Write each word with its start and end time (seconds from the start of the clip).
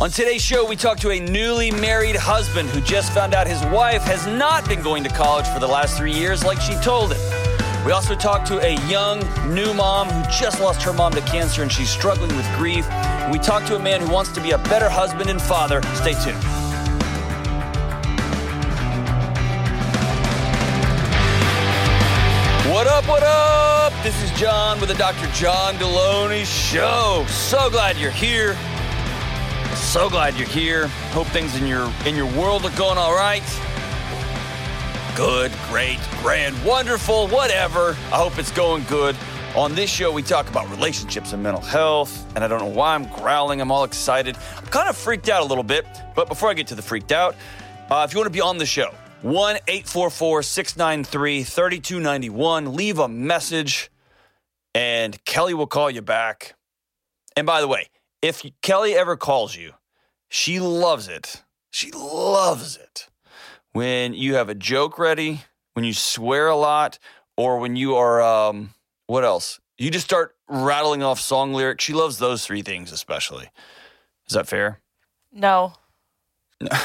On 0.00 0.10
today's 0.10 0.40
show, 0.40 0.64
we 0.64 0.76
talk 0.76 0.96
to 1.00 1.10
a 1.10 1.20
newly 1.20 1.70
married 1.70 2.16
husband 2.16 2.70
who 2.70 2.80
just 2.80 3.12
found 3.12 3.34
out 3.34 3.46
his 3.46 3.62
wife 3.66 4.00
has 4.04 4.26
not 4.26 4.66
been 4.66 4.80
going 4.80 5.04
to 5.04 5.10
college 5.10 5.46
for 5.48 5.58
the 5.58 5.66
last 5.66 5.98
three 5.98 6.14
years 6.14 6.42
like 6.42 6.58
she 6.58 6.74
told 6.76 7.12
him. 7.12 7.84
We 7.84 7.92
also 7.92 8.14
talk 8.14 8.46
to 8.46 8.58
a 8.60 8.80
young 8.88 9.20
new 9.54 9.74
mom 9.74 10.08
who 10.08 10.22
just 10.30 10.58
lost 10.58 10.80
her 10.84 10.94
mom 10.94 11.12
to 11.12 11.20
cancer 11.20 11.60
and 11.62 11.70
she's 11.70 11.90
struggling 11.90 12.34
with 12.34 12.46
grief. 12.56 12.86
We 13.30 13.38
talk 13.38 13.66
to 13.66 13.76
a 13.76 13.78
man 13.78 14.00
who 14.00 14.10
wants 14.10 14.32
to 14.32 14.40
be 14.40 14.52
a 14.52 14.58
better 14.72 14.88
husband 14.88 15.28
and 15.28 15.38
father. 15.40 15.82
Stay 15.92 16.14
tuned. 16.14 16.42
What 22.72 22.86
up, 22.86 23.06
what 23.06 23.22
up? 23.22 23.92
This 24.02 24.22
is 24.22 24.30
John 24.40 24.80
with 24.80 24.88
the 24.88 24.94
Dr. 24.94 25.26
John 25.34 25.74
Delony 25.74 26.46
Show. 26.46 27.26
So 27.28 27.68
glad 27.68 27.98
you're 27.98 28.10
here. 28.10 28.56
So 29.90 30.08
glad 30.08 30.36
you're 30.36 30.46
here. 30.46 30.86
Hope 30.86 31.26
things 31.26 31.56
in 31.56 31.66
your 31.66 31.92
in 32.06 32.14
your 32.14 32.32
world 32.38 32.64
are 32.64 32.76
going 32.78 32.96
all 32.96 33.12
right. 33.12 33.42
Good, 35.16 35.50
great, 35.68 35.98
grand, 36.22 36.64
wonderful, 36.64 37.26
whatever. 37.26 37.96
I 38.12 38.18
hope 38.18 38.38
it's 38.38 38.52
going 38.52 38.84
good. 38.84 39.16
On 39.56 39.74
this 39.74 39.90
show, 39.90 40.12
we 40.12 40.22
talk 40.22 40.48
about 40.48 40.70
relationships 40.70 41.32
and 41.32 41.42
mental 41.42 41.60
health, 41.60 42.24
and 42.36 42.44
I 42.44 42.46
don't 42.46 42.60
know 42.60 42.66
why 42.66 42.94
I'm 42.94 43.08
growling. 43.08 43.60
I'm 43.60 43.72
all 43.72 43.82
excited. 43.82 44.38
I'm 44.56 44.66
kind 44.66 44.88
of 44.88 44.96
freaked 44.96 45.28
out 45.28 45.42
a 45.42 45.44
little 45.44 45.64
bit, 45.64 45.84
but 46.14 46.28
before 46.28 46.50
I 46.50 46.54
get 46.54 46.68
to 46.68 46.76
the 46.76 46.82
freaked 46.82 47.10
out, 47.10 47.34
uh, 47.90 48.06
if 48.08 48.14
you 48.14 48.20
want 48.20 48.28
to 48.28 48.32
be 48.32 48.40
on 48.40 48.58
the 48.58 48.66
show, 48.66 48.94
1 49.22 49.56
844 49.66 50.44
693 50.44 51.42
3291, 51.42 52.76
leave 52.76 53.00
a 53.00 53.08
message, 53.08 53.90
and 54.72 55.22
Kelly 55.24 55.52
will 55.52 55.66
call 55.66 55.90
you 55.90 56.00
back. 56.00 56.54
And 57.36 57.44
by 57.44 57.60
the 57.60 57.66
way, 57.66 57.88
if 58.22 58.44
Kelly 58.62 58.94
ever 58.94 59.16
calls 59.16 59.56
you, 59.56 59.72
she 60.30 60.58
loves 60.58 61.08
it. 61.08 61.42
She 61.70 61.90
loves 61.90 62.76
it 62.76 63.08
when 63.72 64.14
you 64.14 64.34
have 64.34 64.48
a 64.48 64.54
joke 64.54 64.98
ready, 64.98 65.42
when 65.74 65.84
you 65.84 65.92
swear 65.92 66.48
a 66.48 66.56
lot, 66.56 66.98
or 67.36 67.58
when 67.58 67.76
you 67.76 67.96
are, 67.96 68.22
um, 68.22 68.70
what 69.06 69.24
else? 69.24 69.60
You 69.78 69.90
just 69.90 70.04
start 70.04 70.34
rattling 70.48 71.02
off 71.02 71.20
song 71.20 71.52
lyrics. 71.52 71.84
She 71.84 71.92
loves 71.92 72.18
those 72.18 72.46
three 72.46 72.62
things 72.62 72.92
especially. 72.92 73.48
Is 74.28 74.34
that 74.34 74.46
fair? 74.46 74.80
No. 75.32 75.74
No. 76.60 76.68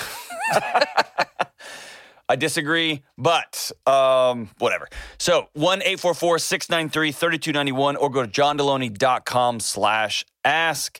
I 2.27 2.35
disagree, 2.35 3.03
but 3.17 3.71
um, 3.85 4.49
whatever. 4.57 4.87
So 5.19 5.49
1 5.53 5.81
693 5.81 7.11
3291 7.11 7.95
or 7.97 8.09
go 8.09 8.25
to 8.25 8.27
johndelony.com 8.27 9.59
slash 9.59 10.25
ask. 10.43 10.99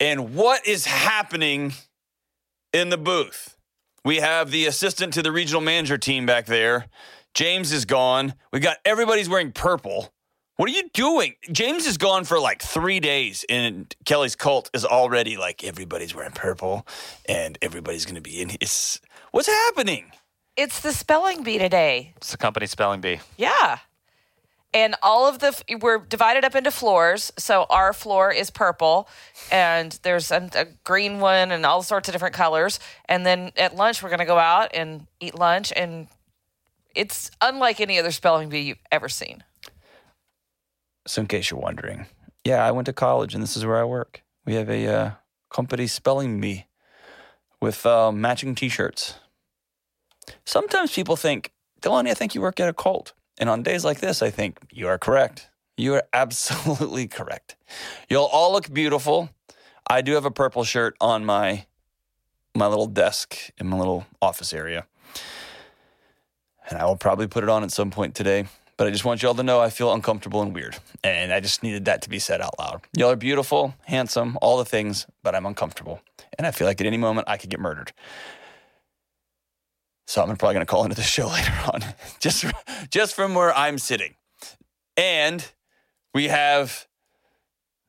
And 0.00 0.34
what 0.34 0.66
is 0.66 0.86
happening 0.86 1.72
in 2.72 2.90
the 2.90 2.98
booth? 2.98 3.56
We 4.04 4.16
have 4.16 4.50
the 4.50 4.66
assistant 4.66 5.12
to 5.14 5.22
the 5.22 5.32
regional 5.32 5.60
manager 5.60 5.98
team 5.98 6.24
back 6.24 6.46
there. 6.46 6.86
James 7.34 7.72
is 7.72 7.84
gone. 7.84 8.34
We 8.52 8.60
got 8.60 8.78
everybody's 8.84 9.28
wearing 9.28 9.52
purple. 9.52 10.12
What 10.56 10.68
are 10.68 10.72
you 10.72 10.88
doing? 10.92 11.34
James 11.52 11.86
is 11.86 11.98
gone 11.98 12.24
for 12.24 12.40
like 12.40 12.62
three 12.62 12.98
days, 12.98 13.44
and 13.48 13.94
Kelly's 14.04 14.34
cult 14.34 14.70
is 14.74 14.84
already 14.84 15.36
like 15.36 15.62
everybody's 15.62 16.14
wearing 16.14 16.32
purple, 16.32 16.86
and 17.28 17.56
everybody's 17.62 18.04
going 18.04 18.16
to 18.16 18.20
be 18.20 18.40
in 18.40 18.48
his. 18.60 19.00
What's 19.30 19.46
happening? 19.46 20.10
It's 20.56 20.80
the 20.80 20.92
spelling 20.92 21.44
bee 21.44 21.58
today. 21.58 22.12
It's 22.16 22.32
the 22.32 22.38
company 22.38 22.66
spelling 22.66 23.00
bee. 23.00 23.20
Yeah. 23.36 23.78
And 24.78 24.94
all 25.02 25.26
of 25.26 25.40
the, 25.40 25.60
we're 25.80 25.98
divided 25.98 26.44
up 26.44 26.54
into 26.54 26.70
floors. 26.70 27.32
So 27.36 27.66
our 27.68 27.92
floor 27.92 28.30
is 28.30 28.48
purple, 28.48 29.08
and 29.50 29.98
there's 30.04 30.30
a, 30.30 30.48
a 30.54 30.66
green 30.84 31.18
one 31.18 31.50
and 31.50 31.66
all 31.66 31.82
sorts 31.82 32.08
of 32.08 32.12
different 32.12 32.36
colors. 32.36 32.78
And 33.06 33.26
then 33.26 33.50
at 33.56 33.74
lunch, 33.74 34.04
we're 34.04 34.08
going 34.08 34.20
to 34.20 34.24
go 34.24 34.38
out 34.38 34.70
and 34.72 35.08
eat 35.18 35.34
lunch. 35.34 35.72
And 35.74 36.06
it's 36.94 37.32
unlike 37.40 37.80
any 37.80 37.98
other 37.98 38.12
spelling 38.12 38.50
bee 38.50 38.60
you've 38.60 38.78
ever 38.92 39.08
seen. 39.08 39.42
So, 41.08 41.22
in 41.22 41.26
case 41.26 41.50
you're 41.50 41.58
wondering, 41.58 42.06
yeah, 42.44 42.64
I 42.64 42.70
went 42.70 42.86
to 42.86 42.92
college, 42.92 43.34
and 43.34 43.42
this 43.42 43.56
is 43.56 43.66
where 43.66 43.78
I 43.78 43.84
work. 43.84 44.22
We 44.44 44.54
have 44.54 44.70
a 44.70 44.86
uh, 44.86 45.10
company 45.50 45.88
spelling 45.88 46.40
bee 46.40 46.66
with 47.60 47.84
uh, 47.84 48.12
matching 48.12 48.54
T-shirts. 48.54 49.14
Sometimes 50.44 50.94
people 50.94 51.16
think, 51.16 51.50
Delony, 51.82 52.10
I 52.10 52.14
think 52.14 52.36
you 52.36 52.40
work 52.40 52.60
at 52.60 52.68
a 52.68 52.72
cult. 52.72 53.12
And 53.38 53.48
on 53.48 53.62
days 53.62 53.84
like 53.84 54.00
this, 54.00 54.22
I 54.22 54.30
think 54.30 54.58
you 54.70 54.88
are 54.88 54.98
correct. 54.98 55.48
You 55.76 55.94
are 55.94 56.04
absolutely 56.12 57.06
correct. 57.06 57.56
You'll 58.08 58.24
all 58.24 58.52
look 58.52 58.72
beautiful. 58.72 59.30
I 59.88 60.02
do 60.02 60.12
have 60.14 60.24
a 60.24 60.30
purple 60.30 60.64
shirt 60.64 60.96
on 61.00 61.24
my 61.24 61.66
my 62.54 62.66
little 62.66 62.86
desk 62.86 63.36
in 63.58 63.68
my 63.68 63.76
little 63.76 64.06
office 64.20 64.52
area. 64.52 64.86
And 66.68 66.78
I 66.78 66.84
will 66.86 66.96
probably 66.96 67.28
put 67.28 67.44
it 67.44 67.50
on 67.50 67.62
at 67.62 67.70
some 67.70 67.90
point 67.90 68.14
today. 68.14 68.46
But 68.76 68.86
I 68.86 68.90
just 68.90 69.04
want 69.04 69.22
y'all 69.22 69.34
to 69.34 69.42
know 69.42 69.60
I 69.60 69.70
feel 69.70 69.92
uncomfortable 69.92 70.40
and 70.40 70.54
weird. 70.54 70.76
And 71.02 71.32
I 71.32 71.40
just 71.40 71.62
needed 71.62 71.84
that 71.86 72.02
to 72.02 72.08
be 72.08 72.18
said 72.18 72.40
out 72.40 72.58
loud. 72.58 72.82
Y'all 72.96 73.10
are 73.10 73.16
beautiful, 73.16 73.74
handsome, 73.86 74.38
all 74.40 74.56
the 74.56 74.64
things, 74.64 75.06
but 75.22 75.34
I'm 75.34 75.46
uncomfortable. 75.46 76.00
And 76.36 76.46
I 76.46 76.52
feel 76.52 76.66
like 76.66 76.80
at 76.80 76.86
any 76.86 76.96
moment 76.96 77.28
I 77.28 77.38
could 77.38 77.50
get 77.50 77.58
murdered. 77.58 77.92
So 80.08 80.22
I'm 80.22 80.34
probably 80.38 80.54
going 80.54 80.64
to 80.64 80.70
call 80.70 80.84
into 80.84 80.96
the 80.96 81.02
show 81.02 81.26
later 81.28 81.52
on, 81.70 81.84
just 82.18 82.46
just 82.90 83.14
from 83.14 83.34
where 83.34 83.54
I'm 83.54 83.76
sitting. 83.76 84.14
And 84.96 85.46
we 86.14 86.28
have 86.28 86.86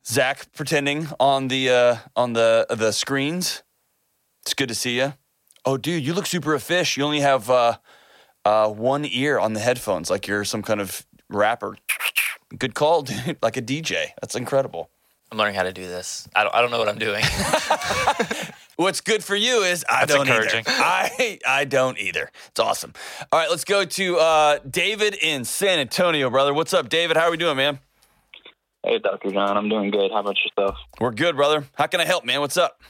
Zach 0.05 0.51
pretending 0.51 1.07
on 1.17 1.47
the 1.47 1.69
uh, 1.69 1.95
on 2.17 2.33
the 2.33 2.65
the 2.69 2.91
screens. 2.91 3.63
It's 4.41 4.53
good 4.53 4.67
to 4.67 4.75
see 4.75 4.97
you. 4.97 5.13
Oh, 5.63 5.77
dude, 5.77 6.05
you 6.05 6.13
look 6.13 6.25
super 6.25 6.53
a 6.53 6.59
fish. 6.59 6.97
You 6.97 7.05
only 7.05 7.21
have 7.21 7.49
uh, 7.49 7.77
uh, 8.43 8.67
one 8.67 9.05
ear 9.05 9.39
on 9.39 9.53
the 9.53 9.61
headphones, 9.61 10.09
like 10.09 10.27
you're 10.27 10.43
some 10.43 10.61
kind 10.61 10.81
of 10.81 11.05
rapper. 11.29 11.77
Good 12.57 12.75
call, 12.75 13.01
dude. 13.03 13.37
Like 13.41 13.55
a 13.55 13.61
DJ. 13.61 14.07
That's 14.19 14.35
incredible. 14.35 14.89
I'm 15.31 15.37
learning 15.37 15.55
how 15.55 15.63
to 15.63 15.71
do 15.71 15.87
this. 15.87 16.27
I 16.35 16.43
don't, 16.43 16.53
I 16.53 16.61
don't 16.61 16.71
know 16.71 16.79
what 16.79 16.89
I'm 16.89 16.99
doing. 16.99 17.23
What's 18.79 19.01
good 19.01 19.25
for 19.25 19.35
you 19.35 19.63
is 19.63 19.83
I 19.89 20.05
That's 20.05 20.13
don't 20.13 20.25
encouraging. 20.25 20.59
either. 20.65 20.71
I 20.81 21.39
I 21.45 21.65
don't 21.65 21.99
either. 21.99 22.31
It's 22.47 22.61
awesome. 22.61 22.93
All 23.29 23.37
right, 23.37 23.49
let's 23.49 23.65
go 23.65 23.83
to 23.83 24.17
uh, 24.17 24.59
David 24.69 25.15
in 25.21 25.43
San 25.43 25.79
Antonio, 25.79 26.29
brother. 26.29 26.53
What's 26.53 26.73
up, 26.73 26.87
David? 26.87 27.17
How 27.17 27.23
are 27.23 27.31
we 27.31 27.35
doing, 27.35 27.57
man? 27.57 27.79
Hey, 28.85 28.97
Dr. 28.99 29.31
John. 29.31 29.57
I'm 29.57 29.67
doing 29.67 29.91
good. 29.91 30.11
How 30.13 30.19
about 30.21 30.37
yourself? 30.45 30.77
We're 30.97 31.11
good, 31.11 31.35
brother. 31.35 31.65
How 31.75 31.87
can 31.87 31.99
I 31.99 32.05
help, 32.05 32.23
man? 32.23 32.39
What's 32.39 32.55
up? 32.55 32.81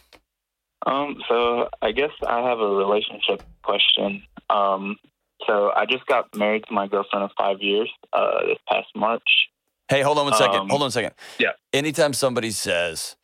Um, 0.85 1.15
so 1.27 1.69
I 1.81 1.91
guess 1.91 2.11
I 2.27 2.47
have 2.47 2.59
a 2.59 2.67
relationship 2.69 3.41
question. 3.63 4.21
Um, 4.51 4.95
so 5.47 5.71
I 5.75 5.87
just 5.87 6.05
got 6.05 6.35
married 6.35 6.65
to 6.67 6.71
my 6.75 6.85
girlfriend 6.85 7.23
of 7.25 7.31
five 7.35 7.61
years 7.61 7.89
uh, 8.13 8.45
this 8.45 8.59
past 8.71 8.89
March. 8.95 9.23
Hey, 9.87 10.03
hold 10.03 10.19
on 10.19 10.25
one 10.25 10.35
second. 10.35 10.55
Um, 10.59 10.69
hold 10.69 10.83
on 10.83 10.89
a 10.89 10.91
second. 10.91 11.13
yeah. 11.39 11.53
Anytime 11.73 12.13
somebody 12.13 12.51
says, 12.51 13.15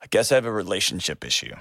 I 0.00 0.06
guess 0.08 0.30
I 0.30 0.36
have 0.36 0.46
a 0.46 0.52
relationship 0.52 1.24
issue 1.24 1.56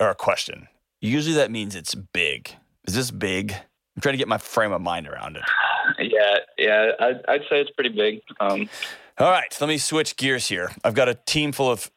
or 0.00 0.10
a 0.10 0.14
question, 0.14 0.68
usually 1.00 1.36
that 1.36 1.50
means 1.50 1.74
it's 1.74 1.94
big. 1.94 2.50
Is 2.86 2.94
this 2.94 3.10
big? 3.10 3.52
I'm 3.52 4.02
trying 4.02 4.14
to 4.14 4.18
get 4.18 4.28
my 4.28 4.38
frame 4.38 4.72
of 4.72 4.80
mind 4.80 5.08
around 5.08 5.36
it. 5.36 5.42
Yeah, 5.98 6.36
yeah. 6.58 6.90
I'd, 7.00 7.20
I'd 7.28 7.40
say 7.48 7.60
it's 7.62 7.70
pretty 7.70 7.88
big. 7.88 8.20
Um, 8.40 8.68
All 9.16 9.30
right, 9.30 9.56
let 9.58 9.68
me 9.68 9.78
switch 9.78 10.16
gears 10.16 10.46
here. 10.46 10.70
I've 10.84 10.92
got 10.94 11.08
a 11.08 11.14
team 11.14 11.50
full 11.50 11.70
of 11.70 11.90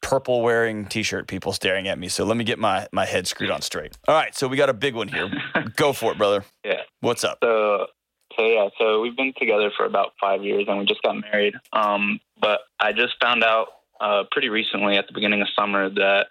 purple 0.00 0.40
wearing 0.42 0.86
t-shirt 0.86 1.28
people 1.28 1.52
staring 1.52 1.88
at 1.88 1.98
me. 1.98 2.08
So 2.08 2.24
let 2.24 2.36
me 2.36 2.44
get 2.44 2.58
my 2.58 2.88
my 2.92 3.04
head 3.04 3.26
screwed 3.26 3.50
on 3.50 3.60
straight. 3.60 3.96
All 4.08 4.14
right, 4.14 4.34
so 4.34 4.48
we 4.48 4.56
got 4.56 4.70
a 4.70 4.74
big 4.74 4.94
one 4.94 5.08
here. 5.08 5.30
Go 5.76 5.92
for 5.92 6.12
it, 6.12 6.18
brother. 6.18 6.44
Yeah. 6.64 6.82
What's 7.00 7.22
up? 7.22 7.38
So, 7.42 7.86
so 8.36 8.46
yeah. 8.46 8.68
So 8.78 9.00
we've 9.02 9.16
been 9.16 9.34
together 9.38 9.70
for 9.76 9.84
about 9.84 10.12
five 10.20 10.42
years, 10.42 10.64
and 10.68 10.78
we 10.78 10.84
just 10.86 11.02
got 11.02 11.14
married. 11.20 11.54
Um, 11.72 12.20
but 12.40 12.60
I 12.80 12.92
just 12.92 13.14
found 13.20 13.44
out 13.44 13.68
uh, 14.00 14.24
pretty 14.30 14.48
recently, 14.48 14.96
at 14.96 15.06
the 15.06 15.12
beginning 15.12 15.42
of 15.42 15.48
summer, 15.54 15.90
that 15.90 16.28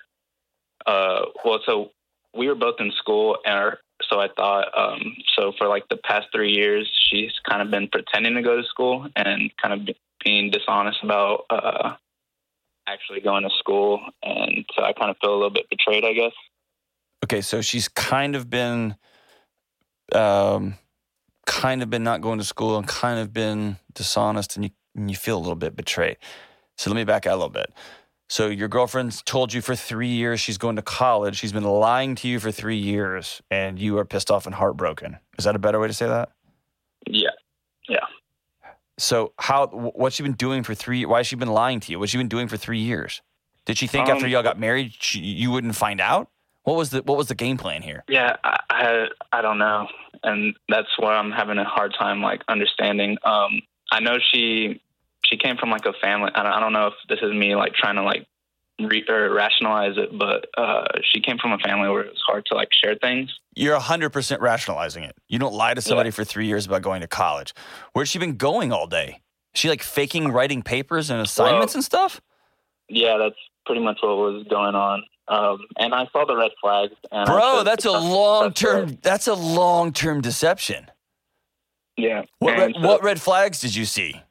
uh, 0.88 1.26
well, 1.46 1.60
so 1.66 1.92
we 2.36 2.48
were 2.48 2.56
both 2.56 2.76
in 2.80 2.92
school, 2.98 3.38
and 3.46 3.54
our, 3.54 3.80
so 4.10 4.20
I 4.20 4.30
thought, 4.36 4.68
um, 4.78 5.16
so 5.38 5.52
for 5.58 5.68
like 5.68 5.84
the 5.90 5.98
past 5.98 6.28
three 6.34 6.52
years, 6.52 6.90
she's 7.10 7.34
kind 7.48 7.62
of 7.62 7.70
been 7.70 7.88
pretending 7.90 8.36
to 8.36 8.42
go 8.42 8.56
to 8.56 8.64
school 8.64 9.08
and 9.16 9.52
kind 9.62 9.74
of 9.74 9.96
being 10.24 10.50
dishonest 10.50 11.00
about 11.04 11.46
uh, 11.50 11.96
actually 12.88 13.20
going 13.20 13.44
to 13.44 13.50
school, 13.60 14.00
and 14.24 14.66
so 14.76 14.84
I 14.84 14.94
kind 14.94 15.12
of 15.12 15.18
feel 15.22 15.34
a 15.34 15.36
little 15.36 15.50
bit 15.50 15.70
betrayed, 15.70 16.06
I 16.06 16.14
guess. 16.14 16.34
Okay, 17.26 17.42
so 17.42 17.62
she's 17.62 17.88
kind 17.90 18.36
of 18.36 18.50
been 18.50 18.96
um 20.14 20.76
kind 21.46 21.82
of 21.84 21.90
been 21.90 22.04
not 22.04 22.22
going 22.22 22.38
to 22.38 22.46
school 22.46 22.78
and 22.78 22.88
kind 22.88 23.20
of 23.20 23.34
been 23.34 23.78
dishonest 23.94 24.56
and 24.56 24.66
you 24.66 24.72
and 24.96 25.10
you 25.10 25.16
feel 25.16 25.38
a 25.38 25.40
little 25.40 25.56
bit 25.56 25.76
betrayed. 25.76 26.18
So 26.78 26.90
let 26.90 26.96
me 26.96 27.04
back 27.04 27.26
out 27.26 27.34
a 27.34 27.36
little 27.36 27.50
bit. 27.50 27.74
So 28.30 28.48
your 28.48 28.68
girlfriend's 28.68 29.22
told 29.22 29.54
you 29.54 29.62
for 29.62 29.76
three 29.76 30.10
years 30.10 30.40
she's 30.42 30.58
going 30.58 30.76
to 30.76 30.82
college. 30.82 31.38
She's 31.38 31.54
been 31.54 31.64
lying 31.64 32.16
to 32.16 32.28
you 32.28 32.40
for 32.40 32.52
three 32.52 32.76
years, 32.78 33.42
and 33.50 33.80
you 33.80 33.98
are 34.00 34.06
pissed 34.06 34.30
off 34.30 34.46
and 34.46 34.54
heartbroken. 34.56 35.18
Is 35.40 35.46
that 35.46 35.56
a 35.56 35.60
better 35.60 35.80
way 35.80 35.88
to 35.88 35.94
say 35.94 36.08
that? 36.08 36.30
Yeah. 37.08 37.30
Yeah. 37.88 38.06
So 38.98 39.32
how? 39.40 39.68
wh- 39.68 39.96
What's 39.98 40.16
she 40.18 40.24
been 40.24 40.34
doing 40.34 40.64
for 40.64 40.76
three? 40.76 41.06
Why 41.06 41.20
has 41.20 41.28
she 41.28 41.36
been 41.38 41.48
lying 41.54 41.80
to 41.82 41.92
you? 41.92 42.00
What's 42.00 42.12
she 42.12 42.18
been 42.18 42.28
doing 42.28 42.48
for 42.48 42.58
three 42.58 42.80
years? 42.80 43.22
Did 43.66 43.78
she 43.78 43.88
think 43.88 44.10
after 44.10 44.26
Um, 44.26 44.32
y'all 44.32 44.44
got 44.44 44.60
married 44.60 44.94
she, 45.00 45.20
you 45.20 45.52
wouldn't 45.52 45.76
find 45.76 46.02
out? 46.02 46.30
What 46.64 46.76
was 46.76 46.90
the 46.90 47.02
what 47.04 47.18
was 47.18 47.28
the 47.30 47.36
game 47.36 47.58
plan 47.58 47.82
here? 47.82 48.04
Yeah, 48.10 48.36
I, 48.44 48.58
I 48.70 49.06
I 49.32 49.42
don't 49.42 49.58
know, 49.58 49.88
and 50.24 50.54
that's 50.68 50.90
where 51.00 51.14
I'm 51.14 51.32
having 51.32 51.58
a 51.60 51.64
hard 51.64 51.94
time 51.98 52.22
like 52.22 52.42
understanding. 52.50 53.18
Um, 53.24 53.62
I 53.90 54.02
know 54.02 54.18
she 54.34 54.82
she 55.30 55.38
came 55.38 55.58
from 55.58 55.70
like 55.70 55.86
a 55.86 55.94
family. 56.02 56.32
I 56.34 56.44
don't, 56.44 56.54
I 56.54 56.60
don't 56.60 56.74
know 56.74 56.88
if 56.88 56.94
this 57.10 57.20
is 57.22 57.34
me 57.34 57.56
like 57.56 57.74
trying 57.74 57.96
to 57.96 58.04
like 58.04 58.28
re, 58.80 59.04
or 59.08 59.34
rationalize 59.34 59.98
it, 59.98 60.18
but 60.18 60.48
uh, 60.58 60.86
she 61.12 61.22
came 61.22 61.38
from 61.38 61.52
a 61.52 61.58
family 61.60 61.90
where 61.90 62.02
it 62.02 62.12
was 62.12 62.24
hard 62.26 62.46
to 62.48 62.56
like 62.56 62.70
share 62.72 62.96
things. 62.96 63.34
You're 63.56 63.80
100% 63.80 64.40
rationalizing 64.40 65.04
it. 65.04 65.16
You 65.28 65.40
don't 65.40 65.54
lie 65.54 65.74
to 65.74 65.82
somebody 65.82 66.12
for 66.12 66.24
3 66.24 66.46
years 66.46 66.66
about 66.66 66.82
going 66.82 67.02
to 67.02 67.08
college. 67.08 67.54
Where's 67.94 68.10
she 68.10 68.20
been 68.20 68.38
going 68.38 68.72
all 68.72 68.88
day? 68.88 69.22
Is 69.54 69.62
she 69.62 69.70
like 69.70 69.82
faking 69.82 70.30
writing 70.32 70.62
papers 70.62 71.10
and 71.10 71.22
assignments 71.22 71.76
and 71.76 71.84
stuff? 71.84 72.22
Yeah, 72.90 73.18
that's 73.18 73.36
pretty 73.66 73.82
much 73.82 73.98
what 74.02 74.16
was 74.18 74.46
going 74.50 74.76
on. 74.76 75.04
Um, 75.28 75.60
and 75.78 75.94
I 75.94 76.08
saw 76.14 76.26
the 76.26 76.38
red 76.38 76.52
flags. 76.62 76.94
And 77.12 77.26
Bro, 77.26 77.58
said, 77.58 77.64
that's 77.68 77.86
a 77.86 77.92
long 77.92 78.54
term 78.54 78.98
that's 79.02 79.28
a 79.28 79.34
long 79.34 79.92
term 79.92 80.22
deception. 80.22 80.90
Yeah. 81.98 82.24
What 82.40 82.58
red, 82.58 82.74
so- 82.76 82.88
what 82.88 83.04
red 83.04 83.20
flags 83.20 83.60
did 83.60 83.76
you 83.76 83.86
see? 83.86 84.22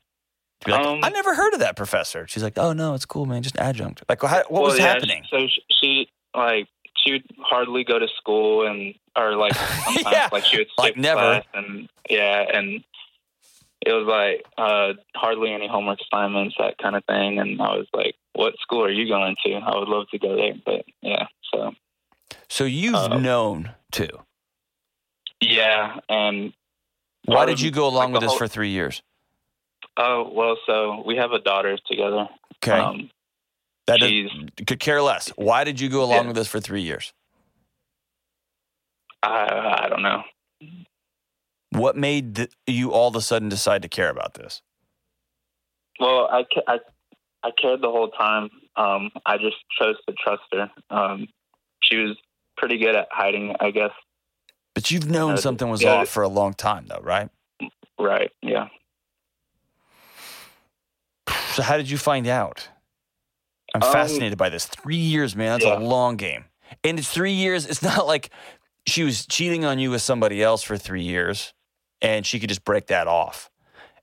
To 0.60 0.66
be 0.66 0.72
like, 0.72 0.86
Um, 0.86 1.00
I 1.02 1.10
never 1.10 1.34
heard 1.34 1.52
of 1.54 1.60
that 1.60 1.76
professor. 1.76 2.26
She's 2.28 2.42
like, 2.42 2.56
"Oh 2.58 2.72
no, 2.72 2.94
it's 2.94 3.04
cool, 3.06 3.26
man. 3.26 3.42
Just 3.42 3.58
adjunct." 3.58 4.02
Like, 4.08 4.22
how, 4.22 4.38
what 4.48 4.50
Well, 4.50 4.62
was 4.64 4.78
yeah, 4.78 4.86
happening? 4.86 5.24
So 5.30 5.46
she, 5.80 6.08
like 6.34 6.68
she 7.04 7.12
would 7.12 7.24
hardly 7.40 7.84
go 7.84 7.98
to 7.98 8.08
school 8.16 8.66
and 8.66 8.94
or 9.16 9.36
like 9.36 9.54
sometimes 9.84 10.06
Yeah, 10.12 10.28
like 10.32 10.44
she 10.44 10.58
would 10.58 10.66
skip 10.68 10.78
like 10.78 10.96
never. 10.96 11.20
class 11.20 11.44
and 11.54 11.88
yeah 12.10 12.44
and 12.52 12.82
it 13.86 13.92
was 13.92 14.06
like 14.06 14.44
uh 14.58 14.94
hardly 15.14 15.52
any 15.52 15.68
homework 15.68 15.98
assignments 16.00 16.56
that 16.58 16.76
kind 16.78 16.96
of 16.96 17.04
thing 17.04 17.38
and 17.38 17.60
I 17.60 17.76
was 17.76 17.86
like 17.94 18.14
what 18.32 18.54
school 18.60 18.82
are 18.84 18.90
you 18.90 19.06
going 19.08 19.36
to 19.44 19.52
I 19.54 19.78
would 19.78 19.88
love 19.88 20.06
to 20.10 20.18
go 20.18 20.34
there 20.36 20.54
but 20.64 20.84
yeah 21.02 21.26
so 21.54 21.72
So 22.48 22.64
you've 22.64 22.94
uh, 22.96 23.18
known 23.18 23.70
too. 23.92 24.08
yeah 25.40 25.98
and 26.08 26.52
Why 27.24 27.46
did 27.46 27.60
you 27.60 27.70
go 27.70 27.86
along 27.86 28.12
like, 28.12 28.14
with 28.14 28.20
this 28.22 28.30
whole- 28.30 28.38
for 28.38 28.48
three 28.48 28.70
years? 28.70 29.02
Oh 29.96 30.30
well 30.32 30.56
so 30.66 31.02
we 31.06 31.16
have 31.16 31.32
a 31.32 31.38
daughter 31.40 31.76
together 31.86 32.28
Okay, 32.62 32.78
um 32.78 33.10
that 33.86 34.02
is, 34.02 34.30
could 34.66 34.80
care 34.80 35.00
less. 35.00 35.28
Why 35.36 35.62
did 35.62 35.80
you 35.80 35.88
go 35.88 36.02
along 36.02 36.22
Yeah. 36.22 36.26
with 36.28 36.36
this 36.36 36.48
for 36.48 36.58
three 36.58 36.82
years? 36.82 37.12
I 39.22 39.84
I 39.84 39.88
don't 39.88 40.02
know 40.02 40.22
What 41.70 41.96
made 41.96 42.34
th- 42.36 42.50
you 42.66 42.92
all 42.92 43.08
of 43.08 43.16
a 43.16 43.20
sudden 43.20 43.48
decide 43.48 43.82
to 43.82 43.88
care 43.88 44.10
about 44.10 44.34
this? 44.34 44.60
Well, 46.00 46.28
I, 46.30 46.44
I, 46.66 46.78
I 47.42 47.50
cared 47.60 47.80
the 47.80 47.88
whole 47.90 48.10
time. 48.10 48.50
Um, 48.76 49.10
I 49.24 49.36
just 49.38 49.56
chose 49.80 49.96
to 50.08 50.14
trust 50.14 50.42
her. 50.52 50.70
Um, 50.90 51.28
she 51.82 51.96
was 51.96 52.16
pretty 52.56 52.78
good 52.78 52.94
at 52.96 53.08
hiding, 53.10 53.54
I 53.60 53.70
guess. 53.70 53.92
But 54.74 54.90
you've 54.90 55.08
known 55.08 55.34
Uh, 55.34 55.36
something 55.36 55.68
was 55.70 55.82
yeah. 55.82 55.92
off 55.92 56.08
for 56.08 56.22
a 56.22 56.28
long 56.28 56.54
time, 56.54 56.86
though, 56.86 57.00
right? 57.02 57.30
Right. 57.98 58.30
Yeah. 58.42 58.68
So 61.56 61.62
how 61.62 61.78
did 61.78 61.88
you 61.88 61.96
find 61.96 62.26
out? 62.26 62.68
I'm 63.74 63.82
Um, 63.82 63.90
fascinated 63.90 64.36
by 64.36 64.50
this. 64.50 64.66
Three 64.66 64.96
years, 64.96 65.34
man. 65.34 65.52
That's 65.52 65.64
yeah. 65.64 65.78
a 65.78 65.80
long 65.80 66.16
game. 66.16 66.44
And 66.84 66.98
it's 66.98 67.10
three 67.10 67.32
years. 67.32 67.64
It's 67.64 67.82
not 67.82 68.06
like 68.06 68.28
she 68.86 69.04
was 69.04 69.24
cheating 69.26 69.64
on 69.64 69.78
you 69.78 69.90
with 69.90 70.02
somebody 70.02 70.42
else 70.42 70.62
for 70.62 70.76
three 70.76 71.02
years 71.02 71.54
and 72.02 72.26
she 72.26 72.38
could 72.38 72.50
just 72.50 72.62
break 72.62 72.88
that 72.88 73.06
off. 73.06 73.50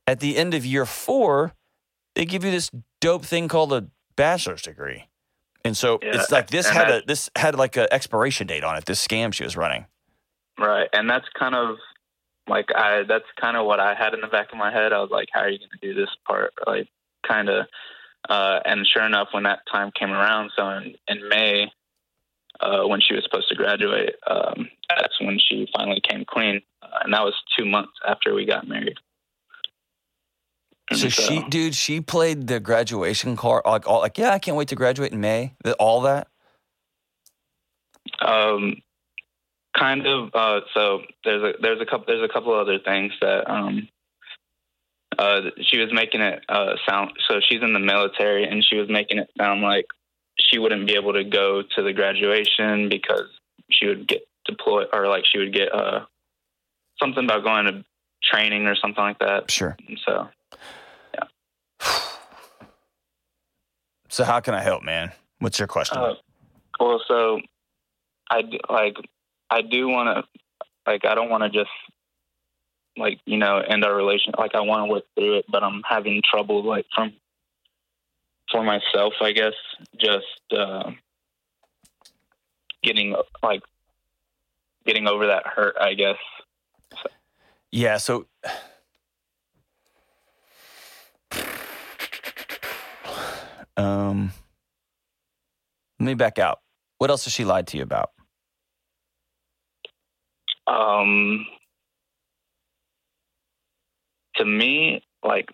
At 0.08 0.20
the 0.20 0.36
end 0.36 0.56
of 0.56 0.66
year 0.66 0.88
four, 0.88 1.54
they 2.16 2.26
give 2.26 2.44
you 2.44 2.50
this 2.50 2.72
dope 3.02 3.24
thing 3.24 3.48
called 3.48 3.72
a 3.72 3.86
bachelor's 4.16 4.64
degree. 4.64 5.08
And 5.64 5.78
so 5.78 6.00
Yeah, 6.02 6.16
it's 6.16 6.32
like 6.32 6.50
this 6.50 6.68
had 6.68 6.90
I- 6.92 6.96
a 6.96 7.02
this 7.06 7.30
had 7.36 7.54
like 7.54 7.78
an 7.78 7.86
expiration 7.92 8.48
date 8.48 8.64
on 8.64 8.76
it, 8.78 8.86
this 8.86 9.06
scam 9.08 9.32
she 9.32 9.44
was 9.44 9.56
running. 9.56 9.86
Right. 10.58 10.90
And 10.92 11.08
that's 11.08 11.28
kind 11.38 11.54
of 11.54 11.76
like 12.48 12.66
I. 12.76 13.04
That's 13.08 13.30
kind 13.40 13.56
of 13.58 13.66
what 13.68 13.80
I 13.80 13.94
had 13.94 14.14
in 14.16 14.22
the 14.22 14.28
back 14.28 14.52
of 14.52 14.58
my 14.58 14.72
head. 14.74 14.92
I 14.92 15.00
was 15.00 15.10
like, 15.12 15.30
"How 15.32 15.42
are 15.42 15.50
you 15.50 15.60
going 15.60 15.70
to 15.80 15.88
do 15.88 15.94
this 15.94 16.10
part?" 16.28 16.52
Like, 16.68 16.90
kind 17.28 17.50
of. 17.50 17.66
Uh, 18.30 18.60
and 18.66 18.88
sure 18.88 19.06
enough, 19.06 19.30
when 19.32 19.44
that 19.44 19.60
time 19.72 19.92
came 19.98 20.12
around, 20.12 20.52
so 20.56 20.68
in, 20.70 20.96
in 21.08 21.28
May, 21.28 21.72
uh, 22.62 22.84
when 22.88 23.02
she 23.02 23.14
was 23.14 23.24
supposed 23.24 23.50
to 23.50 23.56
graduate, 23.56 24.16
um, 24.28 24.70
that's 24.90 25.20
when 25.20 25.38
she 25.40 25.68
finally 25.76 26.02
came 26.02 26.24
clean, 26.26 26.62
uh, 26.82 27.00
and 27.04 27.14
that 27.14 27.24
was 27.24 27.34
two 27.58 27.66
months 27.66 27.94
after 28.08 28.34
we 28.34 28.46
got 28.46 28.68
married. 28.68 28.98
And 30.90 31.00
So 31.00 31.10
she, 31.10 31.44
dude, 31.50 31.76
she 31.76 32.00
played 32.02 32.48
the 32.48 32.60
graduation 32.60 33.36
card, 33.36 33.64
like, 33.66 33.88
all, 33.88 34.00
like, 34.00 34.18
yeah, 34.18 34.32
I 34.32 34.40
can't 34.40 34.56
wait 34.56 34.70
to 34.70 34.76
graduate 34.76 35.12
in 35.12 35.20
May. 35.20 35.54
All 35.80 36.02
that. 36.02 36.28
Um, 38.22 38.82
kind 39.78 40.06
of. 40.06 40.30
Uh, 40.34 40.62
so 40.74 41.02
there's 41.24 41.42
a 41.42 41.54
there's 41.62 41.82
a 41.82 41.86
couple 41.86 42.06
there's 42.08 42.24
a 42.24 42.32
couple 42.32 42.54
other 42.54 42.80
things 42.80 43.14
that 43.22 43.50
um, 43.50 43.88
uh, 45.24 45.42
she 45.62 45.78
was 45.80 45.92
making 45.94 46.22
it 46.22 46.44
uh, 46.50 46.76
sound. 46.88 47.12
So 47.28 47.40
she's 47.48 47.62
in 47.62 47.74
the 47.74 47.80
military, 47.80 48.48
and 48.48 48.64
she 48.64 48.76
was 48.76 48.90
making 48.90 49.20
it 49.20 49.30
sound 49.38 49.62
like 49.62 49.86
she 50.40 50.60
wouldn't 50.60 50.88
be 50.88 50.96
able 50.96 51.14
to 51.14 51.24
go 51.24 51.64
to 51.76 51.82
the 51.82 51.94
graduation 51.94 52.90
because 52.90 53.28
she 53.72 53.88
would 53.88 54.08
get 54.08 54.22
deployed, 54.46 54.88
or 54.94 55.08
like 55.08 55.24
she 55.32 55.40
would 55.40 55.54
get 55.54 55.74
uh, 55.74 56.06
something 57.00 57.24
about 57.24 57.44
going 57.44 57.66
to 57.66 57.86
training 58.24 58.68
or 58.68 58.76
something 58.76 59.04
like 59.04 59.20
that. 59.20 59.50
Sure. 59.52 59.76
So 60.06 60.30
So 64.14 64.24
how 64.24 64.42
can 64.42 64.54
I 64.54 64.62
help, 64.62 64.84
man? 64.84 65.12
What's 65.40 65.58
your 65.58 65.68
question? 65.68 65.98
Uh, 65.98 66.14
well, 66.80 67.02
so 67.08 67.42
I 68.30 68.44
like 68.70 68.96
I 69.50 69.64
do 69.64 69.88
want 69.88 70.16
to 70.16 70.40
like 70.86 71.04
I 71.04 71.16
don't 71.16 71.32
want 71.32 71.42
to 71.42 71.50
just 71.50 71.72
like 72.98 73.20
you 73.26 73.38
know 73.38 73.58
end 73.58 73.84
our 73.84 73.96
relation. 73.96 74.34
Like 74.38 74.56
I 74.56 74.62
want 74.62 74.88
to 74.88 74.92
work 74.92 75.04
through 75.16 75.40
it, 75.40 75.46
but 75.50 75.64
I'm 75.64 75.82
having 75.88 76.22
trouble 76.30 76.64
like 76.64 76.86
from 76.94 77.14
for 78.52 78.64
myself. 78.64 79.14
I 79.22 79.32
guess 79.32 79.54
just 80.00 80.26
uh, 80.58 80.92
getting 82.84 83.16
like 83.42 83.62
getting 84.86 85.08
over 85.08 85.28
that 85.28 85.48
hurt. 85.48 85.76
I 85.80 85.94
guess. 85.94 86.18
yeah. 87.72 87.98
So. 87.98 88.28
Um, 93.76 94.32
let 96.00 96.06
me 96.06 96.14
back 96.14 96.38
out. 96.38 96.60
What 97.00 97.10
else 97.10 97.24
has 97.26 97.34
she 97.34 97.44
lied 97.44 97.68
to 97.68 97.78
you 97.78 97.84
about? 97.84 98.12
Um, 100.68 101.46
to 104.36 104.46
me, 104.46 105.04
like 105.24 105.50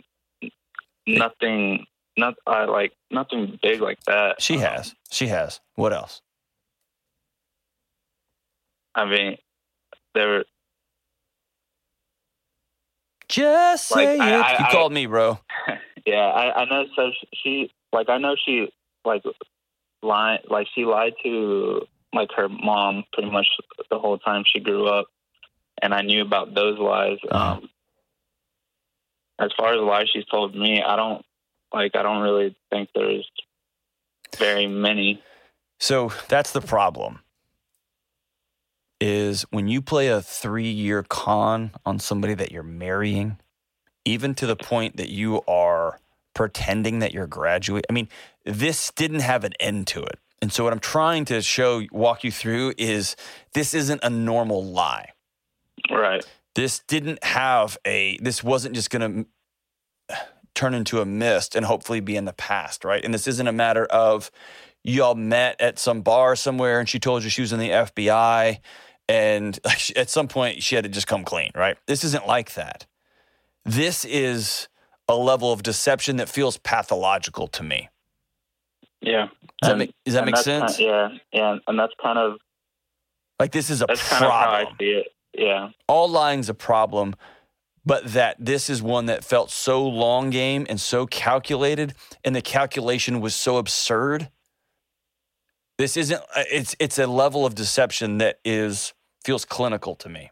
nothing. 1.08 1.86
Not 2.18 2.36
I 2.46 2.66
like 2.66 2.92
nothing 3.12 3.58
big 3.62 3.80
like 3.82 4.00
that. 4.08 4.42
She 4.42 4.58
has. 4.58 4.94
She 5.10 5.28
has. 5.28 5.62
What 5.76 5.94
else? 5.94 6.22
I 8.96 9.06
mean, 9.06 9.38
there. 10.14 10.44
Just 13.30 13.92
Like, 13.92 14.06
say 14.06 14.20
I- 14.20 14.30
it. 14.30 14.44
I- 14.44 14.52
you 14.60 14.66
I- 14.68 14.72
called 14.72 14.92
me, 14.94 15.06
bro. 15.06 15.40
Yeah, 16.06 16.26
I, 16.26 16.62
I 16.62 16.66
know. 16.66 16.86
So 16.96 17.12
she, 17.12 17.28
she, 17.44 17.72
like, 17.94 18.10
I 18.10 18.18
know 18.18 18.36
she, 18.44 18.72
like, 19.06 19.22
lied, 20.02 20.40
like, 20.50 20.66
she 20.74 20.84
lied 20.86 21.14
to, 21.24 21.82
like, 22.14 22.30
her 22.36 22.50
mom 22.50 23.04
pretty 23.14 23.30
much 23.30 23.46
the 23.92 24.00
whole 24.00 24.18
time 24.18 24.44
she 24.48 24.60
grew 24.60 24.88
up. 24.88 25.06
And 25.84 25.94
I 25.94 26.02
knew 26.02 26.22
about 26.24 26.56
those 26.56 26.80
lies. 26.80 27.18
Uh-huh. 27.30 27.58
Um, 27.58 27.70
as 29.40 29.52
far 29.58 29.74
as 29.74 29.82
why 29.82 30.06
she's 30.12 30.26
told 30.26 30.56
me, 30.56 30.82
I 30.82 30.96
don't, 30.96 31.26
like, 31.74 31.96
I 31.96 32.04
don't 32.04 32.22
really 32.22 32.56
think 32.70 32.90
there's 32.94 33.30
very 34.38 34.68
many. 34.68 35.22
So 35.80 36.12
that's 36.28 36.52
the 36.52 36.62
problem. 36.62 37.20
Is 39.02 39.44
when 39.50 39.70
you 39.70 39.82
play 39.82 40.10
a 40.10 40.22
three 40.22 40.70
year 40.70 41.04
con 41.04 41.72
on 41.86 42.00
somebody 42.00 42.34
that 42.34 42.52
you're 42.52 42.64
marrying, 42.64 43.38
even 44.04 44.36
to 44.36 44.46
the 44.46 44.58
point 44.58 44.98
that 44.98 45.10
you 45.10 45.42
are 45.48 46.00
pretending 46.34 47.00
that 47.00 47.14
you're 47.14 47.28
graduate. 47.28 47.86
I 47.90 47.94
mean, 47.94 48.08
this 48.46 48.92
didn't 48.92 49.20
have 49.20 49.44
an 49.44 49.54
end 49.60 49.88
to 49.88 50.02
it. 50.02 50.20
And 50.42 50.54
so 50.54 50.64
what 50.64 50.72
I'm 50.72 50.80
trying 50.80 51.26
to 51.26 51.42
show, 51.42 51.84
walk 51.92 52.24
you 52.24 52.32
through 52.32 52.74
is 52.78 53.16
this 53.54 53.74
isn't 53.74 54.02
a 54.04 54.10
normal 54.10 54.64
lie. 54.64 55.10
Right. 55.92 56.26
This 56.60 56.80
didn't 56.80 57.24
have 57.24 57.78
a, 57.86 58.18
this 58.22 58.44
wasn't 58.44 58.76
just 58.76 58.90
going 58.90 59.26
to 60.10 60.18
turn 60.56 60.74
into 60.74 61.00
a 61.00 61.06
mist 61.06 61.56
and 61.56 61.66
hopefully 61.66 62.02
be 62.02 62.18
in 62.18 62.26
the 62.26 62.34
past, 62.34 62.84
right? 62.84 63.02
And 63.06 63.14
this 63.14 63.30
isn't 63.30 63.48
a 63.48 63.54
matter 63.54 63.86
of 63.86 64.30
y'all 64.84 65.16
met 65.16 65.56
at 65.62 65.80
some 65.80 66.02
bar 66.02 66.36
somewhere 66.36 66.82
and 66.82 66.90
she 66.90 67.00
told 67.00 67.24
you 67.24 67.30
she 67.30 67.40
was 67.40 67.54
in 67.54 67.60
the 67.60 67.70
FBI 67.70 68.60
and 69.08 69.58
at 69.96 70.10
some 70.10 70.28
point 70.28 70.62
she 70.62 70.76
had 70.76 70.84
to 70.84 70.90
just 70.90 71.08
come 71.08 71.24
clean, 71.24 71.52
right? 71.56 71.78
This 71.88 72.04
isn't 72.04 72.28
like 72.28 72.56
that. 72.56 72.86
This 73.64 74.04
is 74.04 74.68
a 75.08 75.16
level 75.16 75.54
of 75.54 75.64
deception 75.64 76.18
that 76.18 76.28
feels 76.28 76.58
pathological 76.58 77.48
to 77.48 77.64
me. 77.64 77.88
Yeah. 79.00 79.28
Does 79.62 79.70
that 79.70 79.72
And- 79.72 79.80
make, 79.80 79.94
does 80.04 80.14
that 80.14 80.26
make 80.26 80.36
sense? 80.36 80.76
Kind 80.76 80.90
yeah, 80.90 81.10
yeah, 81.32 81.58
and 81.68 81.80
that's 81.80 81.94
kind 82.04 82.20
of 82.20 82.34
like 83.40 83.54
this 83.54 83.70
is 83.70 83.82
a 83.82 83.86
that's 83.86 84.06
kind 84.10 84.26
of 84.26 84.78
how 85.40 85.46
problem. 85.46 85.46
I 85.46 85.46
see 85.46 85.46
it. 85.46 85.46
Yeah, 85.46 85.70
all 85.88 86.10
lying's 86.10 86.50
a 86.50 86.54
problem, 86.54 87.16
but 87.86 88.06
that 88.14 88.38
this 88.40 88.70
is 88.70 88.82
one 88.82 89.06
that 89.08 89.24
felt 89.24 89.52
so 89.52 89.88
long 89.88 90.30
game 90.30 90.66
and 90.70 90.80
so 90.80 91.06
calculated, 91.08 91.94
and 92.24 92.36
the 92.36 92.42
calculation 92.42 93.22
was 93.22 93.36
so 93.36 93.58
absurd. 93.58 94.30
This 95.78 95.96
isn't. 95.98 96.22
uh, 96.36 96.44
It's 96.52 96.76
it's 96.80 97.00
a 97.00 97.08
level 97.08 97.46
of 97.46 97.56
deception 97.56 98.18
that 98.18 98.40
is 98.44 98.94
feels 99.24 99.46
clinical 99.46 99.96
to 99.96 100.10
me. 100.10 100.32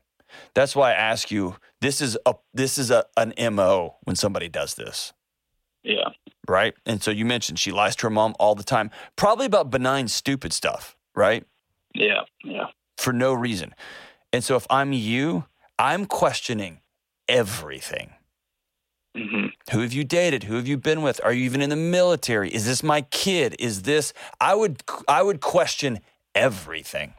That's 0.53 0.75
why 0.75 0.91
I 0.91 0.95
ask 0.95 1.31
you. 1.31 1.55
This 1.81 2.01
is 2.01 2.17
a 2.25 2.35
this 2.53 2.77
is 2.77 2.91
a 2.91 3.05
an 3.15 3.33
mo 3.55 3.97
when 4.03 4.15
somebody 4.15 4.49
does 4.49 4.75
this, 4.75 5.13
yeah, 5.83 6.09
right? 6.47 6.73
And 6.85 7.01
so 7.01 7.11
you 7.11 7.23
mentioned 7.25 7.59
she 7.59 7.71
lies 7.71 7.95
to 7.97 8.07
her 8.07 8.09
mom 8.09 8.35
all 8.39 8.55
the 8.55 8.63
time, 8.63 8.89
probably 9.15 9.45
about 9.45 9.69
benign, 9.69 10.07
stupid 10.07 10.53
stuff, 10.53 10.97
right? 11.15 11.45
yeah, 11.93 12.21
yeah, 12.43 12.65
for 12.97 13.13
no 13.13 13.33
reason. 13.33 13.73
And 14.33 14.43
so 14.43 14.55
if 14.55 14.67
I'm 14.69 14.93
you, 14.93 15.45
I'm 15.79 16.05
questioning 16.05 16.81
everything. 17.27 18.13
hmm 19.15 19.47
Who 19.71 19.79
have 19.79 19.93
you 19.93 20.03
dated? 20.03 20.43
Who 20.43 20.55
have 20.55 20.67
you 20.67 20.77
been 20.77 21.01
with? 21.01 21.19
Are 21.23 21.33
you 21.33 21.43
even 21.45 21.61
in 21.61 21.69
the 21.69 21.75
military? 21.75 22.49
Is 22.49 22.65
this 22.65 22.83
my 22.83 23.01
kid? 23.01 23.55
Is 23.59 23.83
this 23.83 24.13
I 24.39 24.55
would 24.55 24.83
I 25.07 25.23
would 25.23 25.41
question 25.41 25.99
everything. 26.35 27.13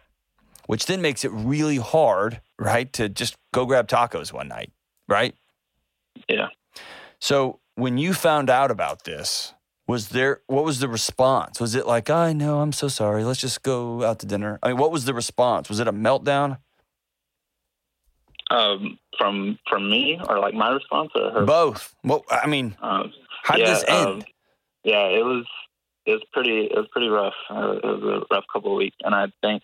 Which 0.66 0.84
then 0.86 1.00
makes 1.00 1.24
it 1.24 1.30
really 1.32 1.78
hard, 1.78 2.42
right, 2.58 2.92
to 2.92 3.08
just 3.08 3.36
go 3.54 3.64
grab 3.64 3.88
tacos 3.88 4.32
one 4.34 4.48
night, 4.48 4.70
right? 5.08 5.34
yeah. 6.28 6.48
So 7.20 7.60
when 7.74 7.96
you 7.96 8.12
found 8.12 8.50
out 8.50 8.70
about 8.70 9.04
this, 9.04 9.54
was 9.86 10.08
there 10.08 10.42
what 10.46 10.64
was 10.64 10.80
the 10.80 10.88
response? 10.88 11.58
Was 11.60 11.74
it 11.74 11.86
like, 11.86 12.10
I 12.10 12.32
know, 12.34 12.60
I'm 12.60 12.72
so 12.72 12.88
sorry. 12.88 13.24
Let's 13.24 13.40
just 13.40 13.62
go 13.62 14.04
out 14.04 14.18
to 14.20 14.26
dinner? 14.26 14.58
I 14.62 14.68
mean, 14.68 14.76
what 14.76 14.92
was 14.92 15.06
the 15.06 15.14
response? 15.14 15.68
Was 15.70 15.80
it 15.80 15.88
a 15.88 15.92
meltdown? 15.92 16.58
Um, 18.50 18.98
from 19.18 19.58
from 19.68 19.90
me 19.90 20.18
or 20.28 20.38
like 20.38 20.54
my 20.54 20.70
response 20.70 21.10
or 21.14 21.30
her? 21.32 21.44
Both. 21.44 21.94
Well, 22.02 22.24
I 22.30 22.46
mean, 22.46 22.76
Um, 22.80 23.12
how 23.42 23.56
did 23.56 23.66
yeah, 23.66 23.74
this 23.74 23.84
end? 23.86 24.06
um, 24.06 24.22
yeah, 24.84 25.04
it 25.08 25.24
was 25.24 25.44
it 26.06 26.12
was 26.12 26.22
pretty 26.32 26.64
it 26.64 26.74
was 26.74 26.86
pretty 26.90 27.08
rough. 27.08 27.34
Uh, 27.50 27.72
it 27.72 27.84
was 27.84 28.22
a 28.30 28.34
rough 28.34 28.44
couple 28.50 28.72
of 28.72 28.78
weeks, 28.78 28.96
and 29.04 29.14
I 29.14 29.26
think 29.42 29.62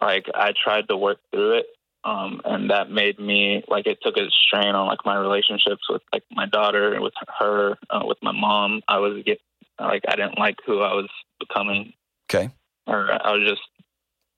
like 0.00 0.26
I 0.34 0.52
tried 0.52 0.88
to 0.88 0.96
work 0.96 1.18
through 1.32 1.58
it, 1.58 1.66
um, 2.04 2.40
and 2.44 2.70
that 2.70 2.90
made 2.90 3.18
me 3.18 3.64
like 3.66 3.86
it 3.88 3.98
took 4.02 4.16
a 4.16 4.30
strain 4.30 4.76
on 4.76 4.86
like 4.86 5.04
my 5.04 5.16
relationships 5.16 5.82
with 5.88 6.02
like 6.12 6.22
my 6.30 6.46
daughter, 6.46 6.92
and 6.94 7.02
with 7.02 7.14
her, 7.40 7.76
uh, 7.90 8.04
with 8.04 8.18
my 8.22 8.32
mom. 8.32 8.82
I 8.86 8.98
was 8.98 9.20
get 9.24 9.40
like 9.80 10.04
I 10.06 10.14
didn't 10.14 10.38
like 10.38 10.58
who 10.64 10.80
I 10.80 10.94
was 10.94 11.08
becoming, 11.40 11.92
okay. 12.30 12.50
or 12.86 13.10
I 13.10 13.32
was 13.32 13.48
just 13.48 13.62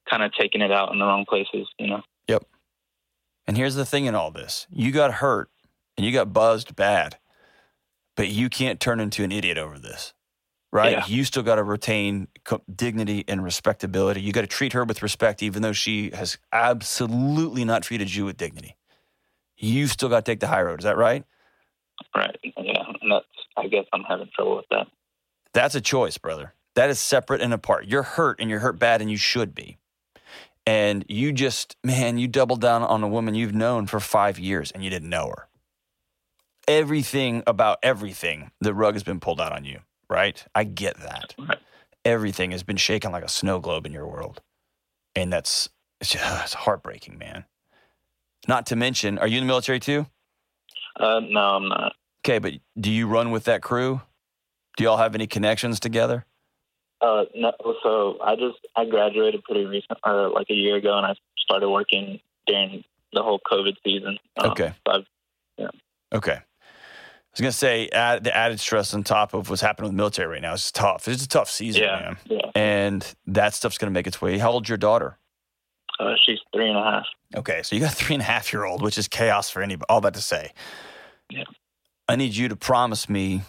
kind 0.09 0.23
of 0.23 0.33
taking 0.33 0.63
it 0.63 0.73
out 0.73 0.91
in 0.93 0.99
the 0.99 1.05
wrong 1.05 1.27
places, 1.29 1.69
you 1.79 1.89
know. 1.89 2.03
And 3.47 3.57
here's 3.57 3.75
the 3.75 3.87
thing 3.87 4.07
in 4.07 4.15
all 4.15 4.31
this 4.31 4.67
you 4.71 4.93
got 4.93 5.15
hurt 5.15 5.51
and 5.97 6.05
you 6.05 6.13
got 6.13 6.33
buzzed 6.33 6.77
bad, 6.77 7.19
but 8.17 8.29
you 8.29 8.49
can't 8.49 8.81
turn 8.81 9.01
into 9.01 9.25
an 9.25 9.33
idiot 9.33 9.59
over 9.59 9.79
this, 9.79 10.15
right? 10.73 10.93
Yeah. 10.93 11.07
You 11.07 11.25
still 11.25 11.43
got 11.43 11.57
to 11.57 11.63
retain 11.63 12.29
dignity 12.75 13.25
and 13.29 13.45
respectability. 13.45 14.21
You 14.21 14.33
got 14.33 14.43
to 14.43 14.47
treat 14.47 14.73
her 14.73 14.85
with 14.85 15.03
respect, 15.03 15.43
even 15.43 15.63
though 15.63 15.73
she 15.73 16.11
has 16.11 16.39
absolutely 16.53 17.65
not 17.65 17.83
treated 17.83 18.15
you 18.15 18.25
with 18.25 18.37
dignity. 18.37 18.77
You've 19.57 19.91
still 19.91 20.09
got 20.09 20.25
to 20.25 20.31
take 20.31 20.41
the 20.41 20.49
high 20.49 20.63
road. 20.63 20.81
Is 20.81 20.85
that 20.85 20.97
right? 20.97 21.25
Right. 22.15 22.39
Yeah. 22.43 22.83
And 23.01 23.11
that's 23.11 23.27
I 23.57 23.69
guess 23.69 23.87
I'm 23.93 24.03
having 24.03 24.29
trouble 24.35 24.57
with 24.57 24.67
that. 24.71 24.89
That's 25.53 25.75
a 25.75 25.81
choice, 25.81 26.19
brother. 26.19 26.53
That 26.75 26.91
is 26.91 26.99
separate 26.99 27.41
and 27.41 27.55
apart. 27.55 27.87
You're 27.87 28.03
hurt 28.03 28.39
and 28.39 28.51
you're 28.51 28.59
hurt 28.59 28.79
bad, 28.79 29.01
and 29.01 29.11
you 29.11 29.17
should 29.17 29.55
be. 29.55 29.79
And 30.67 31.05
you 31.09 31.33
just, 31.33 31.77
man, 31.85 32.19
you 32.19 32.27
doubled 32.27 32.61
down 32.61 32.83
on 32.83 33.03
a 33.03 33.09
woman 33.09 33.35
you've 33.35 33.55
known 33.55 33.87
for 33.87 34.01
five 34.01 34.39
years 34.39 34.73
and 34.73 34.83
you 34.83 34.91
didn't 34.91 35.09
know 35.09 35.29
her. 35.29 35.49
Everything 36.67 37.45
about 37.47 37.79
everything, 37.85 38.51
the 38.61 38.75
rug 38.75 38.95
has 38.95 39.05
been 39.05 39.21
pulled 39.21 39.41
out 39.41 39.53
on 39.53 39.65
you, 39.65 39.81
right? 40.11 40.45
I 40.55 40.65
get 40.65 40.99
that. 40.99 41.37
Everything 42.05 42.51
has 42.51 42.65
been 42.65 42.77
shaken 42.77 43.13
like 43.13 43.25
a 43.25 43.29
snow 43.29 43.61
globe 43.61 43.87
in 43.87 43.93
your 43.93 44.09
world. 44.09 44.43
And 45.15 45.33
that's, 45.33 45.69
it's, 46.01 46.11
just, 46.11 46.25
it's 46.45 46.55
heartbreaking, 46.55 47.17
man. 47.19 47.45
Not 48.49 48.67
to 48.67 48.77
mention, 48.77 49.19
are 49.19 49.29
you 49.29 49.39
in 49.39 49.45
the 49.45 49.49
military 49.49 49.79
too? 49.79 50.07
Uh, 50.99 51.21
no, 51.21 51.41
I'm 51.41 51.69
not. 51.69 51.93
Okay, 52.25 52.39
but 52.39 52.55
do 52.79 52.91
you 52.91 53.07
run 53.07 53.31
with 53.31 53.45
that 53.45 53.63
crew? 53.63 54.01
Do 54.77 54.85
y'all 54.85 54.97
have 54.97 55.15
any 55.15 55.29
connections 55.29 55.79
together? 55.79 56.27
Uh, 57.01 57.25
no, 57.35 57.53
so 57.83 58.19
I 58.23 58.37
just 58.37 58.59
I 58.75 58.85
graduated 58.87 59.45
pretty 59.45 59.65
recent, 59.67 59.99
or 60.05 60.29
like 60.31 60.47
a 60.51 60.55
year 60.55 60.77
ago, 60.77 60.97
and 60.97 61.07
I 61.07 61.15
started 61.39 61.69
working 61.69 62.21
during 62.47 62.85
the 63.13 63.23
whole 63.23 63.41
COVID 63.51 63.75
season. 63.85 64.19
Um, 64.39 64.51
Okay. 64.53 64.73
so 64.87 64.93
I've, 64.95 65.07
Okay. 66.15 66.33
I 66.33 67.39
was 67.39 67.41
gonna 67.41 67.53
say 67.53 67.89
add, 67.91 68.25
the 68.25 68.35
added 68.35 68.61
stress 68.61 68.95
on 68.95 69.05
top 69.05 69.35
of 69.35 69.51
what's 69.51 69.61
happening 69.61 69.89
with 69.89 69.93
the 69.93 69.97
military 69.97 70.29
right 70.29 70.41
now 70.43 70.55
is 70.55 70.73
tough. 70.73 71.07
It's 71.09 71.23
a 71.25 71.29
tough 71.29 71.51
season, 71.51 71.83
yeah, 71.83 71.99
man. 72.01 72.17
yeah. 72.25 72.51
And 72.55 73.15
that 73.27 73.53
stuff's 73.53 73.77
gonna 73.77 73.91
make 73.93 74.07
its 74.07 74.23
way. 74.23 74.39
How 74.39 74.53
old's 74.53 74.69
your 74.69 74.79
daughter? 74.79 75.19
Uh, 76.01 76.15
she's 76.25 76.39
three 76.55 76.69
and 76.69 76.79
a 76.79 76.83
half. 76.83 77.07
Okay, 77.35 77.63
so 77.63 77.75
you 77.77 77.83
got 77.83 77.93
a 77.93 77.97
three 77.97 78.15
and 78.15 78.23
a 78.23 78.27
half 78.27 78.53
year 78.53 78.65
old, 78.65 78.81
which 78.83 78.97
is 78.97 79.07
chaos 79.09 79.51
for 79.51 79.61
anybody. 79.63 79.87
All 79.91 80.01
that 80.03 80.15
to 80.15 80.23
say, 80.23 80.53
Yeah. 81.31 81.45
I 82.09 82.17
need 82.17 82.35
you 82.37 82.49
to 82.49 82.57
promise 82.57 83.09
me 83.09 83.43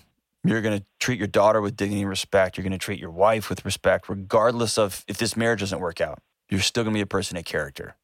you're 0.50 0.62
gonna 0.62 0.84
treat 1.00 1.20
your 1.20 1.28
daughter 1.28 1.62
with 1.62 1.76
dignity 1.76 2.02
and 2.02 2.10
respect. 2.10 2.58
You're 2.58 2.64
gonna 2.64 2.78
treat 2.78 3.00
your 3.00 3.12
wife 3.12 3.50
with 3.50 3.66
respect, 3.66 4.10
regardless 4.10 4.78
of 4.78 5.04
if 5.08 5.18
this 5.18 5.36
marriage 5.36 5.60
doesn't 5.60 5.80
work 5.80 6.02
out. 6.02 6.20
You're 6.50 6.62
still 6.62 6.84
gonna 6.84 6.94
be 6.94 7.02
a 7.02 7.06
person 7.08 7.38
of 7.38 7.46
character. 7.46 7.96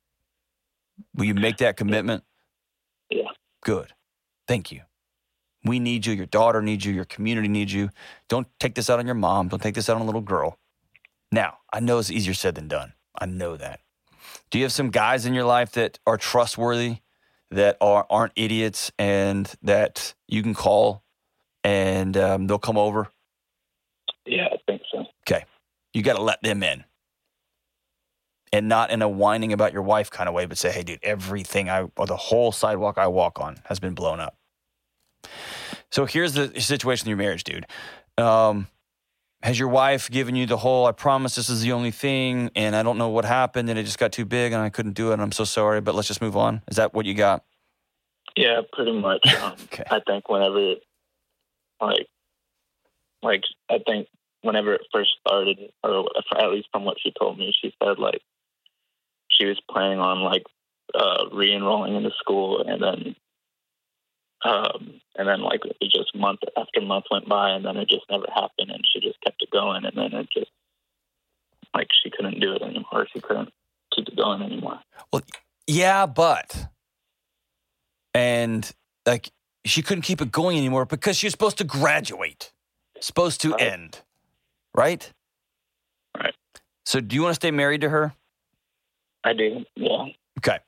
Will 1.16 1.26
you 1.26 1.34
make 1.34 1.58
that 1.58 1.78
commitment? 1.78 2.24
Yeah. 3.10 3.30
Good. 3.62 3.94
Thank 4.48 4.72
you. 4.72 4.82
We 5.64 5.80
need 5.80 6.06
you. 6.06 6.14
Your 6.14 6.26
daughter 6.26 6.62
needs 6.62 6.86
you. 6.86 6.94
Your 6.94 7.06
community 7.06 7.48
needs 7.48 7.74
you. 7.74 7.90
Don't 8.28 8.48
take 8.60 8.76
this 8.76 8.90
out 8.90 9.00
on 9.00 9.06
your 9.06 9.16
mom. 9.16 9.48
Don't 9.48 9.62
take 9.62 9.76
this 9.76 9.90
out 9.90 9.96
on 9.96 10.02
a 10.02 10.06
little 10.06 10.22
girl. 10.22 10.60
Now, 11.32 11.60
I 11.72 11.80
know 11.80 12.00
it's 12.00 12.12
easier 12.12 12.34
said 12.34 12.56
than 12.56 12.68
done. 12.68 12.94
I 13.18 13.26
know 13.26 13.56
that. 13.58 13.80
Do 14.52 14.58
you 14.58 14.66
have 14.66 14.72
some 14.72 14.90
guys 14.90 15.26
in 15.26 15.34
your 15.34 15.46
life 15.46 15.72
that 15.74 16.00
are 16.06 16.18
trustworthy, 16.18 16.98
that 17.50 17.78
are, 17.82 18.06
aren't 18.10 18.34
idiots, 18.36 18.92
and 19.00 19.52
that 19.62 20.14
you 20.28 20.44
can 20.44 20.54
call 20.54 21.04
and 21.64 22.16
um, 22.18 22.48
they'll 22.48 22.60
come 22.60 22.78
over? 22.78 23.10
Yeah, 24.26 24.48
I 24.52 24.58
think 24.68 24.82
so. 24.92 25.06
Okay. 25.28 25.46
You 25.94 26.02
got 26.02 26.16
to 26.16 26.22
let 26.22 26.42
them 26.42 26.64
in. 26.64 26.84
And 28.52 28.70
not 28.70 28.92
in 28.92 29.02
a 29.02 29.10
whining 29.10 29.52
about 29.52 29.74
your 29.74 29.82
wife 29.82 30.12
kind 30.12 30.30
of 30.30 30.36
way, 30.36 30.46
but 30.46 30.58
say, 30.58 30.72
hey, 30.72 30.84
dude, 30.84 31.00
everything 31.02 31.70
I, 31.70 31.88
or 31.98 32.06
the 32.06 32.16
whole 32.16 32.52
sidewalk 32.52 32.98
I 33.00 33.08
walk 33.08 33.40
on 33.40 33.58
has 33.66 33.80
been 33.80 33.96
blown 33.96 34.20
up. 34.20 34.38
So 35.92 36.06
here's 36.06 36.34
the 36.34 36.60
situation 36.62 37.08
in 37.08 37.12
your 37.12 37.18
marriage, 37.18 37.44
dude. 37.44 37.66
Um, 38.18 38.68
has 39.42 39.60
your 39.60 39.70
wife 39.70 40.10
given 40.10 40.36
you 40.36 40.46
the 40.46 40.58
whole, 40.58 40.86
I 40.86 40.92
promise 40.92 41.36
this 41.36 41.50
is 41.50 41.62
the 41.62 41.72
only 41.74 41.92
thing, 41.92 42.50
and 42.56 42.76
I 42.76 42.84
don't 42.84 42.98
know 42.98 43.10
what 43.10 43.26
happened, 43.26 43.70
and 43.70 43.78
it 43.78 43.84
just 43.84 44.00
got 44.00 44.12
too 44.12 44.26
big, 44.26 44.54
and 44.54 44.62
I 44.62 44.70
couldn't 44.70 44.94
do 44.94 45.10
it, 45.10 45.14
and 45.14 45.22
I'm 45.22 45.32
so 45.32 45.44
sorry, 45.44 45.82
but 45.82 45.96
let's 45.96 46.08
just 46.08 46.22
move 46.22 46.38
on? 46.38 46.62
Is 46.70 46.78
that 46.78 46.94
what 46.94 47.06
you 47.06 47.14
got? 47.14 47.44
Yeah, 48.36 48.62
pretty 48.72 48.94
much. 48.94 49.28
Um, 49.36 49.54
Okay. 49.64 49.84
I 49.90 50.00
think 50.00 50.30
whenever, 50.30 50.76
like, 51.82 52.08
like 53.22 53.44
I 53.70 53.80
think 53.86 54.08
whenever 54.42 54.74
it 54.74 54.88
first 54.94 55.12
started, 55.26 55.58
or 55.84 56.06
at 56.38 56.52
least 56.52 56.68
from 56.72 56.86
what 56.86 56.98
she 57.02 57.12
told 57.18 57.38
me, 57.38 57.54
she 57.60 57.74
said 57.82 58.00
like 58.00 58.22
she 59.30 59.46
was 59.46 59.60
planning 59.70 60.00
on 60.00 60.22
like 60.22 60.44
uh, 60.94 61.26
re-enrolling 61.32 61.96
into 61.96 62.12
school, 62.20 62.64
and 62.68 62.82
then, 62.82 63.16
um, 64.46 65.02
and 65.16 65.28
then 65.28 65.42
like 65.42 65.62
it 65.66 65.92
just 65.92 66.16
month 66.16 66.42
after 66.58 66.82
month 66.82 67.06
went 67.10 67.28
by, 67.28 67.52
and 67.52 67.66
then 67.66 67.78
it 67.78 67.90
just 67.90 68.06
never 68.10 68.26
happened, 68.34 68.70
and 68.70 68.84
she 68.92 69.00
just 69.00 69.20
kept 69.22 69.42
it 69.42 69.50
going, 69.52 69.86
and 69.86 69.96
then 69.96 70.14
it 70.14 70.28
just 70.32 70.52
like 71.74 71.88
she 72.04 72.12
couldn't 72.12 72.40
do 72.40 72.54
it 72.54 72.62
anymore. 72.62 73.08
She 73.14 73.22
couldn't 73.22 73.50
keep 73.96 74.08
it 74.08 74.16
going 74.16 74.42
anymore. 74.42 74.80
Well, 75.12 75.24
yeah, 75.68 76.06
but 76.06 76.68
and 78.14 78.72
like 79.06 79.32
she 79.66 79.82
couldn't 79.82 80.02
keep 80.04 80.22
it 80.22 80.32
going 80.32 80.58
anymore 80.58 80.86
because 80.86 81.18
she 81.18 81.26
was 81.28 81.32
supposed 81.32 81.58
to 81.60 81.64
graduate, 81.64 82.52
supposed 83.00 83.42
to 83.42 83.52
Right. 83.52 83.62
end, 83.62 84.02
right? 84.76 85.12
Right. 86.18 86.36
So, 86.86 87.00
do 87.00 87.16
you 87.16 87.22
want 87.24 87.32
to 87.32 87.36
stay 87.36 87.52
married 87.52 87.82
to 87.82 87.90
her? 87.90 88.14
I 89.24 89.34
do, 89.34 89.66
yeah. 89.76 90.08
Okay. 90.40 90.60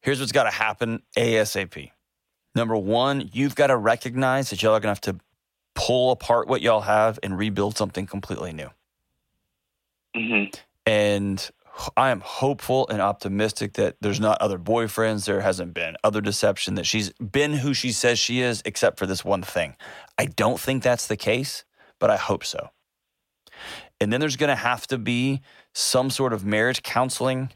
Here's 0.00 0.20
what's 0.20 0.32
got 0.32 0.44
to 0.44 0.50
happen 0.50 1.02
ASAP. 1.16 1.90
Number 2.54 2.76
one, 2.76 3.30
you've 3.32 3.54
got 3.54 3.66
to 3.68 3.76
recognize 3.76 4.50
that 4.50 4.62
y'all 4.62 4.72
are 4.74 4.80
going 4.80 4.94
to 4.94 5.08
have 5.08 5.18
to 5.18 5.24
pull 5.74 6.12
apart 6.12 6.46
what 6.46 6.62
y'all 6.62 6.82
have 6.82 7.18
and 7.22 7.36
rebuild 7.36 7.76
something 7.76 8.06
completely 8.06 8.52
new. 8.52 8.70
Mm-hmm. 10.16 10.54
And 10.86 11.50
I 11.96 12.10
am 12.10 12.20
hopeful 12.20 12.86
and 12.88 13.00
optimistic 13.00 13.74
that 13.74 13.96
there's 14.00 14.20
not 14.20 14.40
other 14.40 14.58
boyfriends. 14.58 15.26
There 15.26 15.40
hasn't 15.40 15.74
been 15.74 15.96
other 16.04 16.20
deception, 16.20 16.74
that 16.74 16.86
she's 16.86 17.10
been 17.14 17.54
who 17.54 17.74
she 17.74 17.90
says 17.92 18.18
she 18.18 18.40
is, 18.40 18.62
except 18.64 18.98
for 18.98 19.06
this 19.06 19.24
one 19.24 19.42
thing. 19.42 19.76
I 20.18 20.26
don't 20.26 20.60
think 20.60 20.82
that's 20.82 21.06
the 21.06 21.16
case, 21.16 21.64
but 21.98 22.10
I 22.10 22.16
hope 22.16 22.44
so. 22.44 22.70
And 24.00 24.12
then 24.12 24.20
there's 24.20 24.36
going 24.36 24.48
to 24.48 24.56
have 24.56 24.86
to 24.88 24.98
be 24.98 25.40
some 25.72 26.10
sort 26.10 26.32
of 26.32 26.44
marriage 26.44 26.82
counseling, 26.82 27.50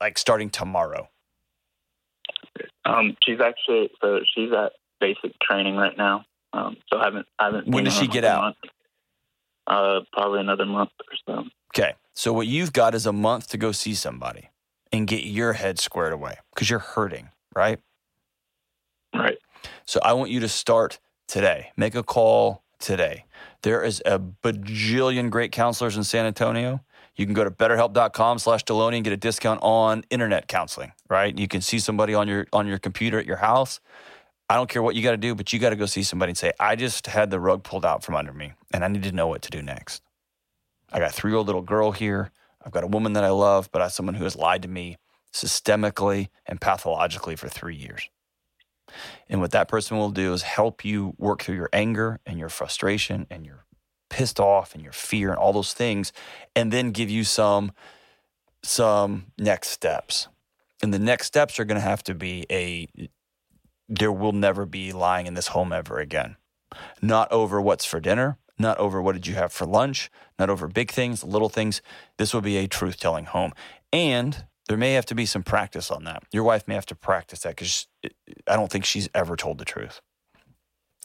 like 0.00 0.18
starting 0.18 0.50
tomorrow. 0.50 1.08
Um, 2.84 3.16
she's 3.24 3.40
actually 3.40 3.90
so 4.00 4.20
she's 4.34 4.50
at 4.52 4.72
basic 5.00 5.38
training 5.40 5.76
right 5.76 5.96
now. 5.96 6.24
Um, 6.52 6.76
so 6.90 6.98
I 6.98 7.04
haven't 7.04 7.26
I 7.38 7.44
haven't. 7.46 7.68
When 7.68 7.84
does 7.84 7.94
she 7.94 8.06
get 8.06 8.24
out? 8.24 8.42
month. 8.42 8.56
Uh, 9.66 10.00
probably 10.12 10.40
another 10.40 10.66
month 10.66 10.90
or 10.98 11.16
so. 11.26 11.44
Okay. 11.76 11.94
So 12.14 12.32
what 12.32 12.46
you've 12.46 12.72
got 12.72 12.94
is 12.94 13.06
a 13.06 13.12
month 13.12 13.48
to 13.48 13.56
go 13.56 13.72
see 13.72 13.94
somebody 13.94 14.50
and 14.92 15.06
get 15.06 15.24
your 15.24 15.54
head 15.54 15.78
squared 15.78 16.12
away 16.12 16.36
because 16.54 16.68
you're 16.68 16.80
hurting, 16.80 17.30
right? 17.54 17.78
Right. 19.14 19.38
So 19.86 20.00
I 20.02 20.12
want 20.12 20.30
you 20.30 20.40
to 20.40 20.48
start 20.48 20.98
today. 21.28 21.70
Make 21.76 21.94
a 21.94 22.02
call 22.02 22.62
today. 22.78 23.26
There 23.62 23.82
is 23.82 24.02
a 24.04 24.18
bajillion 24.18 25.30
great 25.30 25.52
counselors 25.52 25.96
in 25.96 26.04
San 26.04 26.26
Antonio. 26.26 26.80
You 27.16 27.26
can 27.26 27.34
go 27.34 27.44
to 27.44 27.50
betterhelp.com 27.50 28.38
slash 28.38 28.64
Delony 28.64 28.96
and 28.96 29.04
get 29.04 29.12
a 29.12 29.16
discount 29.16 29.60
on 29.62 30.04
internet 30.10 30.48
counseling, 30.48 30.92
right? 31.08 31.36
You 31.36 31.48
can 31.48 31.60
see 31.60 31.78
somebody 31.78 32.14
on 32.14 32.28
your 32.28 32.46
on 32.52 32.66
your 32.66 32.78
computer 32.78 33.18
at 33.18 33.26
your 33.26 33.36
house. 33.36 33.80
I 34.48 34.54
don't 34.54 34.68
care 34.68 34.82
what 34.82 34.96
you 34.96 35.02
got 35.02 35.12
to 35.12 35.16
do, 35.16 35.34
but 35.34 35.52
you 35.52 35.58
got 35.58 35.70
to 35.70 35.76
go 35.76 35.86
see 35.86 36.02
somebody 36.02 36.30
and 36.30 36.38
say, 36.38 36.52
I 36.58 36.74
just 36.74 37.06
had 37.06 37.30
the 37.30 37.38
rug 37.38 37.62
pulled 37.62 37.84
out 37.84 38.02
from 38.02 38.16
under 38.16 38.32
me 38.32 38.54
and 38.72 38.84
I 38.84 38.88
need 38.88 39.04
to 39.04 39.12
know 39.12 39.28
what 39.28 39.42
to 39.42 39.50
do 39.50 39.62
next. 39.62 40.02
I 40.92 40.98
got 40.98 41.10
a 41.10 41.12
three 41.12 41.30
year 41.30 41.38
old 41.38 41.46
little 41.46 41.62
girl 41.62 41.92
here. 41.92 42.30
I've 42.64 42.72
got 42.72 42.84
a 42.84 42.88
woman 42.88 43.14
that 43.14 43.24
I 43.24 43.30
love, 43.30 43.70
but 43.72 43.80
I 43.80 43.86
have 43.86 43.92
someone 43.92 44.14
who 44.14 44.24
has 44.24 44.36
lied 44.36 44.62
to 44.62 44.68
me 44.68 44.98
systemically 45.32 46.28
and 46.46 46.60
pathologically 46.60 47.36
for 47.36 47.48
three 47.48 47.76
years. 47.76 48.08
And 49.28 49.40
what 49.40 49.52
that 49.52 49.68
person 49.68 49.96
will 49.96 50.10
do 50.10 50.32
is 50.32 50.42
help 50.42 50.84
you 50.84 51.14
work 51.16 51.42
through 51.42 51.54
your 51.54 51.70
anger 51.72 52.20
and 52.26 52.38
your 52.38 52.48
frustration 52.48 53.26
and 53.30 53.46
your 53.46 53.64
pissed 54.08 54.40
off 54.40 54.74
and 54.74 54.82
your 54.82 54.92
fear 54.92 55.30
and 55.30 55.38
all 55.38 55.52
those 55.52 55.72
things, 55.72 56.12
and 56.56 56.72
then 56.72 56.90
give 56.90 57.08
you 57.08 57.24
some 57.24 57.72
some 58.62 59.26
next 59.38 59.68
steps. 59.68 60.28
And 60.82 60.92
the 60.92 60.98
next 60.98 61.26
steps 61.26 61.58
are 61.60 61.64
going 61.64 61.80
to 61.80 61.86
have 61.86 62.02
to 62.04 62.14
be 62.14 62.44
a 62.50 62.88
there 63.88 64.12
will 64.12 64.32
never 64.32 64.66
be 64.66 64.92
lying 64.92 65.26
in 65.26 65.34
this 65.34 65.48
home 65.48 65.72
ever 65.72 65.98
again. 65.98 66.36
Not 67.02 67.30
over 67.32 67.60
what's 67.60 67.84
for 67.84 68.00
dinner, 68.00 68.38
not 68.60 68.78
over 68.78 69.02
what 69.02 69.12
did 69.12 69.26
you 69.26 69.34
have 69.34 69.52
for 69.52 69.66
lunch, 69.66 70.10
not 70.38 70.50
over 70.50 70.68
big 70.68 70.90
things, 70.90 71.24
little 71.24 71.48
things. 71.48 71.82
This 72.18 72.32
will 72.32 72.40
be 72.40 72.56
a 72.58 72.68
truth 72.68 72.98
telling 73.00 73.24
home. 73.24 73.52
And 73.92 74.44
there 74.68 74.76
may 74.76 74.92
have 74.92 75.06
to 75.06 75.14
be 75.14 75.26
some 75.26 75.42
practice 75.42 75.90
on 75.90 76.04
that. 76.04 76.22
Your 76.30 76.44
wife 76.44 76.68
may 76.68 76.74
have 76.74 76.86
to 76.86 76.94
practice 76.94 77.40
that 77.40 77.56
because 77.56 77.88
I 78.46 78.54
don't 78.54 78.70
think 78.70 78.84
she's 78.84 79.08
ever 79.14 79.34
told 79.34 79.58
the 79.58 79.64
truth. 79.64 80.00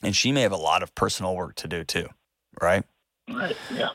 And 0.04 0.16
she 0.16 0.32
may 0.32 0.42
have 0.42 0.52
a 0.52 0.58
lot 0.58 0.84
of 0.84 0.94
personal 0.94 1.36
work 1.36 1.56
to 1.56 1.68
do 1.68 1.84
too, 1.84 2.10
right? 2.62 2.84
Right. 3.28 3.56
Yeah. 3.74 3.90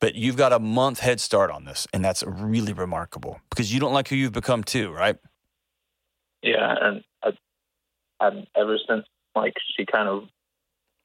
But 0.00 0.14
you've 0.14 0.36
got 0.36 0.52
a 0.52 0.58
month 0.58 0.98
head 0.98 1.20
start 1.20 1.50
on 1.50 1.64
this, 1.64 1.86
and 1.92 2.04
that's 2.04 2.24
really 2.26 2.72
remarkable 2.72 3.40
because 3.50 3.72
you 3.72 3.80
don't 3.80 3.92
like 3.92 4.08
who 4.08 4.16
you've 4.16 4.32
become 4.32 4.64
too, 4.64 4.90
right? 4.92 5.16
Yeah, 6.42 6.74
and 6.80 7.04
uh, 7.22 7.30
I, 8.20 8.26
I, 8.26 8.46
ever 8.56 8.78
since 8.88 9.04
like 9.36 9.54
she 9.76 9.86
kind 9.86 10.08
of 10.08 10.24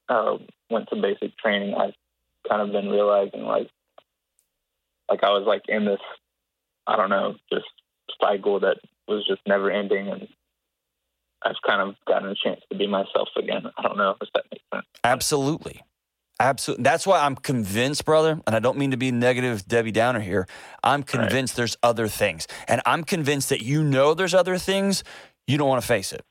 uh, 0.10 0.38
went 0.70 0.90
to 0.90 1.02
basic 1.02 1.38
training, 1.38 1.76
I've 1.76 1.94
kind 2.48 2.62
of 2.62 2.72
been 2.72 2.90
realizing 2.90 3.44
like 3.44 3.70
like 5.10 5.24
I 5.24 5.30
was 5.30 5.46
like 5.46 5.64
in 5.68 5.86
this 5.86 6.00
I 6.86 6.96
don't 6.96 7.10
know 7.10 7.36
just 7.52 7.66
cycle 8.22 8.60
that 8.62 8.78
was 9.08 9.26
just 9.28 9.42
never 9.48 9.72
ending, 9.72 10.08
and 10.10 10.28
I've 11.44 11.56
kind 11.66 11.82
of 11.82 11.96
gotten 12.08 12.30
a 12.30 12.36
chance 12.36 12.62
to 12.72 12.78
be 12.78 12.88
myself 12.88 13.30
again. 13.38 13.64
I 13.78 13.82
don't 13.82 13.98
know 13.98 14.16
if 14.22 14.30
that 14.34 14.46
makes 14.52 14.64
sense. 14.74 14.86
Absolutely. 15.04 15.82
Absolutely. 16.40 16.84
That's 16.84 17.08
why 17.08 17.22
I'm 17.22 17.36
convinced, 17.36 18.06
brother, 18.06 18.40
and 18.46 18.56
I 18.56 18.60
don't 18.60 18.78
mean 18.78 18.92
to 18.92 18.98
be 18.98 19.12
negative 19.12 19.68
Debbie 19.68 19.92
Downer 19.92 20.20
here. 20.20 20.48
I'm 20.84 21.02
convinced 21.02 21.56
there's 21.56 21.78
other 21.82 22.08
things. 22.08 22.48
And 22.68 22.80
I'm 22.86 23.04
convinced 23.04 23.50
that 23.50 23.62
you 23.62 23.84
know 23.84 24.14
there's 24.14 24.36
other 24.36 24.60
things, 24.60 25.04
you 25.48 25.58
don't 25.58 25.68
want 25.68 25.82
to 25.82 25.88
face 25.88 26.14
it. 26.14 26.24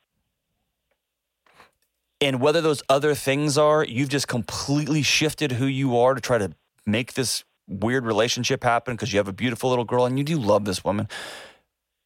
And 2.20 2.40
whether 2.40 2.60
those 2.60 2.82
other 2.88 3.14
things 3.14 3.58
are, 3.58 3.84
you've 3.84 4.08
just 4.08 4.28
completely 4.28 5.02
shifted 5.02 5.52
who 5.52 5.66
you 5.66 5.98
are 5.98 6.14
to 6.14 6.20
try 6.20 6.38
to 6.38 6.52
make 6.86 7.12
this 7.14 7.44
weird 7.68 8.06
relationship 8.06 8.64
happen 8.64 8.94
because 8.94 9.12
you 9.12 9.18
have 9.18 9.28
a 9.28 9.32
beautiful 9.32 9.68
little 9.68 9.84
girl 9.84 10.06
and 10.06 10.16
you 10.18 10.24
do 10.24 10.38
love 10.38 10.64
this 10.64 10.82
woman. 10.82 11.08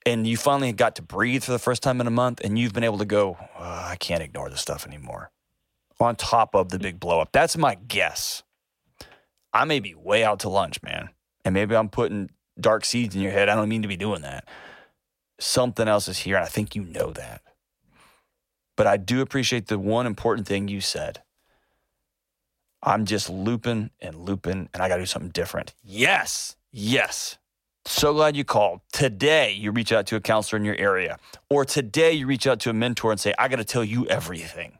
And 0.06 0.26
you 0.26 0.36
finally 0.36 0.72
got 0.72 0.96
to 0.96 1.02
breathe 1.02 1.44
for 1.44 1.52
the 1.52 1.58
first 1.58 1.82
time 1.82 2.00
in 2.00 2.06
a 2.06 2.10
month, 2.10 2.40
and 2.42 2.58
you've 2.58 2.72
been 2.72 2.84
able 2.84 2.96
to 2.98 3.04
go, 3.04 3.36
"Oh, 3.38 3.62
I 3.62 3.96
can't 4.00 4.22
ignore 4.22 4.48
this 4.48 4.62
stuff 4.62 4.86
anymore 4.86 5.30
on 6.00 6.16
top 6.16 6.54
of 6.54 6.70
the 6.70 6.78
big 6.78 6.98
blow 6.98 7.20
up. 7.20 7.30
That's 7.32 7.56
my 7.56 7.74
guess. 7.74 8.42
I 9.52 9.64
may 9.64 9.80
be 9.80 9.94
way 9.94 10.24
out 10.24 10.40
to 10.40 10.48
lunch, 10.48 10.82
man. 10.82 11.10
And 11.44 11.54
maybe 11.54 11.76
I'm 11.76 11.88
putting 11.88 12.30
dark 12.58 12.84
seeds 12.84 13.14
in 13.14 13.22
your 13.22 13.32
head. 13.32 13.48
I 13.48 13.54
don't 13.54 13.68
mean 13.68 13.82
to 13.82 13.88
be 13.88 13.96
doing 13.96 14.22
that. 14.22 14.48
Something 15.38 15.88
else 15.88 16.08
is 16.08 16.18
here, 16.18 16.36
and 16.36 16.44
I 16.44 16.48
think 16.48 16.74
you 16.74 16.84
know 16.84 17.12
that. 17.12 17.42
But 18.80 18.86
I 18.86 18.96
do 18.96 19.20
appreciate 19.20 19.66
the 19.66 19.78
one 19.78 20.06
important 20.06 20.48
thing 20.48 20.66
you 20.66 20.80
said. 20.80 21.20
I'm 22.82 23.04
just 23.04 23.28
looping 23.28 23.90
and 24.00 24.16
looping, 24.16 24.70
and 24.72 24.82
I 24.82 24.88
got 24.88 24.96
to 24.96 25.02
do 25.02 25.06
something 25.06 25.32
different. 25.32 25.74
Yes, 25.84 26.56
yes. 26.72 27.36
So 27.84 28.14
glad 28.14 28.38
you 28.38 28.44
called. 28.44 28.80
Today, 28.90 29.52
you 29.52 29.70
reach 29.70 29.92
out 29.92 30.06
to 30.06 30.16
a 30.16 30.20
counselor 30.20 30.58
in 30.58 30.64
your 30.64 30.76
area, 30.76 31.18
or 31.50 31.66
today, 31.66 32.12
you 32.12 32.26
reach 32.26 32.46
out 32.46 32.58
to 32.60 32.70
a 32.70 32.72
mentor 32.72 33.10
and 33.10 33.20
say, 33.20 33.34
I 33.38 33.48
got 33.48 33.56
to 33.56 33.66
tell 33.66 33.84
you 33.84 34.06
everything. 34.06 34.78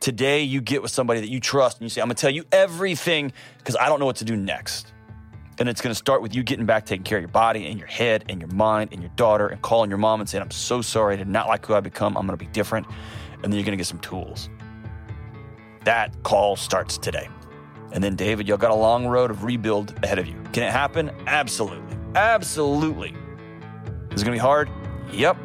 Today, 0.00 0.42
you 0.42 0.60
get 0.60 0.82
with 0.82 0.90
somebody 0.90 1.20
that 1.20 1.30
you 1.30 1.40
trust 1.40 1.78
and 1.78 1.86
you 1.86 1.88
say, 1.88 2.02
I'm 2.02 2.08
going 2.08 2.16
to 2.16 2.20
tell 2.20 2.28
you 2.28 2.44
everything 2.52 3.32
because 3.56 3.76
I 3.76 3.86
don't 3.86 3.98
know 3.98 4.04
what 4.04 4.16
to 4.16 4.26
do 4.26 4.36
next. 4.36 4.91
And 5.62 5.68
it's 5.68 5.80
going 5.80 5.92
to 5.92 5.94
start 5.94 6.22
with 6.22 6.34
you 6.34 6.42
getting 6.42 6.66
back, 6.66 6.86
taking 6.86 7.04
care 7.04 7.18
of 7.18 7.22
your 7.22 7.28
body 7.28 7.68
and 7.68 7.78
your 7.78 7.86
head 7.86 8.24
and 8.28 8.40
your 8.40 8.50
mind 8.50 8.88
and 8.90 9.00
your 9.00 9.12
daughter 9.14 9.46
and 9.46 9.62
calling 9.62 9.90
your 9.90 9.98
mom 9.98 10.18
and 10.18 10.28
saying, 10.28 10.42
I'm 10.42 10.50
so 10.50 10.82
sorry. 10.82 11.14
I 11.14 11.16
did 11.18 11.28
not 11.28 11.46
like 11.46 11.64
who 11.64 11.74
I 11.74 11.78
become. 11.78 12.16
I'm 12.16 12.26
going 12.26 12.36
to 12.36 12.44
be 12.44 12.50
different. 12.50 12.84
And 13.34 13.44
then 13.44 13.52
you're 13.52 13.62
going 13.62 13.70
to 13.70 13.76
get 13.76 13.86
some 13.86 14.00
tools. 14.00 14.50
That 15.84 16.20
call 16.24 16.56
starts 16.56 16.98
today. 16.98 17.28
And 17.92 18.02
then, 18.02 18.16
David, 18.16 18.48
y'all 18.48 18.56
got 18.56 18.72
a 18.72 18.74
long 18.74 19.06
road 19.06 19.30
of 19.30 19.44
rebuild 19.44 19.94
ahead 20.02 20.18
of 20.18 20.26
you. 20.26 20.34
Can 20.52 20.64
it 20.64 20.72
happen? 20.72 21.12
Absolutely. 21.28 21.96
Absolutely. 22.16 23.10
Is 24.10 24.20
it 24.20 24.24
going 24.24 24.24
to 24.24 24.30
be 24.32 24.38
hard? 24.38 24.68
Yep. 25.12 25.36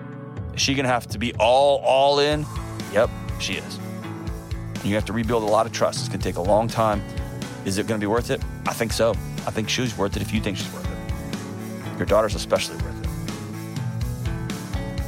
Is 0.55 0.61
she 0.61 0.73
going 0.73 0.85
to 0.85 0.91
have 0.91 1.05
to 1.09 1.19
be 1.19 1.31
all, 1.35 1.77
all 1.85 2.17
in? 2.17 2.43
Yep, 2.91 3.11
she 3.39 3.53
is. 3.53 3.79
You 4.83 4.95
have 4.95 5.05
to 5.05 5.13
rebuild 5.13 5.43
a 5.43 5.45
lot 5.45 5.67
of 5.67 5.73
trust. 5.73 5.99
It's 5.99 6.09
going 6.09 6.21
to 6.21 6.27
take 6.27 6.37
a 6.37 6.41
long 6.41 6.67
time. 6.67 7.03
Is 7.67 7.77
it 7.77 7.85
going 7.85 7.99
to 7.99 8.03
be 8.03 8.09
worth 8.09 8.31
it? 8.31 8.41
I 8.65 8.71
think 8.71 8.93
so. 8.93 9.09
I 9.45 9.51
think 9.51 9.67
she's 9.67 9.97
worth 9.97 10.15
it 10.15 10.21
if 10.21 10.33
you 10.33 10.39
think 10.39 10.55
she's 10.55 10.71
worth 10.71 10.85
it. 10.85 11.97
Your 11.97 12.05
daughter's 12.05 12.33
especially 12.33 12.77
worth 12.77 13.03
it. 13.03 13.09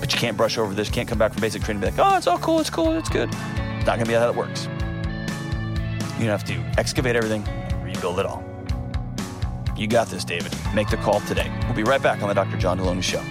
But 0.02 0.12
you 0.12 0.20
can't 0.20 0.36
brush 0.36 0.58
over 0.58 0.74
this. 0.74 0.90
Can't 0.90 1.08
come 1.08 1.18
back 1.18 1.32
from 1.32 1.40
basic 1.40 1.64
training 1.64 1.82
and 1.82 1.96
be 1.96 2.02
like, 2.02 2.12
oh, 2.14 2.18
it's 2.18 2.28
all 2.28 2.38
cool. 2.40 2.60
It's 2.60 2.70
cool. 2.70 2.98
It's 2.98 3.08
good. 3.08 3.30
It's 3.30 3.86
not 3.86 3.96
going 3.96 4.00
to 4.02 4.06
be 4.08 4.14
how 4.14 4.20
that 4.30 4.36
works. 4.36 4.66
Going 6.18 6.28
have 6.28 6.44
to 6.44 6.56
excavate 6.78 7.16
everything 7.16 7.48
and 7.48 7.82
rebuild 7.82 8.20
it 8.20 8.26
all. 8.26 8.44
You 9.78 9.88
got 9.88 10.10
this, 10.10 10.26
David. 10.26 10.54
Make 10.76 10.90
the 10.90 10.98
call 10.98 11.22
today. 11.22 11.50
We'll 11.64 11.76
be 11.76 11.84
right 11.84 12.04
back 12.04 12.22
on 12.22 12.28
the 12.28 12.36
Dr. 12.36 12.58
John 12.58 12.78
Delony 12.78 13.02
Show. 13.02 13.24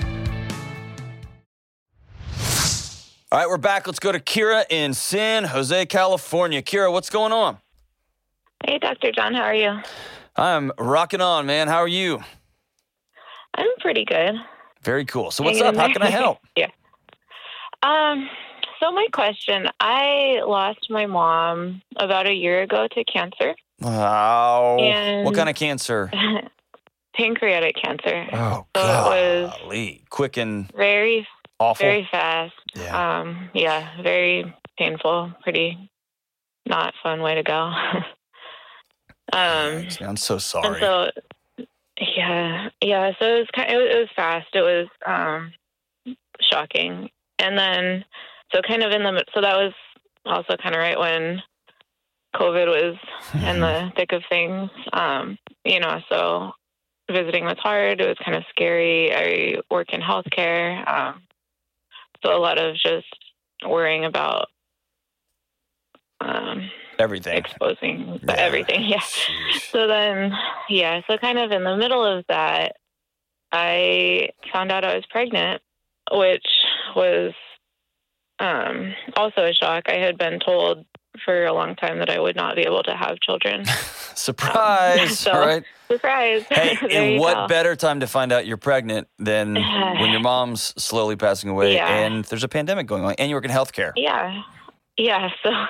All 3.31 3.39
right, 3.39 3.47
we're 3.47 3.59
back. 3.59 3.87
Let's 3.87 3.99
go 3.99 4.11
to 4.11 4.21
Kira 4.21 4.65
in 4.71 4.95
San 4.95 5.45
Jose, 5.45 5.85
California. 5.85 6.63
Kira, 6.63 6.91
what's 6.91 7.11
going 7.11 7.33
on? 7.33 7.59
Hey, 8.67 8.79
Dr. 8.79 9.13
John, 9.13 9.35
how 9.35 9.43
are 9.43 9.55
you? 9.55 9.79
I'm 10.37 10.73
rocking 10.79 11.21
on, 11.21 11.47
man. 11.47 11.69
How 11.69 11.79
are 11.79 11.89
you? 11.89 12.21
I'm 13.55 13.67
pretty 13.81 14.05
good. 14.05 14.35
Very 14.83 15.05
cool. 15.05 15.31
So, 15.31 15.43
what's 15.45 15.61
up? 15.61 15.75
How 15.77 15.93
can 15.93 16.03
I 16.03 16.11
help? 16.11 16.39
yeah. 16.57 16.69
Um. 17.83 18.29
So 18.81 18.93
my 18.93 19.07
question: 19.13 19.67
I 19.81 20.41
lost 20.47 20.87
my 20.91 21.07
mom 21.07 21.83
about 21.97 22.27
a 22.29 22.33
year 22.33 22.63
ago 22.63 22.87
to 22.93 23.05
cancer, 23.05 23.55
Wow. 23.81 24.77
And- 24.81 25.25
What 25.25 25.35
kind 25.35 25.49
of 25.49 25.57
cancer? 25.57 26.11
pancreatic 27.17 27.75
cancer. 27.83 28.27
Oh, 28.33 28.67
So 28.77 28.83
it 29.13 29.67
was- 29.67 29.99
Quick 30.11 30.37
and 30.37 30.71
Very, 30.73 31.27
awful. 31.59 31.85
very 31.85 32.09
fast. 32.11 32.55
Yeah. 32.77 33.19
Um. 33.21 33.51
Yeah. 33.55 34.01
Very 34.03 34.55
painful. 34.79 35.33
Pretty 35.43 35.91
not 36.67 36.95
fun 37.03 37.23
way 37.23 37.35
to 37.37 37.43
go. 37.43 37.73
um. 39.33 39.87
I'm 40.01 40.17
so 40.17 40.39
sorry. 40.39 40.81
so, 40.81 41.11
yeah, 42.17 42.69
yeah. 42.83 43.13
So 43.19 43.27
it 43.27 43.39
was 43.39 43.49
kind. 43.55 43.71
It 43.71 43.77
was, 43.77 43.95
it 43.95 43.99
was 43.99 44.09
fast. 44.17 44.49
It 44.55 44.63
was 44.63 44.89
um, 45.07 45.53
shocking. 46.41 47.11
And 47.39 47.57
then, 47.59 48.05
so 48.53 48.61
kind 48.67 48.83
of 48.83 48.93
in 48.93 49.03
the. 49.03 49.25
So 49.35 49.41
that 49.41 49.57
was 49.57 49.73
also 50.25 50.57
kind 50.63 50.75
of 50.75 50.81
right 50.81 50.99
when 50.99 51.43
COVID 52.37 52.67
was 52.67 52.97
in 53.35 53.61
the 53.61 53.93
thick 53.97 54.13
of 54.13 54.23
things. 54.29 54.71
Um, 54.93 55.39
you 55.65 55.81
know, 55.81 56.01
so 56.09 56.53
visiting 57.11 57.45
was 57.45 57.59
hard. 57.59 58.01
It 58.01 58.09
was 58.09 58.19
kind 58.25 58.37
of 58.37 58.45
scary. 58.51 59.13
I 59.15 59.61
work 59.71 59.93
in 59.93 60.01
healthcare, 60.01 60.87
um, 60.89 61.23
so 62.25 62.37
a 62.37 62.39
lot 62.39 62.59
of 62.59 62.75
just 62.75 63.07
worrying 63.67 64.05
about 64.05 64.49
um, 66.21 66.71
Everything. 66.99 67.37
exposing 67.37 68.21
Yeah. 68.27 68.35
everything. 68.35 68.85
Yeah. 68.85 68.99
Sheesh. 68.99 69.71
So 69.73 69.87
then, 69.87 70.33
yeah, 70.69 71.01
so 71.07 71.17
kind 71.19 71.39
of 71.39 71.53
in 71.53 71.65
the 71.65 71.77
middle 71.77 72.05
of 72.05 72.25
that, 72.29 72.77
I 73.53 74.31
found 74.53 74.71
out 74.73 74.85
I 74.85 74.95
was 74.97 75.05
pregnant, 75.11 75.63
which 76.13 76.47
was 76.97 77.33
um, 78.41 78.95
also 79.17 79.45
a 79.45 79.53
shock. 79.55 79.85
I 79.89 79.97
had 79.99 80.19
been 80.19 80.39
told 80.41 80.85
for 81.25 81.45
a 81.47 81.53
long 81.53 81.75
time 81.75 81.99
that 81.99 82.11
I 82.11 82.21
would 82.21 82.37
not 82.37 82.55
be 82.57 82.63
able 82.63 82.83
to 82.85 82.95
have 82.95 83.19
children. 83.21 83.65
Surprise, 84.15 85.19
so- 85.21 85.33
right? 85.33 85.65
Surprise! 85.89 86.45
Hey, 86.51 86.77
and 86.91 87.19
what 87.21 87.35
go. 87.35 87.47
better 87.49 87.75
time 87.75 88.01
to 88.01 88.07
find 88.07 88.31
out 88.31 88.47
you're 88.47 88.59
pregnant 88.59 89.09
than 89.19 89.55
when 90.01 90.11
your 90.11 90.21
mom's 90.21 90.75
slowly 90.83 91.17
passing 91.17 91.49
away 91.49 91.75
Yeah. 91.75 91.89
and 91.89 92.25
there's 92.27 92.45
a 92.45 92.49
pandemic 92.49 92.87
going 92.87 93.05
on 93.05 93.15
and 93.19 93.31
you 93.31 93.35
work 93.37 93.47
in 93.47 93.51
healthcare? 93.51 93.93
Yeah, 93.97 94.43
yeah. 94.99 95.31
So 95.43 95.51
a 95.51 95.69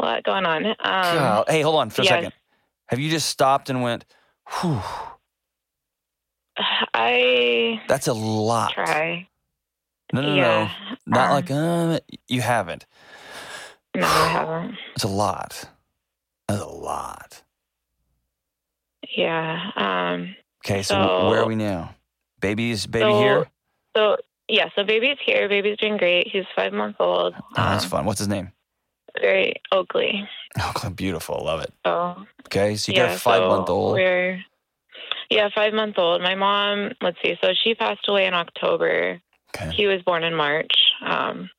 lot 0.00 0.24
going 0.24 0.44
on. 0.46 0.66
Um. 0.66 1.44
Hey, 1.48 1.62
hold 1.62 1.76
on 1.76 1.90
for 1.90 2.02
a 2.02 2.04
yes. 2.04 2.12
second. 2.12 2.32
Have 2.88 2.98
you 3.00 3.10
just 3.10 3.28
stopped 3.28 3.70
and 3.70 3.82
went, 3.82 4.04
whew, 4.60 4.80
I 6.94 7.80
that's 7.88 8.06
a 8.06 8.12
lot. 8.12 8.72
try. 8.72 9.28
No, 10.12 10.20
no, 10.22 10.36
no. 10.36 10.68
Not 11.06 11.26
um, 11.30 11.32
like, 11.32 11.50
uh, 11.50 12.00
you 12.28 12.40
haven't. 12.40 12.86
No, 13.94 14.06
I 14.06 14.28
haven't. 14.28 14.76
It's 14.94 15.04
a 15.04 15.08
lot. 15.08 15.68
That's 16.48 16.60
a 16.62 16.66
lot. 16.66 17.42
Yeah. 19.16 19.70
Um. 19.76 20.36
Okay, 20.64 20.82
so, 20.82 20.94
So- 20.94 21.30
where 21.30 21.40
are 21.42 21.46
we 21.46 21.56
now? 21.56 21.94
Baby's 22.40 22.86
baby 22.86 23.04
So- 23.10 23.18
here? 23.18 23.46
So 23.96 24.16
yeah. 24.48 24.68
So 24.76 24.84
baby's 24.84 25.18
here. 25.24 25.48
Baby's 25.48 25.78
doing 25.78 25.96
great. 25.96 26.28
He's 26.28 26.44
five 26.54 26.72
months 26.72 26.96
old. 27.00 27.34
Oh, 27.36 27.42
that's 27.56 27.84
Um, 27.84 27.90
fun. 27.90 28.04
What's 28.04 28.18
his 28.20 28.28
name? 28.28 28.52
Very 29.20 29.54
Oakley. 29.72 30.28
Oh, 30.58 30.90
beautiful. 30.90 31.42
Love 31.44 31.60
it. 31.60 31.72
So 31.84 32.26
Okay, 32.46 32.76
so 32.76 32.92
you 32.92 32.98
yeah, 32.98 33.08
got 33.08 33.16
a 33.16 33.18
five 33.18 33.42
so 33.42 33.48
month 33.48 33.68
old. 33.68 33.92
We're 33.94 34.40
yeah, 35.30 35.48
five 35.54 35.74
month 35.74 35.98
old. 35.98 36.22
My 36.22 36.34
mom. 36.34 36.92
Let's 37.02 37.18
see. 37.22 37.36
So 37.42 37.50
she 37.62 37.74
passed 37.74 38.06
away 38.08 38.26
in 38.26 38.34
October. 38.34 39.20
Okay. 39.54 39.70
He 39.74 39.86
was 39.86 40.02
born 40.02 40.22
in 40.24 40.34
March. 40.34 40.72
Um. 41.04 41.50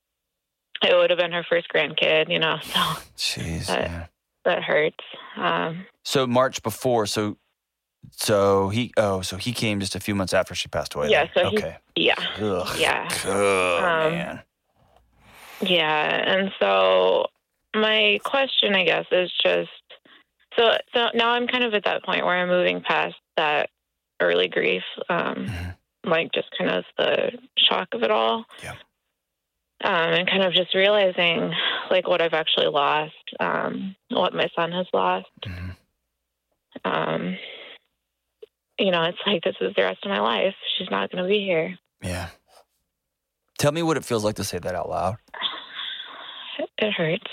It 0.83 0.95
would 0.95 1.09
have 1.09 1.17
been 1.17 1.31
her 1.31 1.43
first 1.49 1.67
grandkid, 1.73 2.29
you 2.31 2.37
know, 2.37 2.57
so 2.61 2.79
Jeez. 3.17 3.67
Uh, 3.67 3.79
yeah. 3.81 4.05
that 4.45 4.61
hurts. 4.61 5.03
Um, 5.35 5.87
So 6.03 6.27
March 6.27 6.61
before, 6.61 7.07
so 7.07 7.37
so 8.11 8.69
he 8.69 8.93
oh, 8.95 9.21
so 9.21 9.37
he 9.37 9.53
came 9.53 9.79
just 9.79 9.95
a 9.95 9.99
few 9.99 10.13
months 10.13 10.33
after 10.33 10.53
she 10.53 10.67
passed 10.67 10.93
away. 10.93 11.09
Yeah, 11.09 11.25
so 11.33 11.49
he- 11.49 11.57
okay. 11.57 11.77
yeah, 11.95 12.13
Ugh. 12.39 12.77
yeah. 12.79 13.09
Oh 13.25 13.77
Um, 13.77 14.11
man. 14.13 14.41
Yeah, 15.61 16.35
and 16.35 16.51
so 16.59 17.25
my 17.77 18.19
question, 18.23 18.75
I 18.75 18.83
guess, 18.83 19.05
is 19.11 19.31
just 19.43 19.69
so 20.57 20.71
so 20.93 21.07
now 21.13 21.31
I'm 21.31 21.47
kind 21.47 21.63
of 21.63 21.73
at 21.73 21.85
that 21.85 22.03
point 22.03 22.25
where 22.25 22.35
I'm 22.37 22.47
moving 22.49 22.81
past 22.81 23.15
that 23.37 23.69
early 24.19 24.47
grief, 24.47 24.83
um, 25.09 25.45
Mhm. 25.47 25.75
like 26.05 26.31
just 26.33 26.47
kind 26.57 26.71
of 26.71 26.83
the 26.97 27.31
shock 27.57 27.89
of 27.93 28.03
it 28.03 28.11
all. 28.11 28.45
Yeah. 28.63 28.73
Um, 29.83 30.13
and 30.13 30.27
kind 30.29 30.43
of 30.43 30.53
just 30.53 30.73
realizing 30.73 31.53
like 31.91 32.07
what 32.07 32.19
I've 32.21 32.33
actually 32.33 32.67
lost, 32.67 33.13
um, 33.39 33.95
what 34.09 34.33
my 34.33 34.49
son 34.55 34.71
has 34.71 34.87
lost. 34.93 35.27
Mhm. 35.45 35.75
Um, 36.83 37.37
you 38.79 38.91
know, 38.91 39.03
it's 39.03 39.17
like 39.25 39.43
this 39.43 39.55
is 39.61 39.73
the 39.75 39.83
rest 39.83 40.03
of 40.03 40.09
my 40.09 40.19
life. 40.19 40.55
She's 40.77 40.89
not 40.89 41.11
going 41.11 41.23
to 41.23 41.27
be 41.27 41.43
here. 41.43 41.77
Yeah. 42.01 42.29
Tell 43.59 43.71
me 43.71 43.81
what 43.83 43.97
it 43.97 44.05
feels 44.05 44.23
like 44.23 44.35
to 44.35 44.43
say 44.43 44.59
that 44.59 44.75
out 44.75 44.89
loud. 44.89 45.17
It 46.77 46.93
hurts. 46.93 47.31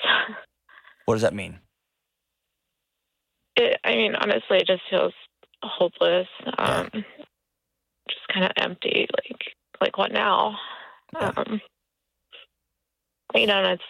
What 1.04 1.14
does 1.14 1.22
that 1.22 1.34
mean? 1.34 1.58
It, 3.56 3.78
I 3.84 3.94
mean, 3.94 4.14
honestly, 4.14 4.58
it 4.58 4.66
just 4.66 4.82
feels 4.90 5.12
hopeless. 5.62 6.28
Um, 6.58 6.88
just 8.08 8.28
kind 8.32 8.44
of 8.46 8.52
empty. 8.56 9.06
Like, 9.12 9.42
like 9.80 9.98
what 9.98 10.12
now? 10.12 10.58
Yeah. 11.12 11.32
Um, 11.36 11.60
you 13.34 13.46
know, 13.46 13.62
and 13.62 13.72
it's 13.72 13.82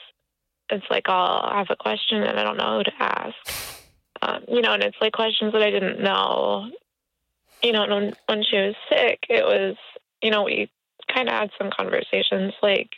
it's 0.70 0.86
like 0.90 1.08
I'll 1.08 1.54
have 1.54 1.68
a 1.70 1.76
question 1.76 2.22
and 2.22 2.38
I 2.38 2.42
don't 2.42 2.56
know 2.56 2.78
who 2.78 2.84
to 2.84 2.92
ask. 2.98 3.80
Um, 4.22 4.44
you 4.48 4.62
know, 4.62 4.72
and 4.72 4.82
it's 4.82 4.96
like 5.00 5.12
questions 5.12 5.52
that 5.52 5.62
I 5.62 5.70
didn't 5.70 6.02
know. 6.02 6.70
You 7.62 7.72
know, 7.72 7.82
and 7.82 7.92
when 7.92 8.16
when 8.26 8.44
she 8.44 8.56
was 8.56 8.74
sick, 8.88 9.20
it 9.28 9.44
was 9.44 9.76
you 10.22 10.30
know 10.30 10.44
we 10.44 10.70
kind 11.12 11.28
of 11.28 11.34
had 11.34 11.50
some 11.58 11.70
conversations 11.70 12.54
like 12.62 12.90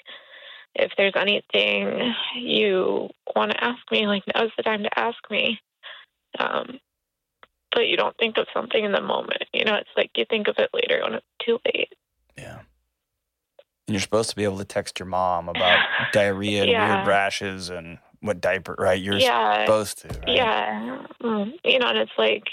if 0.79 0.93
there's 0.97 1.15
anything 1.17 2.15
you 2.37 3.09
want 3.35 3.53
to 3.53 3.65
ask 3.65 3.81
me, 3.91 4.07
like 4.07 4.23
now's 4.35 4.51
the 4.57 4.63
time 4.63 4.83
to 4.83 4.99
ask 4.99 5.19
me. 5.31 5.59
Um, 6.39 6.79
but 7.73 7.89
you 7.89 7.97
don't 7.97 8.17
think 8.19 8.37
of 8.39 8.47
something 8.55 8.83
in 8.85 8.93
the 8.93 9.01
moment. 9.01 9.45
You 9.53 9.65
know, 9.65 9.75
it's 9.75 9.91
like 9.97 10.11
you 10.17 10.25
think 10.29 10.49
of 10.49 10.57
it 10.59 10.71
later 10.73 11.03
when 11.03 11.15
it's 11.15 11.27
too 11.45 11.59
late. 11.67 11.93
Yeah. 12.39 12.61
And 13.89 13.95
you're 13.95 14.01
supposed 14.01 14.31
to 14.31 14.37
be 14.37 14.45
able 14.45 14.59
to 14.59 14.65
text 14.65 14.99
your 14.99 15.07
mom 15.07 15.49
about 15.49 15.79
diarrhea 16.13 16.63
and 16.63 16.71
Yeah. 16.71 16.97
weird 16.97 17.07
rashes 17.07 17.69
and 17.71 17.99
what 18.21 18.41
diaper, 18.41 18.75
right? 18.79 19.01
You're 19.01 19.19
yeah, 19.19 19.65
supposed 19.65 19.99
to. 19.99 20.09
Right? 20.09 20.37
yeah. 20.37 21.07
Mm, 21.23 21.53
You 21.65 21.79
know, 21.79 21.89
and 21.89 21.99
it's 21.99 22.13
like 22.19 22.45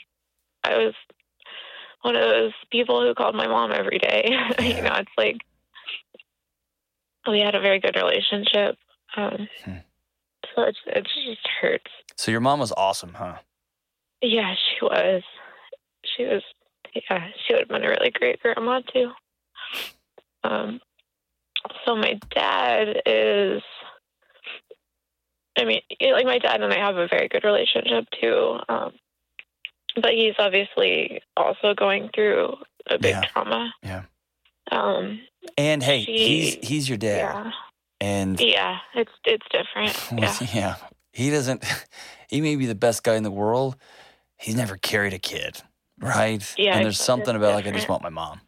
I 0.63 0.77
was 0.77 0.93
one 2.01 2.15
of 2.15 2.21
those 2.21 2.51
people 2.71 3.01
who 3.01 3.13
called 3.15 3.36
my 3.36 3.47
mom 3.47 3.71
every 3.71 3.97
day. 3.97 4.29
you 4.59 4.81
know, 4.81 4.93
it's 4.95 5.12
like 5.17 5.38
we 7.27 7.39
had 7.39 7.55
a 7.55 7.62
very 7.62 7.79
good 7.79 7.95
relationship. 7.95 8.77
Um, 9.15 9.47
Hmm. 9.63 9.77
So 10.55 10.63
it, 10.63 10.75
it 10.88 11.07
just 11.25 11.47
hurts. 11.62 11.89
So 12.17 12.31
your 12.31 12.41
mom 12.41 12.59
was 12.59 12.71
awesome, 12.75 13.13
huh? 13.13 13.38
Yeah, 14.21 14.53
she 14.55 14.86
was. 14.86 15.23
She 16.05 16.23
was. 16.25 16.43
Yeah, 16.93 17.27
she 17.45 17.53
would 17.53 17.62
have 17.62 17.69
been 17.69 17.83
a 17.83 17.89
really 17.89 18.12
great 18.12 18.39
grandma 18.41 18.81
too. 18.81 19.12
Um, 20.43 20.79
so 21.86 21.95
my 21.95 22.19
dad 22.36 23.01
is. 23.05 23.62
I 25.57 25.65
mean, 25.65 25.81
like 26.01 26.25
my 26.25 26.39
dad 26.39 26.62
and 26.62 26.73
I 26.73 26.77
have 26.77 26.97
a 26.97 27.07
very 27.07 27.27
good 27.29 27.43
relationship 27.43 28.05
too. 28.21 28.57
Um, 28.69 28.93
but 29.95 30.12
he's 30.12 30.33
obviously 30.39 31.21
also 31.38 31.73
going 31.75 32.09
through 32.13 32.55
a 32.89 32.97
big 32.97 33.12
Yeah. 33.12 33.21
trauma. 33.31 33.71
Yeah. 33.83 34.03
Um, 34.71 35.21
And 35.58 35.84
hey, 35.84 36.04
She- 36.06 36.26
he's 36.26 36.67
he's 36.69 36.89
your 36.89 36.97
dad. 36.97 37.17
yeah, 37.17 37.52
And 37.99 38.39
yeah, 38.39 38.80
it's 38.95 39.12
it's 39.26 39.45
different. 39.52 39.97
Yeah, 40.19 40.47
yeah. 40.54 40.76
He 41.12 41.30
doesn't 41.30 41.63
he 42.30 42.41
may 42.41 42.56
be 42.56 42.65
the 42.65 42.76
best 42.76 43.04
guy 43.04 43.15
in 43.15 43.23
the 43.23 43.32
world. 43.32 43.76
He's 44.38 44.56
never 44.56 44.78
carried 44.78 45.13
a 45.13 45.19
kid. 45.19 45.62
Right? 45.99 46.43
Yeah, 46.58 46.76
And 46.76 46.86
there's 46.86 46.99
something 46.99 47.36
about 47.36 47.54
like 47.54 47.67
I 47.67 47.71
just 47.71 47.88
want 47.88 48.02
my 48.04 48.10
mom. 48.10 48.41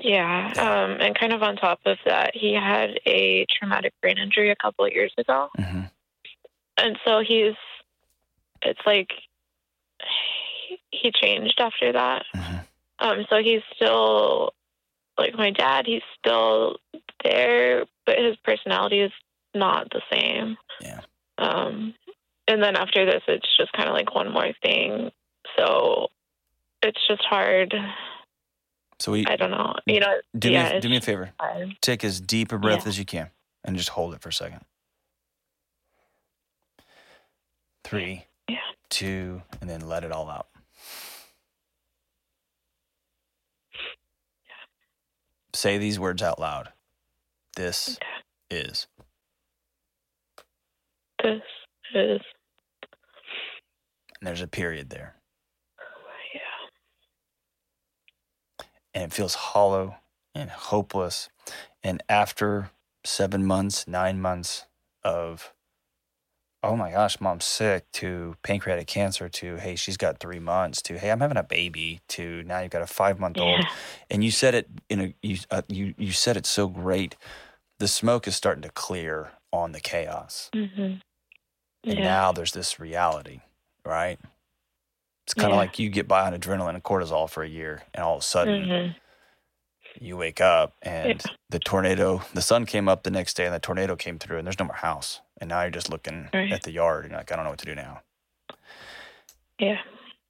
Yeah, 0.00 0.52
Yeah. 0.54 0.84
um, 0.84 1.00
and 1.00 1.18
kind 1.18 1.32
of 1.32 1.42
on 1.42 1.56
top 1.56 1.80
of 1.86 1.96
that, 2.04 2.32
he 2.36 2.52
had 2.52 3.00
a 3.06 3.46
traumatic 3.58 3.94
brain 4.02 4.18
injury 4.18 4.50
a 4.50 4.56
couple 4.56 4.84
of 4.84 4.92
years 4.92 5.12
ago, 5.16 5.48
hmm 5.56 5.82
and 6.76 6.98
so 7.04 7.20
he's, 7.26 7.54
it's 8.62 8.80
like, 8.84 9.08
he- 10.90 11.12
changed 11.12 11.60
after 11.60 11.92
that. 11.92 12.24
hmm 12.34 12.56
Um, 12.98 13.24
so 13.30 13.36
he's 13.42 13.62
still, 13.76 14.52
like 15.18 15.34
my 15.34 15.50
dad, 15.50 15.86
he's 15.86 16.02
still 16.18 16.76
there, 17.22 17.84
but 18.06 18.18
his 18.18 18.36
personality 18.44 19.00
is 19.00 19.12
not 19.54 19.88
the 19.90 20.02
same. 20.12 20.56
Yeah. 20.80 21.00
Um, 21.38 21.94
and 22.48 22.62
then 22.62 22.76
after 22.76 23.04
this, 23.06 23.22
it's 23.28 23.48
just 23.56 23.72
kind 23.72 23.88
of 23.88 23.94
like 23.94 24.14
one 24.14 24.32
more 24.32 24.50
thing. 24.62 25.10
So 25.56 26.08
it's 26.82 27.00
just 27.08 27.22
hard. 27.24 27.74
So 29.00 29.12
we 29.12 29.24
I 29.26 29.36
don't 29.36 29.50
know. 29.50 29.74
You 29.86 30.00
know, 30.00 30.14
do 30.38 30.50
yeah, 30.50 30.70
me 30.70 30.76
a, 30.76 30.80
do 30.80 30.88
me 30.88 30.96
a 30.96 31.00
favor. 31.00 31.30
hard. 31.40 31.76
Take 31.80 32.04
as 32.04 32.20
deep 32.20 32.52
a 32.52 32.58
breath 32.58 32.82
Yeah. 32.84 32.88
as 32.88 32.98
you 32.98 33.04
can 33.04 33.30
and 33.64 33.76
just 33.76 33.90
hold 33.90 34.14
it 34.14 34.20
for 34.20 34.28
a 34.28 34.32
second. 34.32 34.60
Three, 37.82 38.24
Yeah. 38.48 38.58
two, 38.88 39.42
and 39.60 39.68
then 39.68 39.82
let 39.82 40.04
it 40.04 40.12
all 40.12 40.28
out. 40.30 40.46
Say 45.54 45.78
these 45.78 46.00
words 46.00 46.20
out 46.20 46.40
loud. 46.40 46.72
This 47.56 47.98
is. 48.50 48.88
This 51.22 51.40
is, 51.94 52.20
And 54.24 54.26
there's 54.26 54.40
a 54.40 54.48
period 54.48 54.90
there. 54.90 55.14
Oh, 55.78 55.84
yeah. 56.34 56.40
And 58.94 59.04
it 59.04 59.14
feels 59.14 59.34
hollow 59.34 59.96
and 60.34 60.50
hopeless. 60.50 61.28
And 61.82 62.02
after 62.08 62.70
seven 63.04 63.46
months, 63.46 63.86
nine 63.86 64.20
months 64.20 64.66
of, 65.04 65.52
oh 66.64 66.76
my 66.76 66.90
gosh, 66.92 67.20
mom's 67.20 67.44
sick, 67.44 67.90
to 67.92 68.36
pancreatic 68.42 68.86
cancer, 68.86 69.28
to, 69.28 69.56
hey, 69.56 69.76
she's 69.76 69.96
got 69.96 70.18
three 70.18 70.38
months, 70.38 70.82
to, 70.82 70.98
hey, 70.98 71.10
I'm 71.10 71.20
having 71.20 71.36
a 71.36 71.42
baby, 71.42 72.00
to 72.08 72.42
now 72.44 72.60
you've 72.60 72.70
got 72.70 72.82
a 72.82 72.86
five 72.86 73.20
month 73.20 73.40
old. 73.40 73.60
Yeah. 73.60 73.70
And 74.10 74.24
you 74.24 74.30
said 74.30 74.54
it 74.54 74.68
in 74.88 75.00
a, 75.00 75.14
you, 75.22 75.38
uh, 75.50 75.62
you, 75.68 75.94
you 75.98 76.12
said 76.12 76.36
it 76.36 76.46
so 76.46 76.68
great. 76.68 77.16
The 77.78 77.88
smoke 77.88 78.26
is 78.28 78.36
starting 78.36 78.62
to 78.62 78.70
clear 78.70 79.32
on 79.52 79.72
the 79.72 79.80
chaos. 79.80 80.50
hmm 80.54 80.94
And 81.86 81.98
Yeah. 81.98 82.02
now 82.02 82.32
there's 82.32 82.52
this 82.52 82.80
reality, 82.80 83.40
right? 83.84 84.18
It's 85.26 85.34
kind 85.34 85.52
of 85.52 85.56
Yeah. 85.56 85.62
like 85.64 85.78
you 85.78 85.90
get 85.90 86.08
by 86.08 86.26
on 86.26 86.38
adrenaline 86.38 86.74
and 86.74 86.82
cortisol 86.84 87.28
for 87.30 87.42
a 87.42 87.48
year, 87.48 87.82
and 87.94 88.04
all 88.04 88.16
of 88.16 88.20
a 88.20 88.24
sudden 88.24 88.60
Mhm. 88.70 88.94
you 90.00 90.16
wake 90.16 90.40
up 90.40 90.74
and 90.82 91.24
the 91.50 91.58
tornado, 91.58 92.22
the 92.34 92.42
sun 92.42 92.66
came 92.66 92.88
up 92.88 93.02
the 93.04 93.10
next 93.10 93.34
day 93.34 93.44
and 93.46 93.54
the 93.54 93.58
tornado 93.60 93.96
came 93.96 94.18
through, 94.18 94.38
and 94.38 94.46
there's 94.46 94.58
no 94.58 94.64
more 94.66 94.76
house. 94.76 95.20
And 95.44 95.50
now 95.50 95.60
you're 95.60 95.70
just 95.70 95.90
looking 95.90 96.30
Right. 96.32 96.50
at 96.50 96.62
the 96.62 96.70
yard 96.72 97.04
and 97.04 97.12
like, 97.12 97.30
I 97.30 97.36
don't 97.36 97.44
know 97.44 97.50
what 97.50 97.58
to 97.58 97.66
do 97.66 97.74
now. 97.74 98.00
Yeah. 99.58 99.82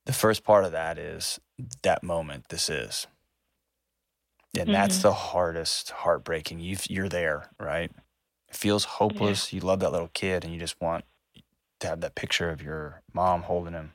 The 0.06 0.12
first 0.12 0.42
part 0.42 0.64
of 0.64 0.72
that 0.72 0.98
is 0.98 1.38
that 1.84 2.02
moment 2.02 2.48
this 2.48 2.68
is. 2.68 3.06
And 4.58 4.74
that's 4.74 4.98
Mhm. 4.98 5.02
the 5.02 5.12
hardest, 5.12 5.90
heartbreaking. 5.90 6.58
you 6.58 6.76
you're 6.88 7.08
there, 7.08 7.50
right? 7.60 7.92
It 8.48 8.56
feels 8.56 8.84
hopeless. 8.84 9.52
You 9.52 9.60
love 9.60 9.78
that 9.80 9.92
little 9.92 10.10
kid 10.12 10.42
and 10.42 10.52
you 10.52 10.58
just 10.58 10.80
want 10.80 11.04
to 11.78 11.86
have 11.86 12.00
that 12.00 12.16
picture 12.16 12.50
of 12.50 12.60
your 12.60 13.02
mom 13.12 13.42
holding 13.42 13.74
him. 13.74 13.94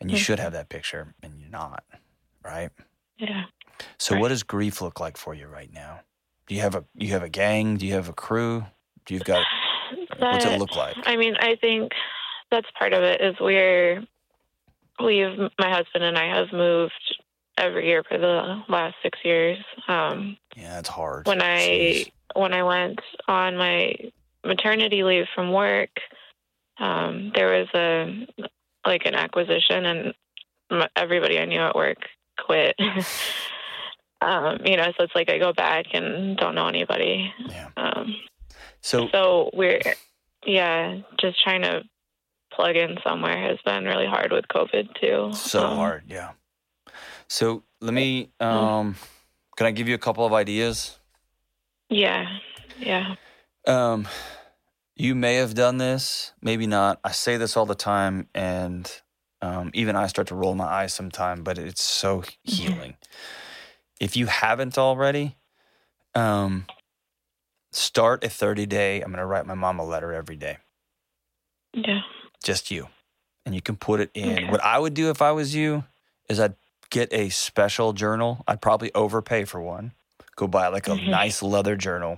And 0.00 0.12
you 0.12 0.16
should 0.16 0.38
Mhm. 0.38 0.42
have 0.42 0.52
that 0.52 0.68
picture 0.68 1.16
and 1.24 1.40
you're 1.40 1.50
not, 1.50 1.82
right? 2.44 2.70
Yeah. 3.16 3.46
So 3.98 4.14
Right. 4.14 4.20
what 4.20 4.28
does 4.28 4.44
grief 4.44 4.80
look 4.80 5.00
like 5.00 5.16
for 5.16 5.34
you 5.34 5.48
right 5.48 5.72
now? 5.72 6.02
Do 6.46 6.54
you 6.54 6.60
have 6.60 6.76
a 6.76 6.84
you 6.94 7.08
have 7.08 7.24
a 7.24 7.28
gang? 7.28 7.78
Do 7.78 7.84
you 7.86 7.94
have 7.94 8.08
a 8.08 8.12
crew? 8.12 8.66
Do 9.06 9.12
you've 9.12 9.24
got 9.24 9.44
what's 10.18 10.44
it 10.44 10.58
look 10.58 10.76
like? 10.76 10.96
I 11.04 11.16
mean, 11.16 11.36
I 11.38 11.56
think 11.56 11.92
that's 12.50 12.66
part 12.78 12.92
of 12.92 13.02
it 13.02 13.20
is 13.20 13.34
we're 13.40 14.02
we've 15.02 15.38
my 15.58 15.70
husband 15.70 16.04
and 16.04 16.16
I 16.16 16.36
have 16.36 16.52
moved 16.52 16.92
every 17.56 17.86
year 17.88 18.02
for 18.08 18.18
the 18.18 18.62
last 18.68 18.96
six 19.02 19.18
years. 19.24 19.58
Um, 19.88 20.36
Yeah, 20.56 20.78
it's 20.78 20.88
hard. 20.88 21.26
when 21.26 21.42
I 21.42 21.58
Jeez. 21.58 22.12
when 22.34 22.52
I 22.52 22.62
went 22.62 23.00
on 23.28 23.56
my 23.56 23.94
maternity 24.44 25.02
leave 25.04 25.26
from 25.34 25.52
work, 25.52 25.90
um, 26.78 27.32
there 27.34 27.58
was 27.58 27.68
a 27.74 28.26
like 28.86 29.06
an 29.06 29.14
acquisition, 29.14 29.86
and 29.86 30.88
everybody 30.96 31.38
I 31.38 31.44
knew 31.44 31.60
at 31.60 31.74
work 31.74 31.98
quit. 32.38 32.76
um, 34.20 34.58
you 34.64 34.76
know, 34.76 34.92
so 34.96 35.04
it's 35.04 35.14
like 35.14 35.30
I 35.30 35.38
go 35.38 35.52
back 35.52 35.86
and 35.92 36.36
don't 36.36 36.54
know 36.54 36.68
anybody. 36.68 37.32
Yeah. 37.46 37.68
So 38.84 39.08
so 39.12 39.50
we're 39.54 39.80
yeah, 40.44 40.98
just 41.18 41.42
trying 41.42 41.62
to 41.62 41.84
plug 42.52 42.76
in 42.76 42.98
somewhere 43.02 43.48
has 43.48 43.58
been 43.64 43.86
really 43.86 44.04
hard 44.04 44.30
with 44.30 44.44
COVID 44.54 45.00
too. 45.00 45.32
so 45.34 45.64
Um, 45.64 45.76
hard, 45.78 46.04
yeah. 46.06 46.32
So 47.26 47.62
let 47.80 47.94
me 47.94 48.30
um 48.40 48.96
can 49.56 49.66
I 49.66 49.70
give 49.70 49.88
you 49.88 49.94
a 49.94 49.98
couple 49.98 50.26
of 50.26 50.34
ideas? 50.34 50.98
Yeah, 51.88 52.26
yeah, 52.78 53.14
Um 53.66 54.06
you 54.96 55.14
may 55.14 55.36
have 55.36 55.54
done 55.54 55.78
this, 55.78 56.34
maybe 56.42 56.66
not. 56.66 57.00
I 57.02 57.12
say 57.12 57.38
this 57.38 57.56
all 57.56 57.66
the 57.66 57.74
time 57.74 58.28
and 58.34 58.90
um, 59.40 59.70
even 59.72 59.96
I 59.96 60.08
start 60.08 60.28
to 60.28 60.34
roll 60.34 60.54
my 60.54 60.66
eyes 60.66 60.92
sometime, 60.92 61.42
but 61.42 61.58
it's 61.58 61.82
so 61.82 62.22
healing. 62.44 62.96
If 63.98 64.14
you 64.16 64.26
haven't 64.26 64.78
already, 64.78 65.36
um, 66.14 66.66
start 67.74 68.24
a 68.24 68.28
30 68.28 68.66
day. 68.66 69.00
I'm 69.00 69.08
going 69.10 69.18
to 69.18 69.26
write 69.26 69.46
my 69.46 69.54
mom 69.54 69.78
a 69.78 69.84
letter 69.84 70.12
every 70.12 70.36
day. 70.36 70.58
yeah. 71.72 72.02
just 72.42 72.70
you. 72.70 72.88
And 73.46 73.54
you 73.54 73.60
can 73.62 73.76
put 73.76 74.00
it 74.00 74.10
in. 74.14 74.32
Okay. 74.32 74.50
What 74.50 74.62
I 74.62 74.78
would 74.78 74.94
do 74.94 75.10
if 75.10 75.20
I 75.22 75.32
was 75.32 75.54
you 75.54 75.84
is 76.28 76.38
I'd 76.38 76.54
get 76.90 77.12
a 77.12 77.28
special 77.30 77.92
journal. 77.94 78.44
I'd 78.46 78.60
probably 78.60 78.92
overpay 78.94 79.44
for 79.44 79.60
one. 79.60 79.92
Go 80.36 80.46
buy 80.46 80.68
like 80.68 80.86
a 80.86 80.92
Mhm. 80.92 81.08
nice 81.08 81.42
leather 81.42 81.74
journal. 81.76 82.16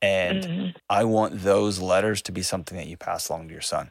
And 0.00 0.42
Mhm. 0.44 0.74
I 0.88 1.04
want 1.04 1.40
those 1.42 1.78
letters 1.80 2.22
to 2.22 2.32
be 2.32 2.42
something 2.42 2.76
that 2.78 2.86
you 2.86 2.96
pass 2.96 3.28
along 3.28 3.48
to 3.48 3.52
your 3.52 3.60
son 3.62 3.90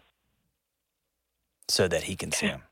so 1.68 1.88
that 1.88 2.04
he 2.04 2.16
can 2.16 2.32
see 2.32 2.48
them. 2.48 2.64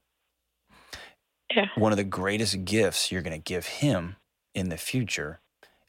Yeah. 1.53 1.67
One 1.75 1.91
of 1.91 1.97
the 1.97 2.03
greatest 2.03 2.65
gifts 2.65 3.11
you're 3.11 3.21
going 3.21 3.39
to 3.39 3.43
give 3.43 3.65
him 3.67 4.15
in 4.53 4.69
the 4.69 4.77
future 4.77 5.41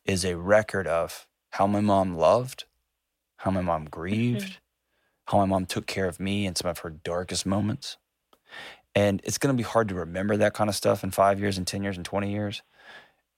is 0.04 0.24
a 0.24 0.36
record 0.36 0.86
of 0.86 1.26
how 1.56 1.66
my 1.66 1.80
mom 1.80 2.14
loved, 2.16 2.64
how 3.38 3.50
my 3.50 3.62
mom 3.62 3.86
grieved, 3.86 4.58
how 5.26 5.38
my 5.38 5.46
mom 5.46 5.64
took 5.64 5.86
care 5.86 6.06
of 6.06 6.20
me 6.20 6.44
in 6.44 6.54
some 6.54 6.70
of 6.70 6.80
her 6.80 6.90
darkest 6.90 7.46
moments. 7.46 7.96
And 8.94 9.22
it's 9.24 9.38
going 9.38 9.56
to 9.56 9.56
be 9.56 9.66
hard 9.66 9.88
to 9.88 9.94
remember 9.94 10.36
that 10.36 10.52
kind 10.52 10.68
of 10.68 10.76
stuff 10.76 11.02
in 11.02 11.12
five 11.12 11.40
years 11.40 11.56
and 11.56 11.66
10 11.66 11.82
years 11.82 11.96
and 11.96 12.04
20 12.04 12.30
years. 12.30 12.62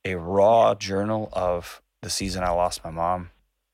A 0.05 0.17
raw 0.17 0.75
journal 0.75 1.29
of 1.33 1.81
the 2.03 2.11
season 2.11 2.43
I 2.43 2.51
lost 2.51 2.83
my 2.83 2.91
mom 2.91 3.31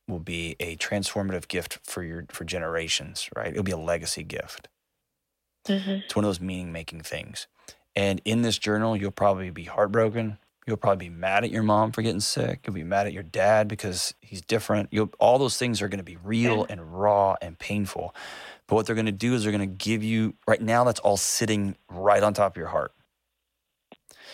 will 0.08 0.20
be 0.20 0.56
a 0.60 0.76
transformative 0.76 1.48
gift 1.48 1.78
for 1.82 2.02
your 2.02 2.26
for 2.28 2.44
generations, 2.44 3.30
right? 3.34 3.48
It'll 3.48 3.62
be 3.62 3.72
a 3.72 3.78
legacy 3.78 4.24
gift. 4.24 4.68
Mhm. 5.66 6.04
It's 6.04 6.14
one 6.14 6.26
of 6.26 6.28
those 6.28 6.40
meaning 6.40 6.70
making 6.70 7.00
things. 7.00 7.46
And 7.96 8.20
in 8.26 8.42
this 8.42 8.58
journal, 8.58 8.94
you'll 8.94 9.10
probably 9.10 9.48
be 9.48 9.64
heartbroken. 9.64 10.38
You'll 10.66 10.78
probably 10.78 11.08
be 11.08 11.14
mad 11.14 11.44
at 11.44 11.50
your 11.50 11.62
mom 11.62 11.92
for 11.92 12.00
getting 12.00 12.20
sick. 12.20 12.60
You'll 12.66 12.74
be 12.74 12.84
mad 12.84 13.06
at 13.06 13.12
your 13.12 13.22
dad 13.22 13.68
because 13.68 14.14
he's 14.22 14.40
different. 14.40 14.88
You'll, 14.90 15.10
all 15.18 15.38
those 15.38 15.58
things 15.58 15.82
are 15.82 15.88
going 15.88 15.98
to 15.98 16.04
be 16.04 16.16
real 16.16 16.64
and 16.70 16.98
raw 16.98 17.36
and 17.42 17.58
painful. 17.58 18.14
But 18.66 18.76
what 18.76 18.86
they're 18.86 18.94
going 18.94 19.04
to 19.06 19.12
do 19.12 19.34
is 19.34 19.42
they're 19.42 19.52
going 19.52 19.68
to 19.68 19.76
give 19.84 20.02
you, 20.02 20.34
right 20.48 20.62
now, 20.62 20.84
that's 20.84 21.00
all 21.00 21.18
sitting 21.18 21.76
right 21.90 22.22
on 22.22 22.32
top 22.32 22.54
of 22.54 22.56
your 22.56 22.68
heart. 22.68 22.92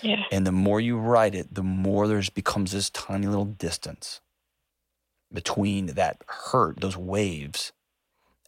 Yeah. 0.03 0.23
And 0.31 0.47
the 0.47 0.53
more 0.53 0.81
you 0.81 0.99
write 0.99 1.35
it, 1.35 1.53
the 1.53 1.64
more 1.64 2.07
there's 2.07 2.31
becomes 2.31 2.71
this 2.73 2.90
tiny 2.90 3.27
little 3.27 3.45
distance 3.45 4.21
between 5.33 5.87
that 5.87 6.23
hurt, 6.29 6.81
those 6.81 6.97
waves, 6.97 7.73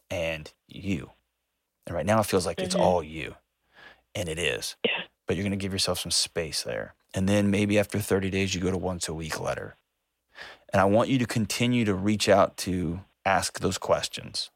and 0.09 0.51
you. 0.67 1.11
And 1.85 1.95
right 1.95 2.05
now 2.05 2.21
it 2.21 2.25
feels 2.27 2.45
like 2.45 2.59
it's 2.61 2.75
Mhm. 2.75 2.79
all 2.81 3.03
you. 3.03 3.35
And 4.15 4.29
it 4.29 4.39
is. 4.39 4.77
Yeah. 4.85 5.03
But 5.27 5.35
you're 5.35 5.43
going 5.43 5.51
to 5.51 5.57
give 5.63 5.71
yourself 5.73 5.99
some 5.99 6.11
space 6.11 6.63
there. 6.63 6.95
And 7.13 7.29
then 7.29 7.49
maybe 7.51 7.79
after 7.79 7.99
30 7.99 8.29
days, 8.29 8.53
you 8.53 8.61
go 8.61 8.71
to 8.71 8.77
once 8.77 9.07
a 9.07 9.13
week 9.13 9.39
letter. 9.39 9.77
And 10.71 10.81
I 10.81 10.85
want 10.85 11.09
you 11.09 11.19
to 11.19 11.25
continue 11.25 11.85
to 11.85 11.93
reach 11.93 12.27
out 12.27 12.57
to 12.57 13.01
ask 13.25 13.59
those 13.59 13.77
questions 13.77 14.49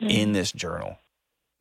in 0.00 0.30
Mhm. 0.30 0.34
this 0.34 0.52
journal. 0.52 0.98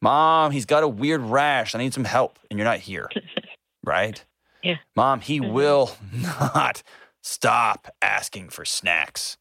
Mom, 0.02 0.52
he's 0.52 0.66
got 0.66 0.84
a 0.84 0.88
weird 0.88 1.22
rash. 1.22 1.74
I 1.76 1.78
need 1.80 1.94
some 1.94 2.06
help. 2.06 2.40
And 2.50 2.58
you're 2.60 2.68
not 2.68 2.80
here. 2.80 3.10
right? 3.84 4.24
Yeah. 4.62 4.78
Mom, 4.96 5.22
he 5.22 5.40
Mhm. 5.40 5.54
will 5.54 5.96
not 6.12 6.84
stop 7.24 7.94
asking 8.02 8.50
for 8.50 8.66
snacks. 8.66 9.38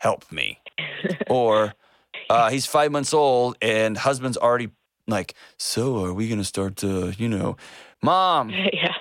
Help 0.00 0.30
me. 0.32 0.60
or 1.30 1.74
uh, 2.30 2.50
he's 2.50 2.66
five 2.66 2.90
months 2.90 3.12
old 3.14 3.56
and 3.62 3.96
husband's 3.98 4.36
already 4.36 4.70
like, 5.08 5.34
so 5.56 6.04
are 6.04 6.12
we 6.12 6.28
going 6.28 6.38
to 6.38 6.44
start 6.44 6.76
to, 6.76 7.12
you 7.16 7.28
know, 7.28 7.56
mom, 8.02 8.50
yeah. 8.72 8.94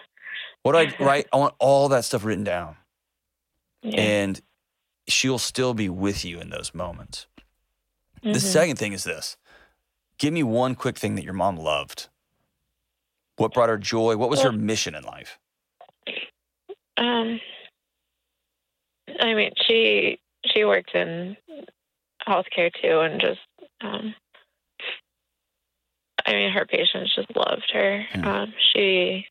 what 0.63 0.71
do 0.71 0.77
I 0.79 0.93
write? 1.03 1.27
I 1.31 1.37
want 1.37 1.53
all 1.59 1.89
that 1.89 2.05
stuff 2.05 2.25
written 2.25 2.43
down. 2.43 2.77
Yeah. 3.83 4.01
And 4.01 4.41
she'll 5.07 5.37
still 5.39 5.73
be 5.73 5.89
with 5.89 6.25
you 6.25 6.39
in 6.39 6.49
those 6.49 6.73
moments. 6.73 7.27
The 8.23 8.29
Mhm. 8.31 8.41
second 8.41 8.75
thing 8.77 8.93
is 8.93 9.03
this 9.03 9.37
give 10.17 10.33
me 10.33 10.41
one 10.41 10.73
quick 10.73 10.97
thing 10.97 11.13
that 11.15 11.23
your 11.23 11.33
mom 11.33 11.55
loved. 11.57 12.09
What 13.35 13.53
brought 13.53 13.69
her 13.69 13.77
joy? 13.77 14.17
What 14.17 14.31
was 14.31 14.41
her 14.41 14.51
mission 14.51 14.95
in 14.95 15.03
life? 15.03 15.37
Um, 16.97 17.39
I 19.19 19.33
mean, 19.35 19.51
she 19.67 20.19
she 20.47 20.65
worked 20.65 20.95
in 20.95 21.37
healthcare 22.27 22.71
too, 22.81 22.99
and 23.01 23.21
just 23.21 23.39
um, 23.81 24.15
I 26.27 26.33
mean, 26.33 26.51
her 26.51 26.65
patients 26.65 27.15
just 27.15 27.35
loved 27.35 27.71
her. 27.73 28.05
Hmm. 28.11 28.27
Um, 28.27 28.53
she, 28.73 29.25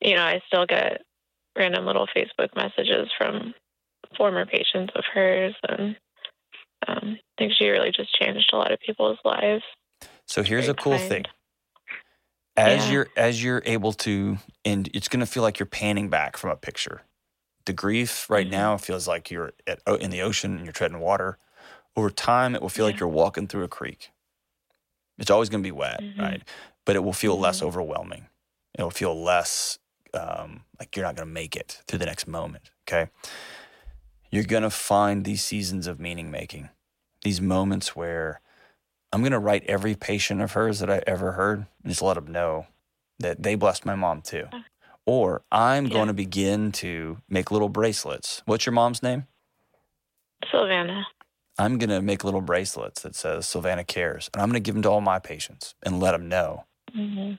you 0.00 0.14
know, 0.14 0.22
I 0.22 0.40
still 0.46 0.64
get 0.64 1.02
random 1.58 1.84
little 1.84 2.06
Facebook 2.16 2.54
messages 2.54 3.10
from 3.18 3.52
former 4.16 4.46
patients 4.46 4.92
of 4.94 5.04
hers, 5.12 5.54
and 5.68 5.96
um, 6.86 7.18
I 7.18 7.20
think 7.36 7.52
she 7.58 7.68
really 7.68 7.90
just 7.90 8.14
changed 8.14 8.50
a 8.52 8.56
lot 8.56 8.72
of 8.72 8.78
people's 8.80 9.18
lives. 9.24 9.64
So 10.26 10.42
here's 10.42 10.66
Very 10.66 10.72
a 10.72 10.74
cool 10.74 10.98
kind. 10.98 11.08
thing. 11.08 11.24
As 12.56 12.86
Yeah. 12.86 12.92
you're 12.92 13.08
as 13.16 13.42
you're 13.42 13.62
able 13.64 13.92
to, 13.94 14.38
and 14.64 14.88
it's 14.94 15.08
going 15.08 15.20
to 15.20 15.26
feel 15.26 15.42
like 15.42 15.58
you're 15.58 15.66
panning 15.66 16.08
back 16.08 16.36
from 16.36 16.50
a 16.50 16.56
picture. 16.56 17.02
The 17.66 17.72
grief 17.72 18.28
right 18.30 18.46
Mhm. 18.46 18.50
now 18.50 18.76
feels 18.76 19.06
like 19.08 19.30
you're 19.30 19.52
at, 19.66 19.80
in 20.00 20.10
the 20.10 20.22
ocean 20.22 20.56
and 20.56 20.64
you're 20.64 20.72
treading 20.72 21.00
water. 21.00 21.38
Over 21.96 22.10
time, 22.10 22.54
it 22.54 22.62
will 22.62 22.68
feel 22.68 22.84
like 22.86 22.98
you're 23.00 23.08
walking 23.08 23.46
through 23.48 23.64
a 23.64 23.68
creek. 23.68 24.10
It's 25.20 25.30
always 25.30 25.48
going 25.48 25.62
to 25.62 25.66
be 25.66 25.70
wet, 25.72 26.00
Mhm. 26.02 26.18
right? 26.18 26.42
But 26.84 26.96
it 26.96 27.00
will 27.00 27.12
feel 27.12 27.38
less 27.38 27.60
Mhm. 27.60 27.66
overwhelming. 27.66 28.26
It'll 28.74 28.90
feel 28.90 29.14
less 29.14 29.78
um, 30.12 30.64
like 30.80 30.96
you're 30.96 31.04
not 31.06 31.14
going 31.14 31.28
to 31.28 31.32
make 31.32 31.54
it 31.54 31.82
through 31.86 32.00
the 32.00 32.06
next 32.06 32.26
moment. 32.26 32.72
Okay. 32.88 33.12
You're 34.32 34.42
going 34.42 34.64
to 34.64 34.70
find 34.70 35.24
these 35.24 35.44
seasons 35.44 35.86
of 35.86 36.00
meaning 36.00 36.32
making, 36.32 36.68
these 37.22 37.40
moments 37.40 37.94
where 37.94 38.40
I'm 39.12 39.20
going 39.20 39.30
to 39.30 39.38
write 39.38 39.62
every 39.66 39.94
patient 39.94 40.40
of 40.40 40.52
hers 40.54 40.80
that 40.80 40.90
I 40.90 41.02
ever 41.06 41.32
heard 41.32 41.66
and 41.84 41.90
just 41.92 42.02
let 42.02 42.14
them 42.14 42.26
know 42.26 42.66
that 43.20 43.44
they 43.44 43.54
blessed 43.54 43.86
my 43.86 43.94
mom 43.94 44.20
too. 44.22 44.48
Or 45.06 45.42
I'm 45.52 45.86
Yeah. 45.86 45.92
going 45.92 46.08
to 46.08 46.14
begin 46.14 46.72
to 46.72 47.22
make 47.28 47.52
little 47.52 47.68
bracelets. 47.68 48.42
What's 48.46 48.66
your 48.66 48.72
mom's 48.72 49.04
name? 49.04 49.28
Savannah. 50.50 51.06
I'm 51.60 51.78
going 51.78 51.90
to 51.90 52.00
make 52.00 52.24
little 52.24 52.40
bracelets 52.40 53.02
that 53.02 53.14
says 53.14 53.46
Sylvana 53.46 53.86
cares, 53.86 54.30
and 54.32 54.42
I'm 54.42 54.48
going 54.48 54.62
to 54.62 54.66
give 54.66 54.74
them 54.74 54.82
to 54.82 54.90
all 54.90 55.00
my 55.00 55.18
patients 55.18 55.74
and 55.82 56.00
let 56.00 56.12
them 56.12 56.28
know 56.28 56.64
hmm 56.92 57.32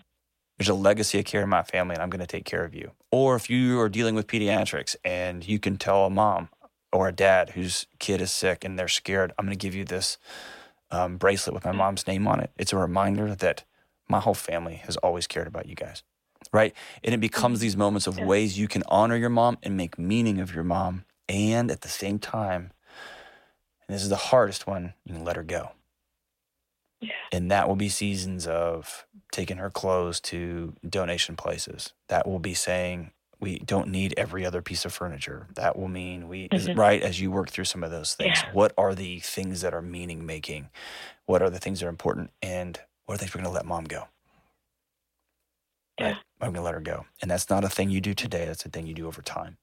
there's 0.58 0.70
a 0.70 0.76
legacy 0.76 1.18
of 1.18 1.26
care 1.26 1.42
in 1.42 1.50
my 1.50 1.64
family, 1.64 1.96
and 1.96 2.04
I'm 2.04 2.12
going 2.12 2.20
to 2.20 2.28
take 2.28 2.46
care 2.46 2.64
of 2.64 2.76
you. 2.76 2.92
Or 3.10 3.36
if 3.36 3.50
you 3.50 3.80
are 3.80 3.90
dealing 3.90 4.14
with 4.14 4.28
pediatrics 4.28 4.96
and 5.04 5.48
you 5.48 5.58
can 5.58 5.76
tell 5.78 6.06
a 6.06 6.10
mom 6.12 6.50
or 6.94 7.08
a 7.08 7.12
dad 7.12 7.52
whose 7.52 7.88
kid 7.98 8.22
is 8.22 8.32
sick 8.32 8.64
and 8.64 8.78
they're 8.78 8.88
scared, 8.88 9.34
I'm 9.40 9.46
going 9.46 9.58
to 9.58 9.60
give 9.60 9.74
you 9.74 9.86
this 9.86 10.20
um, 10.92 11.18
bracelet 11.18 11.56
with 11.56 11.66
my 11.66 11.72
mom's 11.72 12.06
name 12.06 12.28
on 12.28 12.40
it. 12.40 12.52
It's 12.60 12.74
a 12.74 12.78
reminder 12.78 13.34
that 13.34 13.64
my 14.08 14.20
whole 14.20 14.36
family 14.36 14.76
has 14.86 14.98
always 14.98 15.26
cared 15.26 15.48
about 15.48 15.66
you 15.66 15.74
guys, 15.74 16.04
right? 16.54 16.76
And 17.04 17.16
it 17.16 17.20
becomes 17.20 17.60
these 17.60 17.76
moments 17.76 18.06
of 18.06 18.20
ways 18.20 18.60
you 18.60 18.68
can 18.68 18.84
honor 18.88 19.16
your 19.16 19.30
mom 19.30 19.58
and 19.64 19.76
make 19.76 19.98
meaning 19.98 20.40
of 20.40 20.54
your 20.54 20.64
mom, 20.64 21.06
and 21.28 21.72
at 21.72 21.82
the 21.82 21.90
same 21.90 22.20
time, 22.20 22.72
and 23.92 23.96
this 23.98 24.04
is 24.04 24.10
the 24.10 24.16
hardest 24.16 24.66
one, 24.68 24.94
you 25.04 25.14
can 25.14 25.26
let 25.26 25.36
her 25.36 25.44
go. 25.44 25.72
Yeah. 27.02 27.12
And 27.34 27.52
that 27.52 27.68
will 27.68 27.76
be 27.76 27.90
seasons 27.90 28.48
of 28.48 29.06
taking 29.34 29.58
her 29.58 29.70
clothes 29.70 30.22
to 30.22 30.74
donation 30.88 31.36
places. 31.36 31.92
That 32.08 32.26
will 32.26 32.40
be 32.40 32.54
saying 32.54 33.12
we 33.42 33.60
don't 33.60 33.90
need 33.90 34.14
every 34.16 34.46
other 34.46 34.62
piece 34.62 34.86
of 34.86 34.94
furniture. 34.94 35.48
That 35.56 35.78
will 35.78 35.90
mean 35.90 36.30
we 36.30 36.48
Mhm. 36.48 36.78
right 36.78 37.02
as 37.02 37.20
you 37.20 37.32
work 37.32 37.50
through 37.50 37.66
some 37.66 37.84
of 37.84 37.92
those 37.92 38.16
things. 38.16 38.40
Yeah. 38.42 38.54
What 38.54 38.74
are 38.78 38.96
the 38.96 39.20
things 39.20 39.60
that 39.60 39.74
are 39.74 39.82
meaning 39.82 40.26
making? 40.26 40.70
What 41.26 41.42
are 41.42 41.50
the 41.50 41.60
things 41.60 41.82
that 41.82 41.88
are 41.88 41.90
important? 41.90 42.32
And 42.42 42.80
what 43.08 43.16
are 43.16 43.18
things 43.18 43.36
we're 43.36 43.42
going 43.42 43.52
to 43.52 43.54
let 43.54 43.66
mom 43.66 43.84
go? 43.84 44.08
Yeah. 46.00 46.16
I'm 46.40 46.54
going 46.54 46.54
to 46.54 46.62
let 46.62 46.76
her 46.76 46.80
go. 46.80 47.08
And 47.22 47.30
that's 47.30 47.50
not 47.50 47.66
a 47.66 47.70
thing 47.70 47.90
you 47.90 48.00
do 48.00 48.14
today. 48.14 48.46
That's 48.46 48.66
a 48.66 48.70
thing 48.70 48.88
you 48.88 48.94
do 48.94 49.06
over 49.08 49.22
time. 49.22 49.58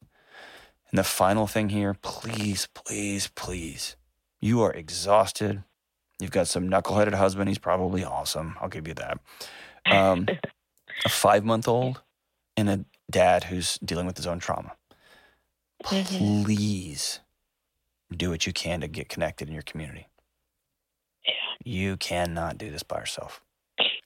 And 0.91 0.99
the 0.99 1.05
final 1.05 1.47
thing 1.47 1.69
here, 1.69 1.95
please, 1.95 2.67
please, 2.75 3.29
please, 3.29 3.97
you 4.41 4.63
are 4.63 4.73
exhausted. 4.73 5.63
You've 6.21 6.31
got 6.31 6.49
some 6.49 6.69
knuckleheaded 6.69 7.15
husband. 7.15 7.49
He's 7.49 7.59
probably 7.59 8.05
awesome. 8.05 8.57
I'll 8.61 8.69
give 8.69 8.89
you 8.89 8.95
that. 8.95 9.19
Um, 9.91 10.27
a 11.05 11.09
five 11.09 11.45
month 11.45 11.69
old 11.69 12.03
and 12.57 12.69
a 12.69 12.85
dad 13.11 13.45
who's 13.45 13.79
dealing 13.79 14.07
with 14.07 14.17
his 14.17 14.27
own 14.27 14.39
trauma. 14.39 14.73
Mhm. 15.85 16.45
Please 16.45 17.21
do 18.15 18.31
what 18.31 18.47
you 18.47 18.53
can 18.53 18.81
to 18.81 18.89
get 18.89 19.09
connected 19.09 19.49
in 19.49 19.55
your 19.55 19.63
community. 19.63 20.09
Yeah. 21.25 21.33
You 21.65 21.97
cannot 21.97 22.59
do 22.59 22.71
this 22.71 22.83
by 22.83 22.99
yourself. 22.99 23.43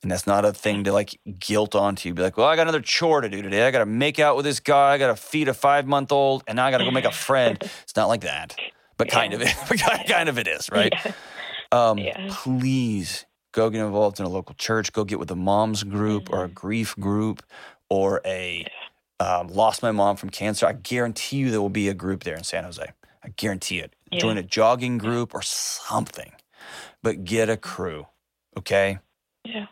And 0.02 0.10
that's 0.10 0.26
not 0.26 0.44
a 0.44 0.52
thing 0.52 0.84
to 0.84 0.92
like 0.92 1.18
guilt 1.38 1.74
onto 1.74 2.08
you. 2.08 2.14
Be 2.14 2.22
like, 2.22 2.36
well, 2.36 2.48
I 2.48 2.56
got 2.56 2.62
another 2.62 2.80
chore 2.80 3.20
to 3.20 3.28
do 3.28 3.40
today. 3.40 3.66
I 3.66 3.70
got 3.70 3.78
to 3.78 3.86
make 3.86 4.18
out 4.18 4.34
with 4.36 4.44
this 4.44 4.58
guy. 4.60 4.92
I 4.92 4.98
got 4.98 5.06
to 5.06 5.16
feed 5.16 5.48
a 5.48 5.54
five 5.54 5.86
month 5.86 6.10
old, 6.12 6.42
and 6.46 6.56
now 6.56 6.66
I 6.66 6.70
got 6.72 6.78
to 6.78 6.84
go 6.84 6.90
make 6.90 7.04
a 7.04 7.12
friend. 7.12 7.56
It's 7.84 7.94
not 7.96 8.08
like 8.08 8.22
that, 8.22 8.56
but 9.04 9.08
kind 9.12 9.34
of 9.34 9.42
it. 9.42 9.54
But 9.68 9.78
kind 10.06 10.28
of 10.28 10.38
it 10.38 10.46
is, 10.48 10.70
right? 10.70 10.92
Yeah. 11.04 11.12
Um, 11.72 11.98
Yeah. 11.98 12.28
Please 12.30 13.26
go 13.52 13.70
get 13.70 13.80
involved 13.84 14.18
in 14.20 14.26
a 14.26 14.28
local 14.28 14.54
church. 14.54 14.92
Go 14.92 15.04
get 15.04 15.18
with 15.18 15.30
a 15.30 15.36
mom's 15.36 15.82
group 15.84 16.30
or 16.32 16.44
a 16.44 16.46
Mm-hmm. 16.46 16.54
grief 16.54 16.96
group 16.96 17.42
or 17.90 18.20
a 18.24 18.66
um, 19.20 19.48
lost 19.48 19.82
my 19.82 19.92
mom 19.92 20.16
from 20.16 20.30
cancer. 20.30 20.66
I 20.66 20.72
guarantee 20.72 21.36
you 21.36 21.50
there 21.50 21.60
will 21.60 21.68
be 21.68 21.88
a 21.88 21.94
group 21.94 22.24
there 22.24 22.34
in 22.36 22.42
San 22.44 22.64
Jose. 22.64 22.82
I 23.24 23.28
guarantee 23.36 23.78
it. 23.78 23.94
Yeah. 24.10 24.18
Join 24.20 24.36
a 24.38 24.42
jogging 24.42 24.98
group 24.98 25.32
or 25.34 25.42
something, 25.42 26.32
but 27.02 27.24
get 27.24 27.48
a 27.48 27.56
crew. 27.56 28.06
Okay. 28.58 28.98
Yeah. 29.44 29.66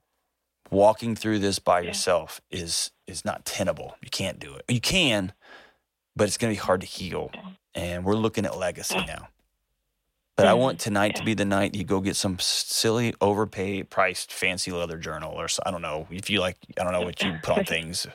Walking 0.70 1.16
through 1.16 1.40
this 1.40 1.58
by 1.58 1.80
Yeah. 1.80 1.88
yourself 1.88 2.40
is 2.50 2.92
is 3.08 3.24
not 3.24 3.44
tenable. 3.44 3.96
You 4.02 4.08
can't 4.10 4.38
do 4.38 4.54
it. 4.54 4.64
You 4.68 4.80
can, 4.80 5.32
but 6.16 6.28
it's 6.28 6.36
going 6.36 6.54
to 6.54 6.58
be 6.60 6.64
hard 6.64 6.80
to 6.80 6.86
heal. 6.86 7.30
And 7.74 8.04
we're 8.04 8.16
looking 8.16 8.44
at 8.44 8.56
legacy 8.56 9.02
now. 9.06 9.28
But 10.40 10.46
I 10.46 10.54
want 10.54 10.80
tonight 10.80 11.16
to 11.16 11.24
be 11.24 11.34
the 11.34 11.44
night 11.44 11.74
you 11.74 11.84
go 11.84 12.00
get 12.00 12.16
some 12.16 12.38
silly, 12.38 13.14
overpaid, 13.20 13.90
priced, 13.90 14.32
fancy 14.32 14.72
leather 14.72 14.96
journal, 14.96 15.34
or 15.34 15.48
I 15.66 15.70
don't 15.70 15.82
know 15.82 16.06
if 16.10 16.30
you 16.30 16.40
like. 16.40 16.56
I 16.78 16.82
don't 16.82 16.94
know 16.94 17.02
what 17.02 17.22
you 17.22 17.34
put 17.42 17.58
on 17.58 17.64
things. 17.66 18.06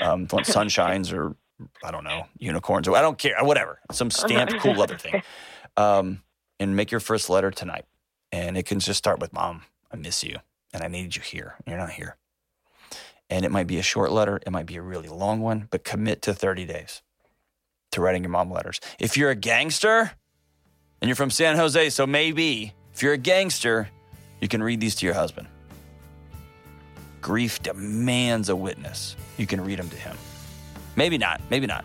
Um, 0.00 0.28
want 0.30 0.46
sunshines 0.46 1.12
or 1.12 1.34
I 1.82 1.90
don't 1.90 2.04
know 2.04 2.26
unicorns 2.38 2.86
or 2.86 2.96
I 2.96 3.02
don't 3.02 3.18
care. 3.18 3.34
Whatever, 3.40 3.80
some 3.90 4.12
stamped 4.12 4.56
cool 4.60 4.74
leather 4.74 4.96
thing. 4.96 5.22
Um, 5.76 6.22
and 6.60 6.76
make 6.76 6.92
your 6.92 7.00
first 7.00 7.28
letter 7.28 7.50
tonight, 7.50 7.86
and 8.30 8.56
it 8.56 8.64
can 8.64 8.78
just 8.78 8.98
start 8.98 9.18
with 9.18 9.32
"Mom, 9.32 9.62
I 9.90 9.96
miss 9.96 10.22
you, 10.22 10.36
and 10.72 10.84
I 10.84 10.86
need 10.86 11.16
you 11.16 11.22
here. 11.22 11.56
and 11.58 11.72
You're 11.72 11.78
not 11.80 11.90
here." 11.90 12.16
And 13.28 13.44
it 13.44 13.50
might 13.50 13.66
be 13.66 13.78
a 13.78 13.82
short 13.82 14.12
letter. 14.12 14.38
It 14.46 14.52
might 14.52 14.66
be 14.66 14.76
a 14.76 14.82
really 14.82 15.08
long 15.08 15.40
one, 15.40 15.66
but 15.70 15.82
commit 15.82 16.22
to 16.22 16.34
30 16.34 16.64
days 16.66 17.02
to 17.92 18.00
writing 18.00 18.22
your 18.22 18.30
mom 18.30 18.50
letters. 18.50 18.80
If 18.98 19.16
you're 19.16 19.30
a 19.30 19.36
gangster 19.36 20.10
and 21.00 21.08
you're 21.08 21.16
from 21.16 21.30
San 21.30 21.56
Jose, 21.56 21.90
so 21.90 22.06
maybe 22.06 22.74
if 22.92 23.02
you're 23.02 23.12
a 23.14 23.18
gangster, 23.18 23.88
you 24.40 24.48
can 24.48 24.62
read 24.62 24.80
these 24.80 24.94
to 24.96 25.06
your 25.06 25.14
husband. 25.14 25.48
Grief 27.20 27.62
demands 27.62 28.48
a 28.48 28.56
witness. 28.56 29.16
You 29.38 29.46
can 29.46 29.62
read 29.62 29.78
them 29.78 29.88
to 29.88 29.96
him. 29.96 30.16
Maybe 30.96 31.16
not, 31.16 31.40
maybe 31.50 31.66
not. 31.66 31.84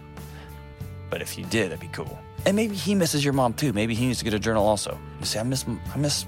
But 1.10 1.22
if 1.22 1.38
you 1.38 1.46
did, 1.46 1.72
that'd 1.72 1.80
be 1.80 1.88
cool. 1.90 2.18
And 2.46 2.56
maybe 2.56 2.76
he 2.76 2.96
misses 2.96 3.24
your 3.24 3.34
mom 3.34 3.54
too. 3.54 3.72
Maybe 3.72 3.94
he 3.94 4.08
needs 4.08 4.20
to 4.20 4.26
get 4.26 4.34
a 4.34 4.40
journal 4.40 4.66
also. 4.66 4.98
You 5.20 5.26
say, 5.26 5.40
I 5.40 5.44
miss, 5.44 5.66
I 5.94 5.98
miss 5.98 6.26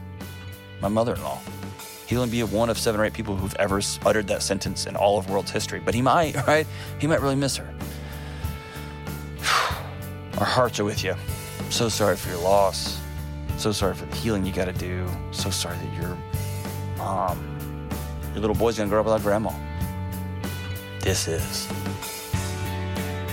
my 0.82 0.88
mother-in-law. 0.88 1.40
He'll 2.08 2.22
only 2.22 2.32
be 2.32 2.42
one 2.44 2.70
of 2.70 2.78
seven 2.78 3.00
or 3.00 3.06
eight 3.06 3.14
people 3.14 3.36
who've 3.36 3.56
ever 3.56 3.82
uttered 4.06 4.28
that 4.28 4.42
sentence 4.42 4.86
in 4.88 4.96
all 4.96 5.18
of 5.18 5.30
world's 5.30 5.52
history. 5.52 5.80
But 5.80 5.94
he 5.94 6.02
might, 6.02 6.36
right? 6.48 6.66
He 7.00 7.08
might 7.08 7.22
really 7.22 7.36
miss 7.36 7.58
her. 7.58 7.74
Our 10.38 10.46
hearts 10.46 10.80
are 10.80 10.86
with 10.86 11.04
you. 11.04 11.14
I'm 11.14 11.72
So 11.72 11.90
sorry 11.90 12.16
for 12.16 12.30
your 12.30 12.40
loss. 12.40 13.00
So 13.58 13.72
sorry 13.72 13.94
for 13.94 14.06
the 14.06 14.16
healing 14.16 14.46
you 14.46 14.54
got 14.54 14.66
to 14.66 14.74
do. 14.74 15.08
So 15.32 15.50
sorry 15.50 15.78
that 15.78 15.94
your 16.02 16.18
mom, 16.98 17.90
your 18.34 18.42
little 18.42 18.56
boy's 18.56 18.78
gonna 18.78 18.90
grow 18.90 19.00
up 19.00 19.06
without 19.06 19.22
grandma. 19.22 19.52
This 21.02 21.28
is. 21.28 21.68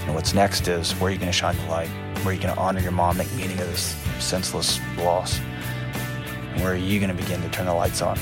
And 0.05 0.15
what's 0.15 0.35
next 0.35 0.69
is 0.69 0.93
where 0.95 1.11
are 1.11 1.13
you 1.13 1.19
gonna 1.19 1.33
shine 1.33 1.57
the 1.57 1.67
light? 1.67 1.89
Where 2.19 2.29
are 2.29 2.33
you 2.33 2.41
gonna 2.41 2.61
honor 2.61 2.81
your 2.81 2.93
mom, 2.93 3.19
make 3.19 3.33
meaning 3.35 3.59
of 3.61 3.67
this 3.69 3.97
senseless 4.19 4.81
loss? 4.99 5.39
And 6.53 6.61
where 6.63 6.73
are 6.73 6.77
you 6.77 6.99
gonna 7.01 7.15
begin 7.15 7.43
to 7.43 7.49
turn 7.51 7.67
the 7.67 7.75
lights 7.75 8.03
on, 8.03 8.17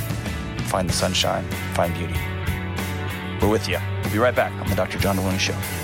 find 0.67 0.89
the 0.89 0.93
sunshine, 0.93 1.45
find 1.75 1.95
beauty? 1.95 2.19
We're 3.41 3.49
with 3.49 3.69
you. 3.69 3.79
We'll 4.03 4.13
be 4.13 4.19
right 4.19 4.35
back 4.35 4.53
on 4.53 4.69
the 4.69 4.75
Dr. 4.75 4.99
John 4.99 5.17
Delony 5.17 5.39
Show. 5.39 5.84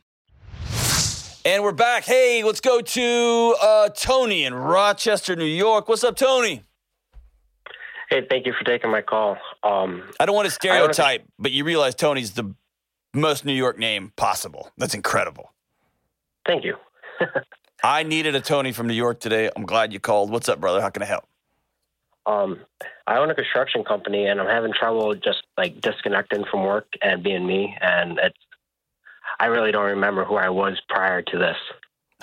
And 1.43 1.63
we're 1.63 1.71
back. 1.71 2.03
Hey, 2.03 2.43
let's 2.43 2.61
go 2.61 2.81
to 2.81 3.55
uh, 3.61 3.89
Tony 3.89 4.43
in 4.43 4.53
Rochester, 4.53 5.35
New 5.35 5.45
York. 5.45 5.89
What's 5.89 6.03
up, 6.03 6.15
Tony? 6.15 6.63
Hey, 8.09 8.27
thank 8.29 8.45
you 8.45 8.53
for 8.53 8.63
taking 8.63 8.91
my 8.91 9.01
call. 9.01 9.37
Um, 9.63 10.03
I 10.19 10.25
don't 10.25 10.35
want 10.35 10.49
to 10.51 10.69
I 10.69 10.79
wanna- 10.81 10.93
stereotype, 10.93 11.25
but 11.39 11.51
you 11.51 11.63
realize 11.63 11.95
Tony's 11.95 12.33
the 12.33 12.53
most 13.13 13.43
New 13.43 13.53
York 13.53 13.79
name 13.79 14.11
possible. 14.15 14.71
That's 14.77 14.93
incredible. 14.93 15.51
thank 16.45 16.63
you. 16.63 16.75
I 17.83 18.03
needed 18.03 18.35
a 18.35 18.41
Tony 18.41 18.71
from 18.71 18.87
New 18.87 18.93
York 18.93 19.19
today. 19.19 19.49
I'm 19.55 19.65
glad 19.65 19.91
you 19.91 19.99
called. 19.99 20.29
What's 20.29 20.47
up, 20.47 20.59
brother? 20.59 20.81
How 20.81 20.89
can 20.91 21.01
I 21.01 21.05
help? 21.07 21.23
Um, 22.27 22.59
I 23.07 23.17
own 23.17 23.31
a 23.31 23.35
construction 23.35 23.83
company, 23.83 24.27
and 24.27 24.39
I'm 24.39 24.45
having 24.47 24.71
trouble 24.73 25.15
just 25.15 25.41
like 25.57 25.81
disconnecting 25.81 26.43
from 26.51 26.63
work 26.63 26.85
and 27.01 27.23
being 27.23 27.47
me. 27.47 27.75
And 27.81 28.19
it's, 28.19 28.37
I 29.41 29.47
really 29.47 29.71
don't 29.71 29.85
remember 29.97 30.23
who 30.23 30.35
I 30.35 30.49
was 30.49 30.79
prior 30.87 31.21
to 31.23 31.37
this. 31.37 31.57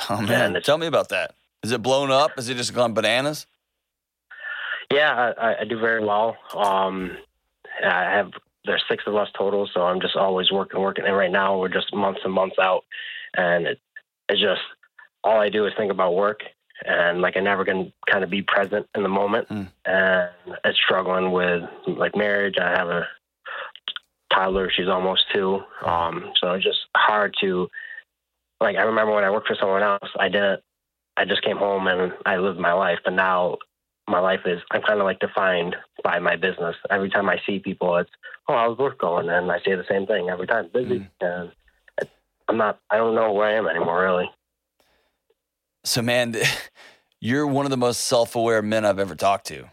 Oh 0.08 0.20
man, 0.22 0.56
tell 0.62 0.78
me 0.78 0.86
about 0.86 1.08
that. 1.08 1.34
Is 1.64 1.72
it 1.72 1.82
blown 1.82 2.12
up? 2.12 2.38
Is 2.38 2.48
it 2.48 2.56
just 2.56 2.72
gone 2.72 2.94
bananas? 2.94 3.46
Yeah, 4.92 5.32
I, 5.38 5.56
I- 5.60 5.64
do 5.64 5.78
very 5.78 6.04
well. 6.04 6.36
Um, 6.56 7.16
I 7.84 8.04
have 8.04 8.30
there's 8.64 8.82
six 8.88 9.04
of 9.06 9.16
us 9.16 9.28
total, 9.36 9.68
so 9.72 9.82
I'm 9.82 10.00
just 10.00 10.14
always 10.16 10.50
working, 10.52 10.80
working. 10.80 11.04
And 11.06 11.16
right 11.16 11.30
now 11.30 11.58
we're 11.58 11.68
just 11.68 11.92
months 11.94 12.20
and 12.24 12.32
months 12.32 12.56
out, 12.60 12.84
and 13.36 13.66
it, 13.66 13.80
it's 14.28 14.40
just 14.40 14.60
all 15.24 15.40
I 15.40 15.48
do 15.48 15.66
is 15.66 15.72
think 15.76 15.90
about 15.90 16.14
work, 16.14 16.40
and 16.84 17.20
like 17.20 17.36
I 17.36 17.40
never 17.40 17.64
can 17.64 17.92
kind 18.10 18.22
of 18.24 18.30
be 18.30 18.42
present 18.42 18.86
in 18.94 19.02
the 19.02 19.08
moment, 19.08 19.48
Mm. 19.48 19.68
and 19.84 20.30
it's 20.64 20.78
struggling 20.78 21.32
with 21.32 21.62
like 21.86 22.14
marriage. 22.16 22.56
I 22.60 22.70
have 22.70 22.88
a 22.88 23.06
toddler; 24.38 24.70
she's 24.70 24.88
almost 24.88 25.24
two, 25.32 25.60
um, 25.84 26.32
so 26.40 26.52
it's 26.52 26.64
just 26.64 26.78
hard 26.96 27.34
to 27.40 27.68
like. 28.60 28.76
I 28.76 28.82
remember 28.82 29.14
when 29.14 29.24
I 29.24 29.30
worked 29.30 29.48
for 29.48 29.56
someone 29.58 29.82
else, 29.82 30.08
I 30.18 30.28
didn't. 30.28 30.60
I 31.16 31.24
just 31.24 31.42
came 31.42 31.56
home 31.56 31.88
and 31.88 32.12
I 32.24 32.36
lived 32.36 32.60
my 32.60 32.72
life, 32.72 32.98
but 33.04 33.12
now 33.12 33.58
my 34.08 34.20
life 34.20 34.40
is 34.46 34.60
I'm 34.70 34.82
kind 34.82 35.00
of 35.00 35.04
like 35.04 35.18
defined 35.18 35.76
by 36.02 36.18
my 36.18 36.36
business. 36.36 36.76
Every 36.90 37.10
time 37.10 37.28
I 37.28 37.38
see 37.46 37.58
people, 37.58 37.96
it's 37.96 38.10
oh, 38.48 38.54
how's 38.54 38.78
work 38.78 38.98
going? 38.98 39.28
And 39.28 39.50
I 39.50 39.58
say 39.58 39.74
the 39.74 39.84
same 39.88 40.06
thing 40.06 40.28
every 40.30 40.46
time, 40.46 40.70
busy. 40.72 41.00
Mm. 41.00 41.10
And 41.20 42.08
I'm 42.48 42.56
not. 42.56 42.78
I 42.90 42.96
don't 42.96 43.14
know 43.14 43.32
where 43.32 43.48
I 43.48 43.54
am 43.54 43.68
anymore, 43.68 44.02
really. 44.02 44.30
So, 45.84 46.02
man, 46.02 46.36
you're 47.20 47.46
one 47.46 47.66
of 47.66 47.70
the 47.70 47.76
most 47.76 48.00
self 48.02 48.34
aware 48.34 48.62
men 48.62 48.84
I've 48.84 48.98
ever 48.98 49.14
talked 49.14 49.46
to. 49.48 49.70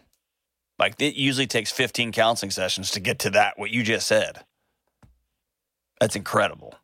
Like, 0.78 1.00
it 1.00 1.14
usually 1.14 1.46
takes 1.46 1.70
15 1.72 2.12
counseling 2.12 2.50
sessions 2.50 2.90
to 2.90 3.00
get 3.00 3.18
to 3.20 3.30
that, 3.30 3.58
what 3.58 3.70
you 3.70 3.82
just 3.82 4.06
said. 4.06 4.44
That's 6.00 6.16
incredible. 6.16 6.74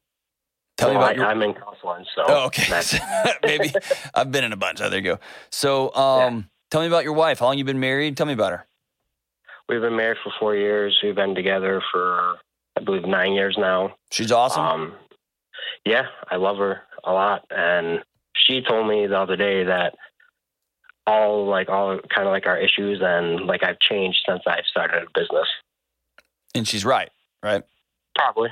Tell 0.79 0.91
me 0.91 0.97
about 0.97 1.11
I, 1.11 1.15
your. 1.15 1.27
I'm 1.27 1.43
in 1.43 1.55
counseling, 1.55 2.05
so 2.15 2.25
Oh, 2.27 2.47
okay. 2.47 2.65
Maybe 3.45 3.73
I've 4.15 4.33
been 4.33 4.45
in 4.45 4.53
a 4.53 4.57
bunch. 4.57 4.81
Oh, 4.81 4.89
there 4.89 4.99
you 4.99 5.05
go. 5.05 5.19
So, 5.51 5.95
um, 5.95 6.49
tell 6.71 6.81
me 6.81 6.87
about 6.87 7.05
your 7.05 7.13
wife. 7.13 7.39
How 7.41 7.47
long 7.47 7.59
you 7.59 7.65
been 7.65 7.81
married? 7.81 8.17
Tell 8.17 8.27
me 8.27 8.33
about 8.33 8.53
her. 8.53 8.67
we've 9.69 9.81
been 9.81 9.97
married 9.97 10.19
for 10.25 10.33
four 10.41 10.57
years. 10.57 10.99
We've 11.03 11.15
been 11.15 11.35
together 11.35 11.83
for 11.93 12.37
I 12.79 12.83
believe 12.83 13.05
nine 13.05 13.33
years 13.33 13.57
now. 13.59 13.95
She's 14.11 14.33
awesome. 14.33 14.63
Um, 14.65 14.95
yeah, 15.85 16.07
I 16.31 16.37
love 16.37 16.57
her 16.57 16.81
a 17.05 17.13
lot, 17.13 17.45
and 17.51 18.01
she 18.35 18.63
told 18.63 18.89
me 18.89 19.07
the 19.07 19.19
other 19.19 19.37
day 19.37 19.65
that 19.65 19.95
all 21.07 21.47
like 21.47 21.69
all 21.69 21.99
kind 22.15 22.27
of 22.27 22.33
like 22.33 22.47
our 22.47 22.59
issues 22.59 23.01
and 23.03 23.47
like 23.47 23.63
I've 23.63 23.79
changed 23.81 24.21
since 24.27 24.43
I've 24.47 24.65
started 24.71 25.03
a 25.03 25.07
business. 25.19 25.49
and 26.55 26.67
she's 26.67 26.85
right, 26.85 27.11
right? 27.43 27.63
Probably, 28.15 28.51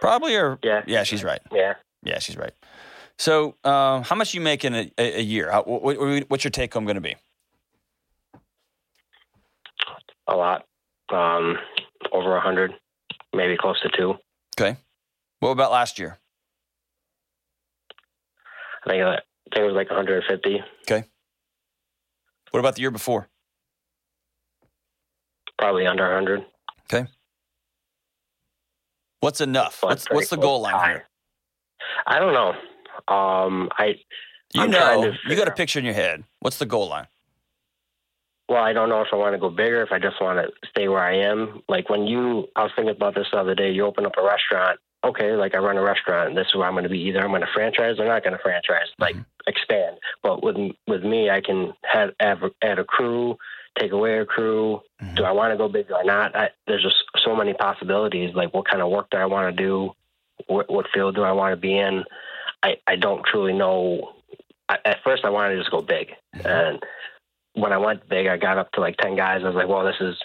Probably, 0.00 0.36
or 0.36 0.58
yeah, 0.62 0.82
yeah, 0.86 1.02
she's 1.02 1.22
right. 1.22 1.40
yeah. 1.52 1.74
Yeah, 2.02 2.18
she's 2.18 2.36
right. 2.36 2.52
So, 3.18 3.56
uh, 3.64 4.00
how 4.02 4.16
much 4.16 4.32
you 4.32 4.40
making 4.40 4.74
a, 4.74 4.90
a, 4.96 5.18
a 5.18 5.22
year? 5.22 5.50
How, 5.50 5.62
what, 5.64 5.82
what, 5.98 6.30
what's 6.30 6.42
your 6.44 6.50
take 6.50 6.72
home 6.72 6.84
going 6.84 6.94
to 6.94 7.00
be? 7.02 7.16
a 10.26 10.36
lot, 10.36 10.64
um, 11.12 11.58
over 12.12 12.36
a 12.36 12.40
hundred, 12.40 12.72
maybe 13.34 13.56
close 13.56 13.80
to 13.82 13.90
two. 13.96 14.14
Okay. 14.58 14.76
What 15.40 15.50
about 15.50 15.72
last 15.72 15.98
year? 15.98 16.18
I 18.86 18.90
think, 18.90 19.02
uh, 19.02 19.08
I 19.08 19.14
think 19.52 19.64
it 19.64 19.66
was 19.66 19.74
like 19.74 19.90
150, 19.90 20.62
Okay. 20.82 21.04
What 22.52 22.60
about 22.60 22.76
the 22.76 22.80
year 22.82 22.90
before? 22.90 23.28
probably 25.58 25.86
under 25.86 26.04
100. 26.04 26.46
What's 29.20 29.40
enough? 29.40 29.82
What's 29.82 30.06
what's 30.10 30.28
the 30.28 30.36
goal 30.36 30.62
line 30.62 30.88
here? 30.88 31.08
I 32.06 32.18
don't 32.18 32.32
know. 32.32 32.50
Um, 33.14 33.68
I 33.78 33.96
You 34.54 34.62
I'm 34.62 34.70
know, 34.70 35.12
you 35.26 35.36
got 35.36 35.48
a 35.48 35.52
picture 35.52 35.78
in 35.78 35.84
your 35.84 35.94
head. 35.94 36.24
What's 36.40 36.58
the 36.58 36.66
goal 36.66 36.88
line? 36.88 37.06
well, 38.50 38.64
I 38.64 38.72
don't 38.72 38.88
know 38.88 39.00
if 39.00 39.06
I 39.12 39.16
want 39.16 39.32
to 39.32 39.38
go 39.38 39.48
bigger, 39.48 39.80
if 39.80 39.92
I 39.92 40.00
just 40.00 40.20
want 40.20 40.44
to 40.44 40.68
stay 40.68 40.88
where 40.88 41.04
I 41.04 41.16
am. 41.18 41.62
Like 41.68 41.88
when 41.88 42.08
you, 42.08 42.48
I 42.56 42.64
was 42.64 42.72
thinking 42.74 42.96
about 42.96 43.14
this 43.14 43.28
the 43.30 43.38
other 43.38 43.54
day. 43.54 43.70
You 43.70 43.86
open 43.86 44.04
up 44.04 44.14
a 44.18 44.24
restaurant. 44.24 44.80
Okay, 45.04 45.32
like 45.32 45.54
I 45.54 45.58
run 45.58 45.76
a 45.76 45.82
restaurant. 45.82 46.34
This 46.34 46.48
is 46.48 46.56
where 46.56 46.66
I'm 46.66 46.74
going 46.74 46.82
to 46.82 46.90
be. 46.90 46.98
Either 46.98 47.20
I'm 47.20 47.28
going 47.28 47.42
to 47.42 47.46
franchise 47.54 48.00
or 48.00 48.06
not 48.06 48.24
going 48.24 48.36
to 48.36 48.42
franchise. 48.42 48.88
Like 48.98 49.14
expand. 49.46 49.98
But 50.24 50.42
with 50.42 50.56
with 50.88 51.04
me, 51.04 51.30
I 51.30 51.40
can 51.40 51.74
have, 51.84 52.10
add, 52.18 52.40
add 52.60 52.80
a 52.80 52.84
crew, 52.84 53.36
take 53.78 53.92
away 53.92 54.18
a 54.18 54.26
crew. 54.26 54.82
Mhm. 55.02 55.16
Do 55.16 55.24
I 55.24 55.32
want 55.32 55.52
to 55.52 55.56
go 55.56 55.68
big 55.68 55.90
or 55.90 56.04
not? 56.04 56.36
I, 56.36 56.50
there's 56.66 56.82
just 56.82 56.96
so 57.24 57.34
many 57.34 57.54
possibilities. 57.54 58.34
Like 58.34 58.52
what 58.52 58.68
kind 58.68 58.82
of 58.82 58.90
work 58.90 59.08
do 59.10 59.18
I 59.18 59.26
want 59.26 59.56
to 59.56 59.62
do? 59.62 59.92
What, 60.46 60.70
what 60.70 60.86
field 60.92 61.14
do 61.14 61.22
I 61.22 61.32
want 61.32 61.52
to 61.52 61.56
be 61.56 61.76
in? 61.78 62.04
I, 62.62 62.76
I 62.86 62.96
don't 62.96 63.24
truly 63.24 63.52
know. 63.52 64.12
I, 64.68 64.78
at 64.84 65.02
first, 65.02 65.24
I 65.24 65.30
wanted 65.30 65.54
to 65.54 65.60
just 65.60 65.70
go 65.70 65.80
big, 65.82 66.12
and 66.44 66.78
when 67.54 67.72
I 67.72 67.78
went 67.78 68.08
big, 68.08 68.26
I 68.26 68.36
got 68.36 68.58
up 68.58 68.70
to 68.72 68.80
like 68.80 68.96
ten 68.98 69.16
guys. 69.16 69.42
I 69.42 69.46
was 69.46 69.54
like, 69.56 69.68
well, 69.68 69.84
this 69.84 69.96
is 70.00 70.16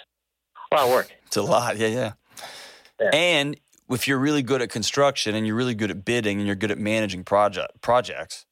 a 0.72 0.76
lot 0.76 0.86
of 0.86 0.92
work. 0.92 1.12
It's 1.26 1.38
a 1.38 1.42
lot. 1.42 1.78
Yeah, 1.78 1.88
yeah. 1.88 2.12
Yeah. 3.00 3.10
And 3.14 3.58
if 3.90 4.08
you're 4.08 4.20
really 4.20 4.42
good 4.42 4.62
at 4.62 4.70
construction 4.70 5.36
and 5.36 5.46
you're 5.46 5.56
really 5.56 5.76
good 5.76 5.92
at 5.92 6.06
bidding 6.06 6.38
and 6.38 6.48
you're 6.48 6.56
good 6.56 6.72
at 6.72 6.78
managing 6.78 7.24
project 7.24 7.82
projects, 7.82 8.46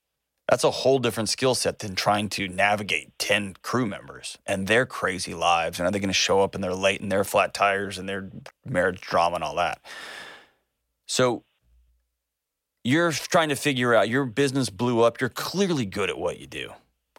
that's 0.49 0.63
a 0.63 0.71
whole 0.71 0.99
different 0.99 1.29
skill 1.29 1.55
set 1.55 1.79
than 1.79 1.95
trying 1.95 2.29
to 2.29 2.47
navigate 2.47 3.17
10 3.17 3.55
crew 3.61 3.85
members 3.85 4.37
and 4.45 4.67
their 4.67 4.85
crazy 4.85 5.33
lives. 5.33 5.79
And 5.79 5.87
are 5.87 5.91
they 5.91 5.99
going 5.99 6.09
to 6.09 6.13
show 6.13 6.41
up 6.41 6.53
and 6.53 6.63
they're 6.63 6.73
late 6.73 7.01
and 7.01 7.11
their 7.11 7.23
flat 7.23 7.53
tires 7.53 7.97
and 7.97 8.07
their 8.07 8.29
marriage 8.65 9.01
drama 9.01 9.35
and 9.35 9.43
all 9.43 9.55
that? 9.55 9.79
So 11.05 11.43
you're 12.83 13.11
trying 13.11 13.49
to 13.49 13.55
figure 13.55 13.95
out 13.95 14.09
your 14.09 14.25
business 14.25 14.69
blew 14.69 15.01
up. 15.01 15.21
You're 15.21 15.29
clearly 15.29 15.85
good 15.85 16.09
at 16.09 16.17
what 16.17 16.39
you 16.39 16.47
do. 16.47 16.71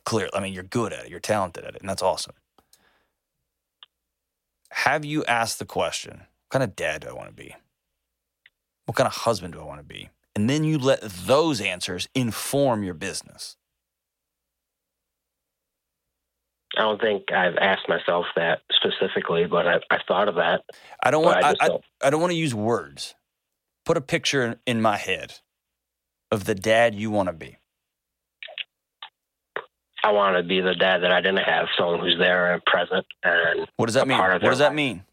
Clearly. 0.04 0.30
I 0.34 0.40
mean, 0.40 0.52
you're 0.52 0.62
good 0.62 0.92
at 0.92 1.06
it. 1.06 1.10
You're 1.10 1.20
talented 1.20 1.64
at 1.64 1.74
it. 1.74 1.80
And 1.80 1.88
that's 1.88 2.02
awesome. 2.02 2.34
Have 4.70 5.04
you 5.04 5.24
asked 5.24 5.58
the 5.58 5.64
question, 5.64 6.18
what 6.18 6.50
kind 6.50 6.62
of 6.62 6.76
dad 6.76 7.02
do 7.02 7.08
I 7.08 7.12
want 7.12 7.28
to 7.28 7.34
be? 7.34 7.54
What 8.84 8.96
kind 8.96 9.06
of 9.06 9.14
husband 9.14 9.54
do 9.54 9.60
I 9.60 9.64
want 9.64 9.80
to 9.80 9.84
be? 9.84 10.10
And 10.36 10.50
then 10.50 10.64
you 10.64 10.78
let 10.78 11.00
those 11.00 11.60
answers 11.60 12.08
inform 12.14 12.82
your 12.82 12.94
business. 12.94 13.56
I 16.76 16.82
don't 16.82 17.00
think 17.00 17.30
I've 17.32 17.56
asked 17.56 17.88
myself 17.88 18.26
that 18.34 18.60
specifically, 18.72 19.46
but 19.46 19.66
I've, 19.66 19.82
I've 19.90 20.00
thought 20.08 20.28
of 20.28 20.34
that. 20.36 20.62
I 21.02 21.12
don't 21.12 21.24
want 21.24 21.44
I 21.44 21.54
I, 21.60 21.68
don't. 21.68 21.84
I 22.02 22.10
don't 22.10 22.20
want 22.20 22.32
to 22.32 22.36
use 22.36 22.54
words. 22.54 23.14
Put 23.84 23.96
a 23.96 24.00
picture 24.00 24.58
in, 24.66 24.80
my 24.80 24.96
head 24.96 25.34
of 26.32 26.44
the 26.44 26.54
dad 26.54 26.94
you 26.94 27.10
want 27.10 27.28
to 27.28 27.32
be. 27.32 27.58
I 30.02 30.10
want 30.10 30.36
to 30.36 30.42
be 30.42 30.60
the 30.60 30.74
dad 30.74 31.02
that 31.02 31.12
I 31.12 31.20
didn't 31.20 31.44
have, 31.44 31.66
someone 31.78 32.00
who's 32.00 32.18
there 32.18 32.52
and 32.52 32.64
present, 32.64 33.06
and 33.22 33.68
What 33.76 33.86
does 33.86 33.94
that 33.94 34.08
mean? 34.08 34.18
What 34.18 34.40
does 34.40 34.58
that 34.58 34.68
life. 34.68 34.74
mean? 34.74 35.04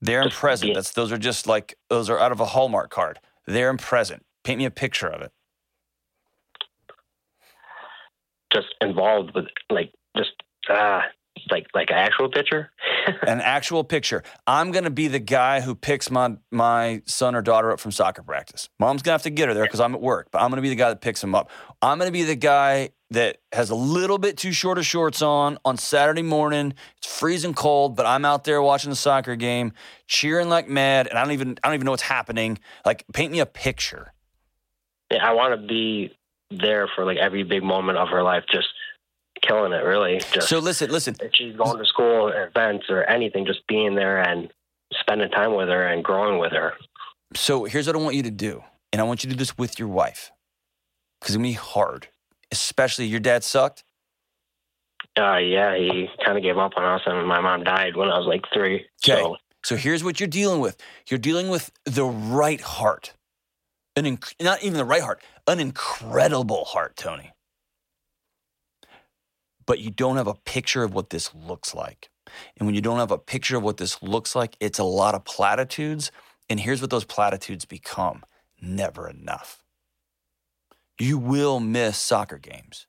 There 0.00 0.22
and 0.22 0.30
present. 0.30 0.68
being- 0.68 0.74
That's 0.74 0.92
those 0.92 1.10
are 1.12 1.18
just 1.18 1.46
like 1.46 1.74
those 1.88 2.08
are 2.08 2.18
out 2.18 2.30
of 2.30 2.40
a 2.40 2.46
Hallmark 2.46 2.90
card. 2.90 3.18
There 3.46 3.68
and 3.68 3.78
present. 3.78 4.22
Paint 4.44 4.58
me 4.58 4.64
a 4.64 4.70
picture 4.70 5.08
of 5.08 5.22
it. 5.22 5.32
just 8.52 8.68
involved 8.80 9.32
with 9.34 9.46
like 9.70 9.92
just 10.16 10.32
ah 10.68 11.02
like 11.50 11.66
like 11.74 11.90
an 11.90 11.96
actual 11.96 12.28
picture. 12.28 12.70
An 13.26 13.40
actual 13.40 13.82
picture. 13.82 14.22
I'm 14.46 14.72
gonna 14.72 14.90
be 14.90 15.08
the 15.08 15.18
guy 15.18 15.60
who 15.60 15.74
picks 15.74 16.10
my 16.10 16.36
my 16.50 17.02
son 17.06 17.34
or 17.34 17.40
daughter 17.40 17.70
up 17.70 17.80
from 17.80 17.92
soccer 17.92 18.22
practice. 18.22 18.68
Mom's 18.78 19.02
gonna 19.02 19.14
have 19.14 19.22
to 19.22 19.30
get 19.30 19.48
her 19.48 19.54
there 19.54 19.64
because 19.64 19.80
I'm 19.80 19.94
at 19.94 20.02
work, 20.02 20.28
but 20.30 20.42
I'm 20.42 20.50
gonna 20.50 20.60
be 20.62 20.68
the 20.68 20.74
guy 20.74 20.90
that 20.90 21.00
picks 21.00 21.22
him 21.22 21.34
up. 21.34 21.50
I'm 21.80 21.98
gonna 21.98 22.10
be 22.10 22.24
the 22.24 22.36
guy 22.36 22.90
that 23.10 23.38
has 23.52 23.70
a 23.70 23.74
little 23.74 24.18
bit 24.18 24.36
too 24.36 24.52
short 24.52 24.76
of 24.76 24.84
shorts 24.84 25.22
on 25.22 25.56
on 25.64 25.76
Saturday 25.78 26.22
morning. 26.22 26.74
It's 26.98 27.06
freezing 27.06 27.54
cold, 27.54 27.96
but 27.96 28.04
I'm 28.04 28.24
out 28.24 28.44
there 28.44 28.60
watching 28.60 28.90
the 28.90 28.96
soccer 28.96 29.34
game, 29.36 29.72
cheering 30.06 30.48
like 30.48 30.68
mad, 30.68 31.06
and 31.06 31.18
I 31.18 31.22
don't 31.22 31.32
even 31.32 31.58
I 31.64 31.68
don't 31.68 31.74
even 31.76 31.86
know 31.86 31.92
what's 31.92 32.02
happening. 32.02 32.58
Like, 32.84 33.04
paint 33.14 33.32
me 33.32 33.38
a 33.40 33.46
picture. 33.46 34.12
Yeah, 35.10 35.26
I 35.26 35.32
want 35.32 35.60
to 35.60 35.66
be 35.66 36.12
there 36.50 36.88
for 36.94 37.04
like 37.04 37.18
every 37.18 37.42
big 37.42 37.62
moment 37.62 37.98
of 37.98 38.08
her 38.08 38.22
life, 38.22 38.44
just 38.50 38.68
killing 39.42 39.72
it. 39.72 39.84
Really, 39.84 40.20
just 40.32 40.48
So 40.48 40.58
listen, 40.58 40.90
listen. 40.90 41.16
if 41.20 41.32
she's 41.34 41.56
going 41.56 41.78
to 41.78 41.84
school 41.84 42.28
or 42.28 42.46
events 42.46 42.86
or 42.88 43.04
anything, 43.04 43.46
just 43.46 43.66
being 43.66 43.94
there 43.94 44.20
and 44.20 44.50
spending 45.00 45.30
time 45.30 45.54
with 45.54 45.68
her 45.68 45.86
and 45.86 46.02
growing 46.02 46.38
with 46.38 46.52
her. 46.52 46.74
So 47.34 47.64
here's 47.64 47.86
what 47.86 47.94
I 47.96 48.00
want 48.00 48.16
you 48.16 48.24
to 48.24 48.30
do, 48.30 48.64
and 48.92 49.00
I 49.00 49.04
want 49.04 49.22
you 49.22 49.30
to 49.30 49.36
do 49.36 49.38
this 49.38 49.56
with 49.56 49.78
your 49.78 49.88
wife, 49.88 50.32
because 51.20 51.34
it's 51.34 51.36
gonna 51.36 51.48
be 51.48 51.52
hard. 51.52 52.08
Especially 52.52 53.06
your 53.06 53.20
dad 53.20 53.44
sucked. 53.44 53.84
Uh, 55.18 55.36
yeah, 55.36 55.76
he 55.76 56.08
kind 56.24 56.36
of 56.36 56.42
gave 56.42 56.58
up 56.58 56.72
on 56.76 56.84
us, 56.84 57.02
and 57.06 57.26
my 57.26 57.40
mom 57.40 57.62
died 57.62 57.96
when 57.96 58.08
I 58.08 58.18
was 58.18 58.26
like 58.26 58.44
three. 58.52 58.86
Okay. 59.08 59.22
So 59.22 59.36
So 59.62 59.76
here's 59.76 60.02
what 60.02 60.18
you're 60.18 60.28
dealing 60.28 60.60
with. 60.60 60.76
You're 61.08 61.18
dealing 61.18 61.48
with 61.48 61.70
the 61.84 62.04
right 62.04 62.60
heart. 62.60 63.12
An 64.00 64.16
inc- 64.16 64.34
not 64.40 64.62
even 64.62 64.78
the 64.78 64.84
right 64.86 65.02
heart, 65.02 65.22
an 65.46 65.60
incredible 65.60 66.64
heart, 66.64 66.96
Tony. 66.96 67.32
But 69.66 69.80
you 69.80 69.90
don't 69.90 70.16
have 70.16 70.26
a 70.26 70.34
picture 70.34 70.82
of 70.82 70.94
what 70.94 71.10
this 71.10 71.34
looks 71.34 71.74
like. 71.74 72.08
And 72.56 72.66
when 72.66 72.74
you 72.74 72.80
don't 72.80 72.98
have 72.98 73.10
a 73.10 73.18
picture 73.18 73.58
of 73.58 73.62
what 73.62 73.76
this 73.76 74.02
looks 74.02 74.34
like, 74.34 74.56
it's 74.58 74.78
a 74.78 74.84
lot 74.84 75.14
of 75.14 75.26
platitudes. 75.26 76.10
And 76.48 76.58
here's 76.60 76.80
what 76.80 76.88
those 76.88 77.04
platitudes 77.04 77.66
become 77.66 78.24
never 78.62 79.06
enough. 79.06 79.62
You 80.98 81.18
will 81.18 81.60
miss 81.60 81.98
soccer 81.98 82.38
games 82.38 82.86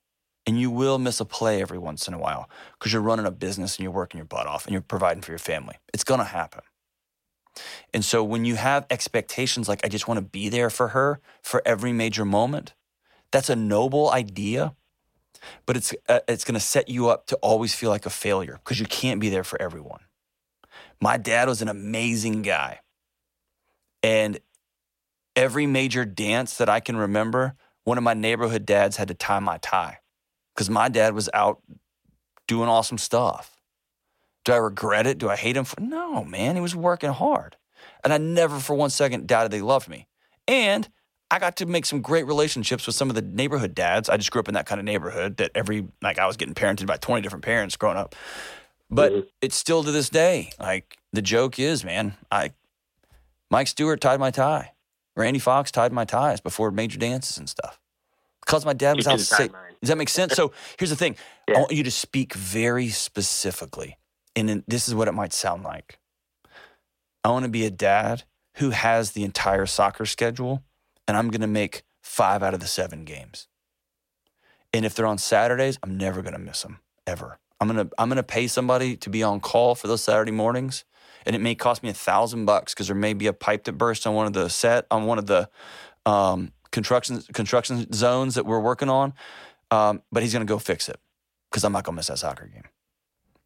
and 0.47 0.57
you 0.61 0.71
will 0.71 0.97
miss 0.97 1.19
a 1.19 1.25
play 1.25 1.61
every 1.61 1.77
once 1.77 2.07
in 2.07 2.13
a 2.13 2.19
while 2.19 2.49
because 2.79 2.93
you're 2.93 3.01
running 3.01 3.25
a 3.25 3.31
business 3.31 3.75
and 3.75 3.83
you're 3.83 3.91
working 3.91 4.17
your 4.17 4.25
butt 4.25 4.47
off 4.47 4.65
and 4.65 4.71
you're 4.71 4.81
providing 4.81 5.23
for 5.23 5.33
your 5.33 5.39
family. 5.39 5.75
It's 5.93 6.05
going 6.05 6.19
to 6.19 6.25
happen. 6.25 6.61
And 7.93 8.03
so 8.03 8.23
when 8.23 8.45
you 8.45 8.55
have 8.55 8.85
expectations 8.89 9.67
like, 9.67 9.85
I 9.85 9.89
just 9.89 10.07
want 10.07 10.17
to 10.17 10.25
be 10.25 10.49
there 10.49 10.69
for 10.69 10.89
her 10.89 11.19
for 11.41 11.61
every 11.65 11.91
major 11.91 12.25
moment, 12.25 12.73
that's 13.31 13.49
a 13.49 13.55
noble 13.55 14.09
idea, 14.11 14.75
but 15.65 15.75
it's, 15.77 15.93
uh, 16.07 16.19
it's 16.27 16.43
going 16.43 16.53
to 16.53 16.59
set 16.59 16.89
you 16.89 17.09
up 17.09 17.27
to 17.27 17.35
always 17.37 17.73
feel 17.73 17.89
like 17.89 18.05
a 18.05 18.09
failure 18.09 18.59
because 18.63 18.79
you 18.79 18.85
can't 18.85 19.19
be 19.19 19.29
there 19.29 19.43
for 19.43 19.61
everyone. 19.61 20.01
My 21.01 21.17
dad 21.17 21.47
was 21.47 21.61
an 21.61 21.67
amazing 21.67 22.41
guy. 22.41 22.79
And 24.03 24.39
every 25.35 25.65
major 25.65 26.05
dance 26.05 26.57
that 26.57 26.69
I 26.69 26.79
can 26.79 26.97
remember, 26.97 27.55
one 27.83 27.97
of 27.97 28.03
my 28.03 28.13
neighborhood 28.13 28.65
dads 28.65 28.97
had 28.97 29.07
to 29.07 29.13
tie 29.13 29.39
my 29.39 29.57
tie 29.57 29.99
because 30.53 30.69
my 30.69 30.89
dad 30.89 31.13
was 31.13 31.29
out 31.33 31.61
doing 32.47 32.69
awesome 32.69 32.97
stuff. 32.97 33.60
Do 34.45 34.53
I 34.53 34.57
regret 34.57 35.05
it? 35.07 35.17
Do 35.17 35.29
I 35.29 35.35
hate 35.35 35.55
him 35.55 35.65
for? 35.65 35.79
No, 35.79 36.23
man. 36.23 36.55
He 36.55 36.61
was 36.61 36.75
working 36.75 37.11
hard. 37.11 37.57
And 38.03 38.11
I 38.11 38.17
never 38.17 38.59
for 38.59 38.75
one 38.75 38.89
second 38.89 39.27
doubted 39.27 39.51
they 39.51 39.61
loved 39.61 39.87
me. 39.87 40.07
And 40.47 40.89
I 41.29 41.39
got 41.39 41.55
to 41.57 41.65
make 41.65 41.85
some 41.85 42.01
great 42.01 42.25
relationships 42.25 42.85
with 42.85 42.95
some 42.95 43.09
of 43.09 43.15
the 43.15 43.21
neighborhood 43.21 43.73
dads. 43.75 44.09
I 44.09 44.17
just 44.17 44.31
grew 44.31 44.39
up 44.39 44.47
in 44.47 44.55
that 44.55 44.65
kind 44.65 44.79
of 44.79 44.85
neighborhood 44.85 45.37
that 45.37 45.51
every, 45.55 45.87
like, 46.01 46.19
I 46.19 46.25
was 46.27 46.35
getting 46.37 46.53
parented 46.55 46.87
by 46.87 46.97
20 46.97 47.21
different 47.21 47.45
parents 47.45 47.77
growing 47.77 47.97
up. 47.97 48.15
But 48.89 49.13
Mhm. 49.13 49.27
it's 49.41 49.55
still 49.55 49.83
to 49.83 49.91
this 49.91 50.09
day, 50.09 50.51
like, 50.59 50.97
the 51.13 51.21
joke 51.21 51.57
is, 51.59 51.85
man, 51.85 52.17
I, 52.29 52.51
Mike 53.49 53.67
Stewart 53.67 54.01
tied 54.01 54.19
my 54.19 54.31
tie. 54.31 54.73
Randy 55.15 55.39
Fox 55.39 55.71
tied 55.71 55.93
my 55.93 56.03
ties 56.05 56.41
before 56.41 56.71
major 56.71 56.97
dances 56.97 57.37
and 57.37 57.47
stuff. 57.47 57.79
Because 58.45 58.65
my 58.65 58.73
dad 58.73 58.97
was 58.97 59.07
out 59.07 59.19
sick. 59.19 59.51
Does 59.81 59.89
that 59.89 59.97
make 59.97 60.09
sense? 60.09 60.33
So 60.33 60.51
here's 60.79 60.89
the 60.89 60.95
thing 60.95 61.15
I 61.47 61.53
want 61.59 61.71
you 61.71 61.83
to 61.83 61.91
speak 61.91 62.33
very 62.33 62.89
specifically. 62.89 63.97
And 64.35 64.63
this 64.67 64.87
is 64.87 64.95
what 64.95 65.07
it 65.07 65.13
might 65.13 65.33
sound 65.33 65.63
like. 65.63 65.99
I 67.23 67.29
want 67.29 67.43
to 67.43 67.51
be 67.51 67.65
a 67.65 67.71
dad 67.71 68.23
who 68.55 68.71
has 68.71 69.11
the 69.11 69.23
entire 69.23 69.65
soccer 69.65 70.05
schedule, 70.05 70.63
and 71.07 71.17
I'm 71.17 71.29
going 71.29 71.41
to 71.41 71.47
make 71.47 71.83
five 72.01 72.41
out 72.41 72.53
of 72.53 72.59
the 72.59 72.67
seven 72.67 73.05
games. 73.05 73.47
And 74.73 74.85
if 74.85 74.95
they're 74.95 75.05
on 75.05 75.17
Saturdays, 75.17 75.77
I'm 75.83 75.97
never 75.97 76.21
going 76.21 76.33
to 76.33 76.39
miss 76.39 76.61
them 76.61 76.79
ever. 77.05 77.39
I'm 77.61 77.67
gonna 77.67 77.89
I'm 77.99 78.09
gonna 78.09 78.23
pay 78.23 78.47
somebody 78.47 78.97
to 78.97 79.09
be 79.11 79.21
on 79.21 79.39
call 79.39 79.75
for 79.75 79.87
those 79.87 80.01
Saturday 80.01 80.31
mornings, 80.31 80.83
and 81.27 81.35
it 81.35 81.39
may 81.39 81.53
cost 81.53 81.83
me 81.83 81.89
a 81.89 81.93
thousand 81.93 82.45
bucks 82.45 82.73
because 82.73 82.87
there 82.87 82.95
may 82.95 83.13
be 83.13 83.27
a 83.27 83.33
pipe 83.33 83.65
that 83.65 83.73
burst 83.73 84.07
on 84.07 84.15
one 84.15 84.25
of 84.25 84.33
the 84.33 84.49
set 84.49 84.87
on 84.89 85.05
one 85.05 85.19
of 85.19 85.27
the 85.27 85.47
um, 86.07 86.51
construction 86.71 87.21
construction 87.33 87.93
zones 87.93 88.33
that 88.33 88.47
we're 88.47 88.59
working 88.59 88.89
on. 88.89 89.13
Um, 89.69 90.01
but 90.11 90.23
he's 90.23 90.33
gonna 90.33 90.45
go 90.45 90.57
fix 90.57 90.89
it 90.89 90.99
because 91.51 91.63
I'm 91.63 91.71
not 91.71 91.83
gonna 91.83 91.97
miss 91.97 92.07
that 92.07 92.17
soccer 92.17 92.47
game. 92.47 92.63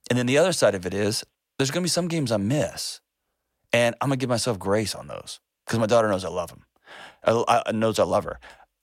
And 0.10 0.18
then 0.20 0.26
the 0.26 0.38
other 0.38 0.54
side 0.54 0.76
of 0.76 0.86
it 0.86 0.94
is 0.94 1.24
there's 1.58 1.72
gonna 1.72 1.84
be 1.84 1.90
some 1.90 2.08
games 2.08 2.32
I 2.32 2.38
miss, 2.38 3.02
and 3.74 3.96
I'm 4.02 4.10
gonna 4.10 4.18
give 4.18 4.30
myself 4.30 4.60
grace 4.60 4.96
on 4.96 5.08
those 5.08 5.40
because 5.66 5.80
my 5.80 5.86
daughter 5.88 6.10
knows 6.10 6.26
I 6.26 6.30
love 6.30 6.52
him, 6.52 6.66
I, 7.24 7.64
I- 7.68 7.72
knows 7.72 8.00
I 8.00 8.04
love 8.04 8.24
her. 8.26 8.40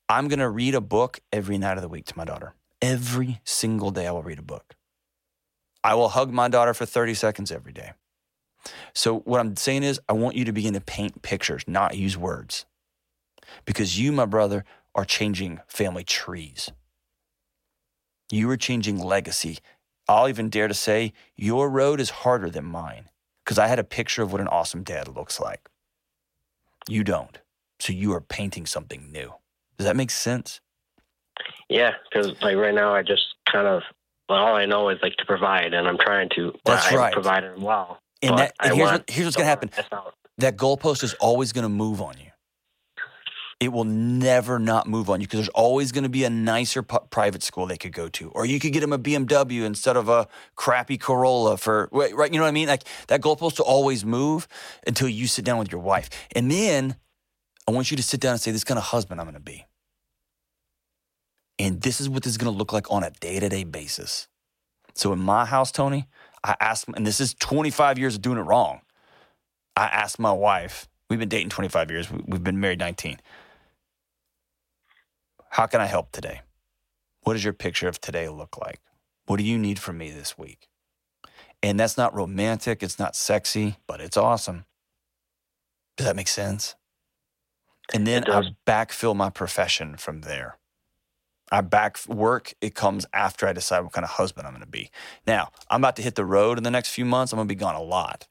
I'm 0.09 0.29
gonna 0.29 0.51
read 0.51 0.75
a 0.75 0.81
book 0.81 1.21
every 1.33 1.59
night 1.59 1.79
of 1.79 1.83
the 1.83 1.89
week 1.89 2.07
to 2.07 2.17
my 2.19 2.25
daughter. 2.25 2.55
Every 2.81 3.41
single 3.45 3.91
day, 3.93 4.07
I 4.07 4.13
will 4.13 4.25
read 4.25 4.41
a 4.41 4.43
book. 4.43 4.75
I 5.85 5.95
will 5.95 6.09
hug 6.11 6.33
my 6.33 6.49
daughter 6.49 6.75
for 6.75 6.85
30 6.87 7.15
seconds 7.15 7.53
every 7.53 7.73
day. 7.73 7.93
So, 8.95 9.21
what 9.21 9.41
I'm 9.41 9.57
saying 9.57 9.85
is, 9.85 10.01
I 10.09 10.13
want 10.13 10.37
you 10.37 10.45
to 10.45 10.53
begin 10.53 10.75
to 10.75 10.81
paint 10.81 11.23
pictures, 11.23 11.65
not 11.67 11.97
use 11.97 12.17
words. 12.17 12.67
Because 13.65 13.99
you, 13.99 14.13
my 14.13 14.27
brother, 14.27 14.65
are 14.95 15.05
changing 15.05 15.61
family 15.67 16.05
trees. 16.05 16.71
You 18.31 18.49
are 18.51 18.57
changing 18.57 18.99
legacy. 18.99 19.59
I'll 20.09 20.29
even 20.29 20.51
dare 20.51 20.69
to 20.69 20.75
say 20.75 21.13
your 21.37 21.71
road 21.71 22.01
is 22.01 22.11
harder 22.11 22.51
than 22.51 22.65
mine 22.65 23.09
because 23.45 23.59
I 23.59 23.67
had 23.67 23.79
a 23.79 23.85
picture 23.85 24.23
of 24.23 24.33
what 24.33 24.41
an 24.41 24.49
awesome 24.49 24.83
dad 24.83 25.09
looks 25.09 25.41
like. 25.41 25.69
You 26.89 27.05
don't. 27.05 27.39
So, 27.81 27.93
you 27.93 28.13
are 28.13 28.21
painting 28.21 28.67
something 28.67 29.11
new. 29.11 29.35
Does 29.77 29.87
that 29.87 29.97
make 29.97 30.11
sense? 30.11 30.61
Yeah, 31.69 31.95
because 32.05 32.41
like 32.43 32.57
right 32.57 32.75
now, 32.75 32.95
I 32.95 33.03
just 33.03 33.23
kind 33.51 33.67
of 33.67 33.83
well, 34.29 34.39
all 34.39 34.57
I 34.57 34.67
know 34.67 34.89
is 34.89 34.99
like 35.03 35.17
to 35.17 35.27
provide, 35.27 35.75
and 35.75 35.87
I'm 35.87 35.99
trying 35.99 36.29
to. 36.37 36.53
That's 36.65 36.93
I 36.93 36.97
right. 36.97 37.13
Provide 37.13 37.45
it 37.45 37.59
well. 37.59 37.99
And, 38.23 38.39
that, 38.39 38.55
and 38.61 38.75
here's, 38.75 38.91
what, 38.91 39.11
here's 39.11 39.27
what's 39.27 39.37
going 39.37 39.45
to 39.45 39.49
happen 39.49 39.71
someone 39.73 39.89
to 39.91 39.97
miss 39.97 40.07
out. 40.07 40.15
that 40.39 40.57
goalpost 40.57 41.03
is 41.03 41.15
always 41.15 41.53
going 41.53 41.65
to 41.65 41.69
move 41.69 42.01
on 42.01 42.15
you. 42.19 42.32
It 43.63 43.73
will 43.73 43.85
never 43.85 44.59
not 44.59 44.89
move 44.89 45.09
on 45.09 45.21
you 45.21 45.29
because 45.29 45.39
there's 45.39 45.49
always 45.51 45.93
going 45.93 46.03
to 46.03 46.11
be 46.11 46.25
a 46.25 46.31
nicer 46.31 46.83
private 46.83 47.45
school 47.45 47.65
they 47.65 47.77
could 47.77 47.93
go 47.93 48.09
to, 48.09 48.29
or 48.31 48.45
you 48.45 48.59
could 48.59 48.73
get 48.73 48.81
them 48.81 48.93
a 48.93 48.99
BMW 48.99 49.63
instead 49.63 49.97
of 49.97 50.09
a 50.09 50.27
crappy 50.57 50.99
Corolla 50.99 51.57
for 51.57 51.89
right. 51.93 52.13
right, 52.13 52.33
You 52.33 52.41
know 52.41 52.43
what 52.43 52.49
I 52.49 52.51
mean? 52.51 52.67
Like 52.67 52.83
that 53.07 53.21
goalpost 53.21 53.61
will 53.61 53.67
always 53.67 54.05
move 54.05 54.49
until 54.85 55.09
you 55.09 55.29
sit 55.29 55.45
down 55.45 55.59
with 55.59 55.71
your 55.71 55.81
wife, 55.81 56.11
and 56.35 56.51
then 56.51 56.97
I 57.69 57.71
want 57.71 57.93
you 57.93 57.97
to 57.97 58.03
sit 58.03 58.19
down 58.19 58.33
and 58.33 58.41
say, 58.41 58.51
"This 58.51 58.65
kind 58.65 58.79
of 58.79 58.85
husband 58.87 59.21
I'm 59.21 59.27
going 59.27 59.35
to 59.35 59.41
be." 59.41 59.65
And 61.61 61.83
this 61.83 62.01
is 62.01 62.09
what 62.09 62.25
this 62.25 62.33
is 62.33 62.39
going 62.39 62.53
to 62.53 62.59
look 62.59 62.73
like 62.73 62.91
on 62.91 63.05
a 63.05 63.13
day 63.13 63.39
to 63.39 63.49
day 63.49 63.63
basis. 63.63 64.27
So 64.95 65.13
in 65.13 65.21
my 65.21 65.45
house, 65.45 65.71
Tony, 65.71 66.09
I 66.43 66.57
asked, 66.59 66.87
and 66.97 67.07
this 67.07 67.21
is 67.21 67.33
25 67.35 67.97
years 67.97 68.17
of 68.17 68.23
doing 68.23 68.39
it 68.39 68.43
wrong. 68.43 68.81
I 69.77 69.85
asked 69.85 70.19
my 70.19 70.33
wife, 70.33 70.89
we've 71.09 71.21
been 71.21 71.29
dating 71.29 71.51
25 71.51 71.93
years, 71.93 72.11
we've 72.11 72.43
been 72.43 72.59
married 72.59 72.81
19. 72.81 73.21
How 75.53 75.67
can 75.67 75.83
I 75.83 75.87
help 75.87 76.13
today? 76.13 76.41
What 77.25 77.35
does 77.35 77.45
your 77.45 77.53
picture 77.53 77.87
of 77.87 78.01
today 78.01 78.27
look 78.31 78.57
like? 78.57 78.81
What 79.27 79.37
do 79.37 79.43
you 79.43 79.59
need 79.59 79.79
from 79.79 79.99
me 79.99 80.11
this 80.11 80.39
week? 80.39 80.69
And 81.63 81.79
that's 81.79 81.99
not 81.99 82.15
romantic, 82.15 82.83
it's 82.83 82.99
not 82.99 83.15
sexy, 83.15 83.77
but 83.87 84.01
it's 84.01 84.17
awesome. 84.17 84.65
Does 85.99 86.07
that 86.07 86.17
make 86.17 86.29
sense? 86.29 86.75
And 87.93 88.07
then 88.07 88.25
I 88.31 88.55
backfill 88.67 89.15
my 89.15 89.29
profession 89.29 89.99
from 89.99 90.23
there. 90.23 90.57
I 91.51 91.61
back 91.61 91.99
work, 92.09 92.55
it 92.63 92.75
comes 92.75 93.05
after 93.13 93.47
I 93.47 93.53
decide 93.53 93.81
what 93.81 93.93
kind 93.93 94.07
of 94.07 94.13
husband 94.13 94.47
I'm 94.47 94.55
going 94.55 94.65
to 94.65 94.71
be. 94.71 94.91
Now, 95.27 95.51
I'm 95.69 95.83
about 95.83 95.97
to 95.97 96.03
hit 96.03 96.15
the 96.15 96.25
road 96.25 96.57
in 96.57 96.65
the 96.65 96.71
next 96.71 96.89
few 96.89 97.05
months. 97.05 97.31
I'm 97.31 97.37
going 97.37 97.47
to 97.47 97.55
be 97.55 97.59
gone 97.59 97.75
a 97.75 97.83
lot. 97.83 98.27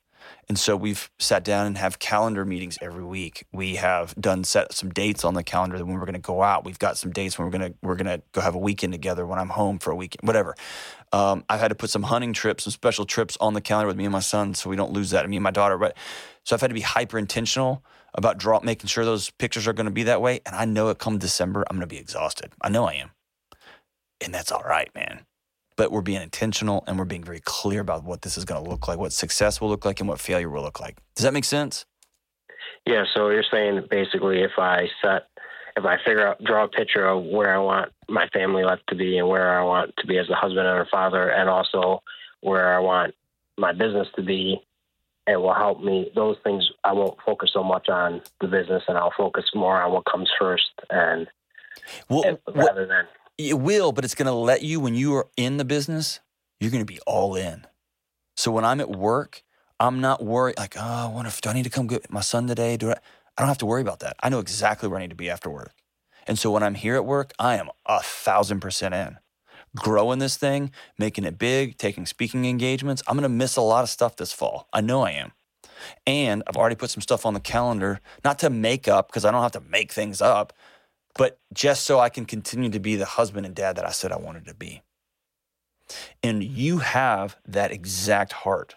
And 0.47 0.59
so 0.59 0.75
we've 0.75 1.09
sat 1.17 1.43
down 1.43 1.65
and 1.65 1.77
have 1.77 1.99
calendar 1.99 2.43
meetings 2.43 2.77
every 2.81 3.03
week. 3.05 3.45
We 3.53 3.75
have 3.75 4.13
done 4.15 4.43
set 4.43 4.73
some 4.73 4.89
dates 4.89 5.23
on 5.23 5.33
the 5.33 5.43
calendar 5.43 5.77
when 5.77 5.93
we're 5.95 6.05
going 6.05 6.13
to 6.13 6.19
go 6.19 6.43
out. 6.43 6.65
We've 6.65 6.79
got 6.79 6.97
some 6.97 7.11
dates 7.11 7.37
when 7.37 7.45
we're 7.45 7.57
going 7.57 7.71
to 7.71 7.77
we're 7.81 7.95
going 7.95 8.19
to 8.19 8.21
go 8.33 8.41
have 8.41 8.55
a 8.55 8.59
weekend 8.59 8.93
together 8.93 9.25
when 9.25 9.39
I'm 9.39 9.49
home 9.49 9.79
for 9.79 9.91
a 9.91 9.95
weekend, 9.95 10.27
whatever. 10.27 10.55
Um, 11.13 11.45
I've 11.49 11.59
had 11.59 11.69
to 11.69 11.75
put 11.75 11.89
some 11.89 12.03
hunting 12.03 12.33
trips, 12.33 12.65
some 12.65 12.71
special 12.71 13.05
trips 13.05 13.37
on 13.39 13.53
the 13.53 13.61
calendar 13.61 13.87
with 13.87 13.97
me 13.97 14.05
and 14.05 14.11
my 14.11 14.19
son, 14.19 14.53
so 14.53 14.69
we 14.69 14.75
don't 14.75 14.91
lose 14.91 15.11
that. 15.11 15.29
Me 15.29 15.37
and 15.37 15.43
my 15.43 15.51
daughter, 15.51 15.77
but 15.77 15.95
so 16.43 16.55
I've 16.55 16.61
had 16.61 16.69
to 16.69 16.73
be 16.73 16.81
hyper 16.81 17.17
intentional 17.17 17.83
about 18.13 18.37
draw 18.37 18.59
making 18.61 18.87
sure 18.87 19.05
those 19.05 19.29
pictures 19.29 19.67
are 19.67 19.73
going 19.73 19.85
to 19.85 19.91
be 19.91 20.03
that 20.03 20.21
way. 20.21 20.41
And 20.45 20.53
I 20.55 20.65
know 20.65 20.89
it 20.89 20.99
come 20.99 21.17
December, 21.17 21.63
I'm 21.69 21.77
going 21.77 21.87
to 21.87 21.93
be 21.93 21.99
exhausted. 21.99 22.51
I 22.61 22.69
know 22.69 22.85
I 22.85 22.93
am, 22.95 23.11
and 24.19 24.33
that's 24.33 24.51
all 24.51 24.63
right, 24.63 24.93
man 24.93 25.25
but 25.81 25.91
we're 25.91 26.01
being 26.01 26.21
intentional 26.21 26.83
and 26.85 26.99
we're 26.99 27.05
being 27.05 27.23
very 27.23 27.41
clear 27.43 27.81
about 27.81 28.03
what 28.03 28.21
this 28.21 28.37
is 28.37 28.45
going 28.45 28.63
to 28.63 28.69
look 28.69 28.87
like, 28.87 28.99
what 28.99 29.11
success 29.11 29.59
will 29.59 29.67
look 29.67 29.83
like, 29.83 29.99
and 29.99 30.07
what 30.07 30.19
failure 30.19 30.47
will 30.47 30.61
look 30.61 30.79
like. 30.79 30.95
Does 31.15 31.23
that 31.23 31.33
make 31.33 31.43
sense? 31.43 31.87
Yeah, 32.85 33.05
so 33.15 33.29
you're 33.29 33.43
saying 33.51 33.87
basically 33.89 34.43
if 34.43 34.51
I 34.59 34.89
set, 35.01 35.23
if 35.75 35.83
I 35.83 35.97
figure 36.05 36.27
out, 36.27 36.43
draw 36.43 36.65
a 36.65 36.67
picture 36.67 37.07
of 37.07 37.23
where 37.23 37.55
I 37.55 37.57
want 37.57 37.91
my 38.07 38.27
family 38.27 38.63
life 38.63 38.77
to 38.89 38.95
be 38.95 39.17
and 39.17 39.27
where 39.27 39.59
I 39.59 39.63
want 39.63 39.95
to 39.97 40.05
be 40.05 40.19
as 40.19 40.29
a 40.29 40.35
husband 40.35 40.67
and 40.67 40.81
a 40.81 40.85
father, 40.85 41.29
and 41.29 41.49
also 41.49 42.03
where 42.41 42.75
I 42.75 42.77
want 42.77 43.15
my 43.57 43.71
business 43.71 44.07
to 44.17 44.21
be, 44.21 44.61
it 45.25 45.37
will 45.37 45.55
help 45.55 45.83
me. 45.83 46.11
Those 46.13 46.37
things 46.43 46.69
I 46.83 46.93
won't 46.93 47.17
focus 47.25 47.49
so 47.55 47.63
much 47.63 47.89
on 47.89 48.21
the 48.39 48.47
business, 48.47 48.83
and 48.87 48.99
I'll 48.99 49.13
focus 49.17 49.45
more 49.55 49.81
on 49.81 49.91
what 49.93 50.05
comes 50.05 50.29
first, 50.39 50.69
and, 50.91 51.27
Well, 52.07 52.21
and 52.23 52.37
what- 52.45 52.55
rather 52.67 52.85
than 52.85 53.07
it 53.37 53.59
will, 53.59 53.91
but 53.91 54.05
it's 54.05 54.15
going 54.15 54.27
to 54.27 54.33
let 54.33 54.61
you, 54.61 54.79
when 54.79 54.95
you 54.95 55.15
are 55.15 55.27
in 55.37 55.57
the 55.57 55.65
business, 55.65 56.19
you're 56.59 56.71
going 56.71 56.85
to 56.85 56.93
be 56.93 56.99
all 57.07 57.35
in. 57.35 57.65
So 58.37 58.51
when 58.51 58.65
I'm 58.65 58.79
at 58.79 58.89
work, 58.89 59.43
I'm 59.79 59.99
not 59.99 60.23
worried, 60.23 60.57
like, 60.57 60.75
oh, 60.77 60.81
I 60.81 61.07
wonder 61.07 61.29
if, 61.29 61.41
do 61.41 61.49
I 61.49 61.53
need 61.53 61.63
to 61.63 61.69
come 61.69 61.87
get 61.87 62.11
my 62.11 62.21
son 62.21 62.47
today? 62.47 62.77
Do 62.77 62.91
I? 62.91 62.97
I 63.37 63.41
don't 63.41 63.47
have 63.47 63.57
to 63.59 63.65
worry 63.65 63.81
about 63.81 64.01
that. 64.01 64.15
I 64.21 64.29
know 64.29 64.39
exactly 64.39 64.89
where 64.89 64.99
I 64.99 65.01
need 65.01 65.09
to 65.09 65.15
be 65.15 65.29
after 65.29 65.49
work. 65.49 65.73
And 66.27 66.37
so 66.37 66.51
when 66.51 66.63
I'm 66.63 66.75
here 66.75 66.95
at 66.95 67.05
work, 67.05 67.31
I 67.39 67.55
am 67.55 67.69
a 67.85 68.01
thousand 68.01 68.59
percent 68.59 68.93
in. 68.93 69.17
Growing 69.75 70.19
this 70.19 70.37
thing, 70.37 70.71
making 70.99 71.23
it 71.23 71.39
big, 71.39 71.77
taking 71.77 72.05
speaking 72.05 72.45
engagements. 72.45 73.01
I'm 73.07 73.15
going 73.15 73.23
to 73.23 73.29
miss 73.29 73.55
a 73.55 73.61
lot 73.61 73.83
of 73.83 73.89
stuff 73.89 74.17
this 74.17 74.33
fall. 74.33 74.67
I 74.73 74.81
know 74.81 75.01
I 75.01 75.11
am. 75.11 75.31
And 76.05 76.43
I've 76.45 76.57
already 76.57 76.75
put 76.75 76.91
some 76.91 77.01
stuff 77.01 77.25
on 77.25 77.33
the 77.33 77.39
calendar, 77.39 78.01
not 78.23 78.37
to 78.39 78.49
make 78.49 78.87
up, 78.87 79.07
because 79.07 79.25
I 79.25 79.31
don't 79.31 79.41
have 79.41 79.53
to 79.53 79.61
make 79.61 79.91
things 79.91 80.21
up, 80.21 80.53
but 81.15 81.39
just 81.53 81.83
so 81.83 81.99
I 81.99 82.09
can 82.09 82.25
continue 82.25 82.69
to 82.69 82.79
be 82.79 82.95
the 82.95 83.05
husband 83.05 83.45
and 83.45 83.55
dad 83.55 83.75
that 83.75 83.85
I 83.85 83.91
said 83.91 84.11
I 84.11 84.17
wanted 84.17 84.45
to 84.45 84.53
be. 84.53 84.81
And 86.23 86.43
you 86.43 86.79
have 86.79 87.37
that 87.45 87.71
exact 87.71 88.33
heart, 88.33 88.75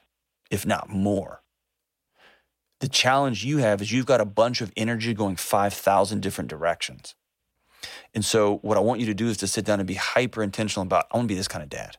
if 0.50 0.66
not 0.66 0.88
more. 0.88 1.42
The 2.80 2.88
challenge 2.88 3.44
you 3.44 3.58
have 3.58 3.80
is 3.80 3.92
you've 3.92 4.06
got 4.06 4.20
a 4.20 4.26
bunch 4.26 4.60
of 4.60 4.72
energy 4.76 5.14
going 5.14 5.36
5,000 5.36 6.20
different 6.20 6.50
directions. 6.50 7.14
And 8.14 8.24
so, 8.24 8.56
what 8.58 8.76
I 8.76 8.80
want 8.80 9.00
you 9.00 9.06
to 9.06 9.14
do 9.14 9.28
is 9.28 9.36
to 9.38 9.46
sit 9.46 9.64
down 9.64 9.78
and 9.78 9.86
be 9.86 9.94
hyper 9.94 10.42
intentional 10.42 10.84
about 10.84 11.06
I 11.12 11.16
want 11.16 11.28
to 11.28 11.32
be 11.32 11.36
this 11.36 11.48
kind 11.48 11.62
of 11.62 11.68
dad. 11.68 11.98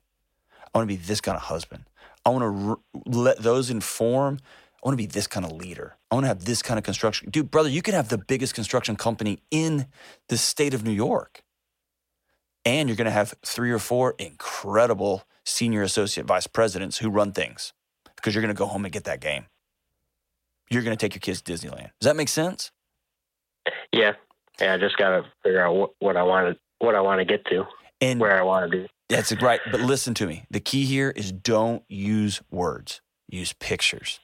I 0.73 0.77
want 0.77 0.89
to 0.89 0.95
be 0.95 1.01
this 1.01 1.21
kind 1.21 1.35
of 1.35 1.43
husband. 1.43 1.85
I 2.25 2.29
want 2.29 2.41
to 2.41 2.69
r- 2.69 3.01
let 3.05 3.37
those 3.37 3.69
inform. 3.69 4.39
I 4.83 4.87
want 4.87 4.93
to 4.93 5.01
be 5.01 5.05
this 5.05 5.27
kind 5.27 5.45
of 5.45 5.51
leader. 5.51 5.95
I 6.15 6.17
want 6.17 6.23
to 6.23 6.29
have 6.29 6.45
this 6.45 6.61
kind 6.61 6.77
of 6.77 6.85
construction. 6.85 7.29
Dude, 7.29 7.51
brother, 7.51 7.67
you 7.67 7.81
could 7.81 7.93
have 7.93 8.07
the 8.07 8.17
biggest 8.17 8.55
construction 8.55 8.95
company 8.95 9.39
in 9.51 9.87
the 10.29 10.37
state 10.37 10.73
of 10.73 10.81
New 10.81 10.93
York. 10.93 11.43
And 12.63 12.87
you're 12.87 12.95
going 12.95 13.03
to 13.03 13.11
have 13.11 13.33
three 13.45 13.69
or 13.69 13.79
four 13.79 14.15
incredible 14.17 15.23
senior 15.43 15.81
associate 15.81 16.25
vice 16.25 16.47
presidents 16.47 16.99
who 16.99 17.09
run 17.09 17.33
things 17.33 17.73
because 18.15 18.33
you're 18.33 18.41
going 18.41 18.55
to 18.55 18.57
go 18.57 18.65
home 18.65 18.85
and 18.85 18.93
get 18.93 19.03
that 19.03 19.19
game. 19.19 19.47
You're 20.69 20.83
going 20.83 20.95
to 20.95 21.05
take 21.05 21.15
your 21.15 21.19
kids 21.19 21.41
to 21.41 21.51
Disneyland. 21.51 21.91
Does 21.99 22.05
that 22.05 22.15
make 22.15 22.29
sense? 22.29 22.71
yeah, 23.91 24.13
yeah. 24.61 24.75
I 24.75 24.77
just 24.77 24.95
got 24.95 25.09
to 25.09 25.25
figure 25.43 25.61
out 25.61 25.75
what, 25.75 25.89
what 25.99 26.15
I 26.15 26.23
want 26.23 26.55
to 26.55 26.59
what 26.79 26.95
I 26.95 27.01
want 27.01 27.19
to 27.19 27.25
get 27.25 27.43
to, 27.47 27.65
And 27.99 28.21
where 28.21 28.39
I 28.39 28.41
want 28.41 28.71
to 28.71 28.77
be. 28.77 28.87
That's 29.09 29.33
right. 29.41 29.59
But 29.69 29.81
listen 29.81 30.13
to 30.13 30.27
me. 30.27 30.45
The 30.49 30.61
key 30.61 30.85
here 30.85 31.09
is 31.09 31.33
don't 31.33 31.83
use 31.89 32.41
words. 32.49 33.01
Use 33.27 33.51
pictures. 33.51 34.21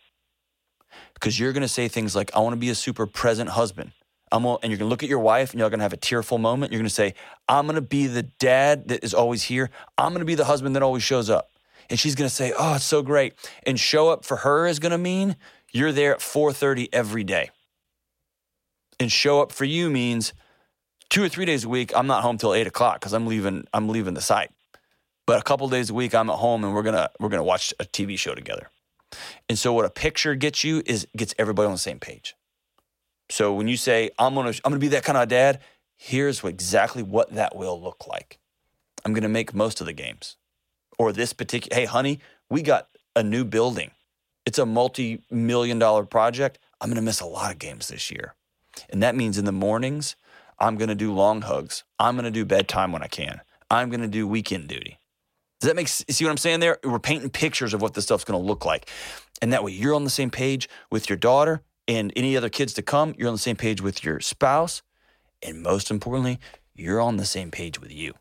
Because 1.22 1.40
you're 1.40 1.54
going 1.54 1.62
to 1.62 1.68
say 1.68 1.88
things 1.88 2.16
like, 2.16 2.36
I 2.36 2.40
want 2.40 2.54
to 2.54 2.60
be 2.60 2.72
a 2.72 2.76
super 2.76 3.06
present 3.06 3.52
husband. 3.52 3.92
I'm 4.32 4.44
gonna, 4.44 4.58
and 4.64 4.72
you're 4.72 4.80
to 4.80 4.86
look 4.86 5.04
at 5.04 5.10
your 5.10 5.20
wife 5.20 5.52
and 5.52 5.60
you're 5.60 5.70
to 5.70 5.84
have 5.84 5.94
a 5.94 5.98
tearful 5.98 6.40
moment. 6.40 6.72
You're 6.72 6.80
to 6.90 6.90
say, 6.90 7.14
I'm 7.48 7.68
to 7.76 7.82
be 7.82 8.08
the 8.08 8.24
dad 8.24 8.88
that 8.88 9.04
is 9.04 9.14
always 9.14 9.44
here. 9.44 9.70
I'm 9.98 10.14
to 10.16 10.26
be 10.26 10.36
the 10.36 10.46
husband 10.46 10.76
that 10.76 10.84
always 10.84 11.04
shows 11.04 11.30
up. 11.30 11.50
And 11.90 12.00
she's 12.00 12.16
to 12.30 12.34
say, 12.34 12.54
Oh, 12.58 12.76
it's 12.76 12.86
so 12.86 13.02
great. 13.02 13.34
And 13.68 13.80
show 13.80 14.10
up 14.10 14.26
for 14.26 14.38
her 14.38 14.66
is 14.66 14.80
to 14.92 14.98
mean 14.98 15.36
you're 15.72 15.92
there 15.92 16.14
at 16.14 16.20
4:30 16.20 16.90
every 16.94 17.24
day. 17.24 17.50
And 19.00 19.12
show 19.12 19.42
up 19.42 19.52
for 19.52 19.66
you 19.66 19.90
means 19.90 20.34
two 21.10 21.24
or 21.24 21.30
three 21.30 21.46
days 21.46 21.66
a 21.66 21.70
week, 21.70 21.92
I'm 21.96 22.08
not 22.08 22.24
home 22.24 22.38
till 22.38 22.54
eight 22.54 22.68
o'clock 22.68 23.00
because 23.00 23.14
I'm 23.14 23.28
leaving, 23.28 23.66
I'm 23.74 23.90
leaving 23.90 24.14
the 24.14 24.22
site. 24.22 24.52
But 25.28 25.40
a 25.40 25.44
couple 25.44 25.68
days 25.70 25.90
a 25.90 25.94
week, 25.94 26.16
I'm 26.16 26.30
at 26.30 26.38
home 26.38 26.64
and 26.64 26.74
we're 26.74 26.84
gonna 26.84 27.10
we're 27.20 27.30
gonna 27.30 27.44
watch 27.44 27.74
a 27.80 27.84
TV 27.84 28.18
show 28.18 28.34
together. 28.34 28.70
And 29.50 29.58
so 29.58 29.74
what 29.74 29.86
a 29.86 29.90
picture 29.90 30.36
gets 30.36 30.64
you 30.64 30.82
is 30.86 31.08
gets 31.16 31.34
everybody 31.38 31.66
on 31.66 31.74
the 31.74 31.78
same 31.78 32.00
page. 32.00 32.36
So 33.30 33.54
when 33.54 33.68
you 33.68 33.78
say 33.78 34.10
I'm 34.20 34.36
gonna 34.36 34.50
I'm 34.50 34.72
gonna 34.72 34.80
be 34.80 34.90
that 34.90 35.04
kind 35.04 35.18
of 35.18 35.28
dad, 35.30 35.60
here's 35.98 36.44
what, 36.44 36.50
exactly 36.50 37.04
what 37.04 37.32
that 37.32 37.56
will 37.56 37.82
look 37.82 38.08
like. 38.08 38.40
I'm 39.06 39.14
gonna 39.14 39.30
make 39.30 39.54
most 39.54 39.80
of 39.80 39.88
the 39.88 39.94
games, 39.94 40.38
or 40.98 41.12
this 41.12 41.34
particular. 41.34 41.76
Hey, 41.76 41.86
honey, 41.86 42.20
we 42.50 42.62
got 42.62 42.88
a 43.16 43.24
new 43.24 43.46
building. 43.46 43.92
It's 44.46 44.60
a 44.60 44.66
multi-million 44.66 45.80
dollar 45.80 46.06
project. 46.06 46.60
I'm 46.80 46.90
gonna 46.90 47.02
miss 47.02 47.22
a 47.22 47.26
lot 47.26 47.52
of 47.52 47.60
games 47.60 47.88
this 47.88 48.12
year, 48.12 48.36
and 48.90 49.02
that 49.02 49.16
means 49.16 49.38
in 49.38 49.46
the 49.46 49.52
mornings 49.52 50.16
I'm 50.60 50.78
gonna 50.78 50.96
do 50.96 51.14
long 51.14 51.42
hugs. 51.42 51.84
I'm 51.98 52.16
gonna 52.16 52.32
do 52.32 52.46
bedtime 52.46 52.92
when 52.92 53.02
I 53.02 53.08
can. 53.08 53.42
I'm 53.70 53.90
gonna 53.90 54.08
do 54.08 54.28
weekend 54.28 54.68
duty. 54.68 55.00
Does 55.62 55.68
that 55.68 55.76
make 55.76 55.88
see 55.88 56.26
what 56.26 56.32
I'm 56.32 56.38
saying 56.38 56.60
there? 56.60 56.80
We're 56.84 57.00
painting 57.00 57.30
pictures 57.30 57.76
of 57.76 57.84
what 57.84 57.94
this 57.94 58.06
stuff's 58.06 58.24
going 58.24 58.42
to 58.42 58.46
look 58.46 58.66
like. 58.66 58.90
And 59.44 59.54
that 59.54 59.64
way 59.64 59.72
you're 59.72 59.94
on 59.94 60.04
the 60.04 60.10
same 60.10 60.32
page 60.32 60.68
with 60.90 61.08
your 61.08 61.18
daughter 61.18 61.62
and 61.88 62.12
any 62.16 62.36
other 62.36 62.50
kids 62.50 62.74
to 62.74 62.82
come, 62.82 63.14
you're 63.18 63.28
on 63.28 63.36
the 63.36 63.40
same 63.40 63.56
page 63.56 63.80
with 63.80 64.04
your 64.04 64.20
spouse, 64.20 64.82
and 65.44 65.62
most 65.62 65.92
importantly, 65.92 66.40
you're 66.74 67.00
on 67.00 67.18
the 67.18 67.26
same 67.26 67.52
page 67.52 67.80
with 67.80 67.92
you. 67.92 68.14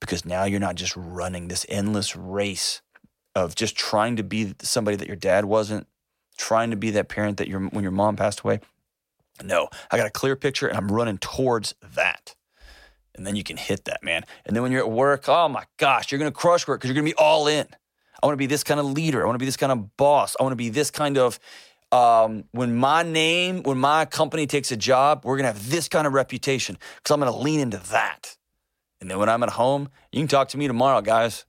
Because 0.00 0.24
now 0.24 0.44
you're 0.44 0.60
not 0.60 0.76
just 0.76 0.96
running 0.96 1.48
this 1.48 1.66
endless 1.68 2.16
race 2.16 2.80
of 3.34 3.54
just 3.54 3.76
trying 3.76 4.16
to 4.16 4.22
be 4.22 4.54
somebody 4.60 4.96
that 4.96 5.08
your 5.08 5.16
dad 5.16 5.44
wasn't, 5.44 5.86
trying 6.38 6.70
to 6.70 6.76
be 6.76 6.90
that 6.90 7.08
parent 7.08 7.36
that 7.36 7.48
your 7.48 7.60
when 7.60 7.82
your 7.82 7.92
mom 7.92 8.16
passed 8.16 8.40
away. 8.40 8.60
No, 9.42 9.68
I 9.90 9.98
got 9.98 10.06
a 10.06 10.10
clear 10.10 10.36
picture 10.36 10.68
and 10.68 10.76
I'm 10.76 10.90
running 10.90 11.18
towards 11.18 11.74
that 11.94 12.34
and 13.18 13.26
then 13.26 13.36
you 13.36 13.42
can 13.42 13.56
hit 13.56 13.84
that, 13.84 14.02
man. 14.02 14.22
And 14.46 14.54
then 14.54 14.62
when 14.62 14.72
you're 14.72 14.80
at 14.80 14.90
work, 14.90 15.28
oh 15.28 15.48
my 15.48 15.64
gosh, 15.76 16.10
you're 16.10 16.20
gonna 16.20 16.30
crush 16.30 16.66
work 16.66 16.80
because 16.80 16.88
you're 16.88 16.94
gonna 16.94 17.04
be 17.04 17.16
all 17.16 17.48
in. 17.48 17.66
I 18.22 18.26
wanna 18.26 18.36
be 18.36 18.46
this 18.46 18.64
kind 18.64 18.80
of 18.80 18.86
leader. 18.86 19.22
I 19.22 19.26
wanna 19.26 19.38
be 19.38 19.44
this 19.44 19.56
kind 19.56 19.72
of 19.72 19.96
boss. 19.96 20.36
I 20.38 20.44
wanna 20.44 20.56
be 20.56 20.70
this 20.70 20.90
kind 20.90 21.18
of, 21.18 21.38
um, 21.90 22.44
when 22.52 22.76
my 22.76 23.02
name, 23.02 23.64
when 23.64 23.76
my 23.76 24.04
company 24.04 24.46
takes 24.46 24.70
a 24.70 24.76
job, 24.76 25.24
we're 25.24 25.36
gonna 25.36 25.48
have 25.48 25.68
this 25.68 25.88
kind 25.88 26.06
of 26.06 26.14
reputation 26.14 26.78
because 26.96 27.12
I'm 27.12 27.18
gonna 27.18 27.36
lean 27.36 27.60
into 27.60 27.78
that. 27.90 28.36
And 29.00 29.10
then 29.10 29.18
when 29.18 29.28
I'm 29.28 29.42
at 29.42 29.50
home, 29.50 29.88
you 30.12 30.20
can 30.20 30.28
talk 30.28 30.48
to 30.50 30.58
me 30.58 30.68
tomorrow, 30.68 31.00
guys, 31.00 31.44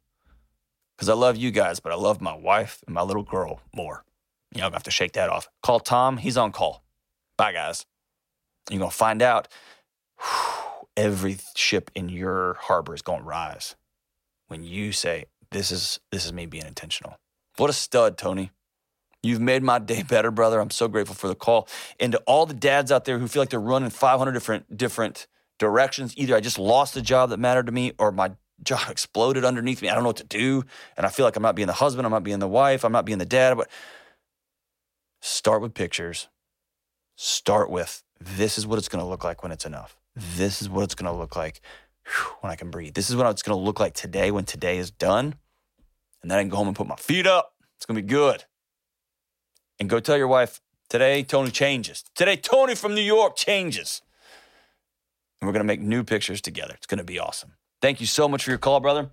because 0.97 1.07
I 1.07 1.13
love 1.13 1.37
you 1.37 1.51
guys, 1.51 1.79
but 1.79 1.91
I 1.91 1.95
love 1.95 2.19
my 2.19 2.35
wife 2.35 2.83
and 2.87 2.95
my 2.95 3.03
little 3.03 3.23
girl 3.23 3.61
more. 3.73 4.03
You 4.53 4.61
know, 4.61 4.65
I'm 4.65 4.71
gonna 4.71 4.77
have 4.77 4.83
to 4.83 4.91
shake 4.91 5.13
that 5.13 5.29
off. 5.29 5.47
Call 5.61 5.79
Tom, 5.79 6.17
he's 6.17 6.35
on 6.35 6.51
call. 6.51 6.83
Bye, 7.37 7.53
guys. 7.53 7.85
You're 8.71 8.79
gonna 8.79 8.91
find 8.91 9.21
out. 9.21 9.47
Whew, 10.19 10.58
every 10.97 11.37
ship 11.55 11.91
in 11.95 12.09
your 12.09 12.57
harbor 12.61 12.93
is 12.93 13.01
going 13.01 13.19
to 13.19 13.25
rise 13.25 13.75
when 14.47 14.63
you 14.63 14.91
say 14.91 15.25
this 15.51 15.71
is 15.71 15.99
this 16.11 16.25
is 16.25 16.33
me 16.33 16.45
being 16.45 16.65
intentional. 16.65 17.17
What 17.57 17.69
a 17.69 17.73
stud 17.73 18.17
tony. 18.17 18.51
You've 19.21 19.41
made 19.41 19.63
my 19.63 19.79
day 19.79 20.03
better 20.03 20.31
brother. 20.31 20.59
I'm 20.59 20.69
so 20.69 20.87
grateful 20.87 21.15
for 21.15 21.27
the 21.27 21.35
call. 21.35 21.67
And 21.99 22.13
to 22.13 22.19
all 22.19 22.45
the 22.45 22.53
dads 22.53 22.91
out 22.91 23.05
there 23.05 23.19
who 23.19 23.27
feel 23.27 23.41
like 23.41 23.49
they're 23.49 23.59
running 23.59 23.89
500 23.89 24.31
different 24.31 24.77
different 24.77 25.27
directions 25.59 26.13
either 26.15 26.35
i 26.35 26.39
just 26.39 26.57
lost 26.57 26.95
a 26.95 27.01
job 27.01 27.29
that 27.29 27.37
mattered 27.37 27.65
to 27.65 27.71
me 27.73 27.91
or 27.99 28.13
my 28.13 28.31
job 28.63 28.79
exploded 28.89 29.43
underneath 29.43 29.81
me. 29.81 29.89
I 29.89 29.93
don't 29.93 30.03
know 30.03 30.09
what 30.09 30.17
to 30.17 30.23
do 30.23 30.63
and 30.95 31.05
i 31.05 31.09
feel 31.09 31.25
like 31.25 31.35
i'm 31.35 31.43
not 31.43 31.55
being 31.55 31.67
the 31.67 31.73
husband 31.73 32.05
i'm 32.05 32.11
not 32.11 32.23
being 32.23 32.39
the 32.39 32.47
wife 32.47 32.85
i'm 32.85 32.93
not 32.93 33.05
being 33.05 33.17
the 33.17 33.25
dad 33.25 33.57
but 33.57 33.69
start 35.21 35.61
with 35.61 35.73
pictures. 35.73 36.29
Start 37.17 37.69
with 37.69 38.03
this 38.21 38.57
is 38.57 38.65
what 38.65 38.79
it's 38.79 38.87
going 38.87 39.03
to 39.03 39.09
look 39.09 39.25
like 39.25 39.43
when 39.43 39.51
it's 39.51 39.65
enough 39.65 39.98
this 40.19 40.61
is 40.61 40.69
what 40.69 40.83
it's 40.83 40.95
going 40.95 41.11
to 41.11 41.17
look 41.17 41.35
like 41.35 41.61
when 42.41 42.51
I 42.51 42.55
can 42.55 42.71
breathe. 42.71 42.93
This 42.93 43.09
is 43.09 43.15
what 43.15 43.27
it's 43.27 43.43
going 43.43 43.57
to 43.57 43.63
look 43.63 43.79
like 43.79 43.93
today 43.93 44.31
when 44.31 44.45
today 44.45 44.77
is 44.77 44.91
done. 44.91 45.35
And 46.21 46.29
then 46.29 46.37
I 46.37 46.41
can 46.41 46.49
go 46.49 46.57
home 46.57 46.67
and 46.67 46.75
put 46.75 46.87
my 46.87 46.95
feet 46.95 47.27
up. 47.27 47.53
It's 47.77 47.85
going 47.85 47.95
to 47.95 48.01
be 48.01 48.07
good. 48.07 48.45
And 49.79 49.89
go 49.89 49.99
tell 49.99 50.17
your 50.17 50.27
wife, 50.27 50.59
today 50.89 51.23
Tony 51.23 51.51
changes. 51.51 52.03
Today 52.15 52.35
Tony 52.35 52.75
from 52.75 52.93
New 52.93 53.01
York 53.01 53.35
changes. 53.35 54.01
And 55.39 55.47
we're 55.47 55.53
going 55.53 55.65
to 55.65 55.67
make 55.67 55.81
new 55.81 56.03
pictures 56.03 56.41
together. 56.41 56.73
It's 56.75 56.87
going 56.87 56.97
to 56.97 57.05
be 57.05 57.19
awesome. 57.19 57.53
Thank 57.81 58.01
you 58.01 58.07
so 58.07 58.27
much 58.27 58.43
for 58.43 58.51
your 58.51 58.57
call, 58.57 58.81
brother. 58.81 59.09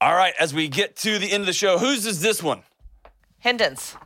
All 0.00 0.14
right, 0.14 0.34
as 0.40 0.52
we 0.52 0.66
get 0.66 0.96
to 0.96 1.18
the 1.18 1.30
end 1.30 1.42
of 1.42 1.46
the 1.46 1.52
show, 1.52 1.78
whose 1.78 2.06
is 2.06 2.22
this 2.22 2.42
one? 2.42 2.62
Hendon's. 3.38 3.96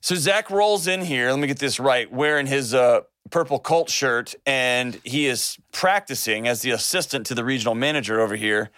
So 0.00 0.14
Zach 0.14 0.50
rolls 0.50 0.86
in 0.86 1.02
here. 1.02 1.30
Let 1.30 1.38
me 1.38 1.46
get 1.46 1.58
this 1.58 1.80
right. 1.80 2.10
Wearing 2.12 2.46
his 2.46 2.74
uh, 2.74 3.02
purple 3.30 3.58
Colt 3.58 3.90
shirt, 3.90 4.34
and 4.46 5.00
he 5.04 5.26
is 5.26 5.58
practicing 5.72 6.48
as 6.48 6.62
the 6.62 6.70
assistant 6.70 7.26
to 7.26 7.34
the 7.34 7.44
regional 7.44 7.74
manager 7.74 8.20
over 8.20 8.36
here. 8.36 8.70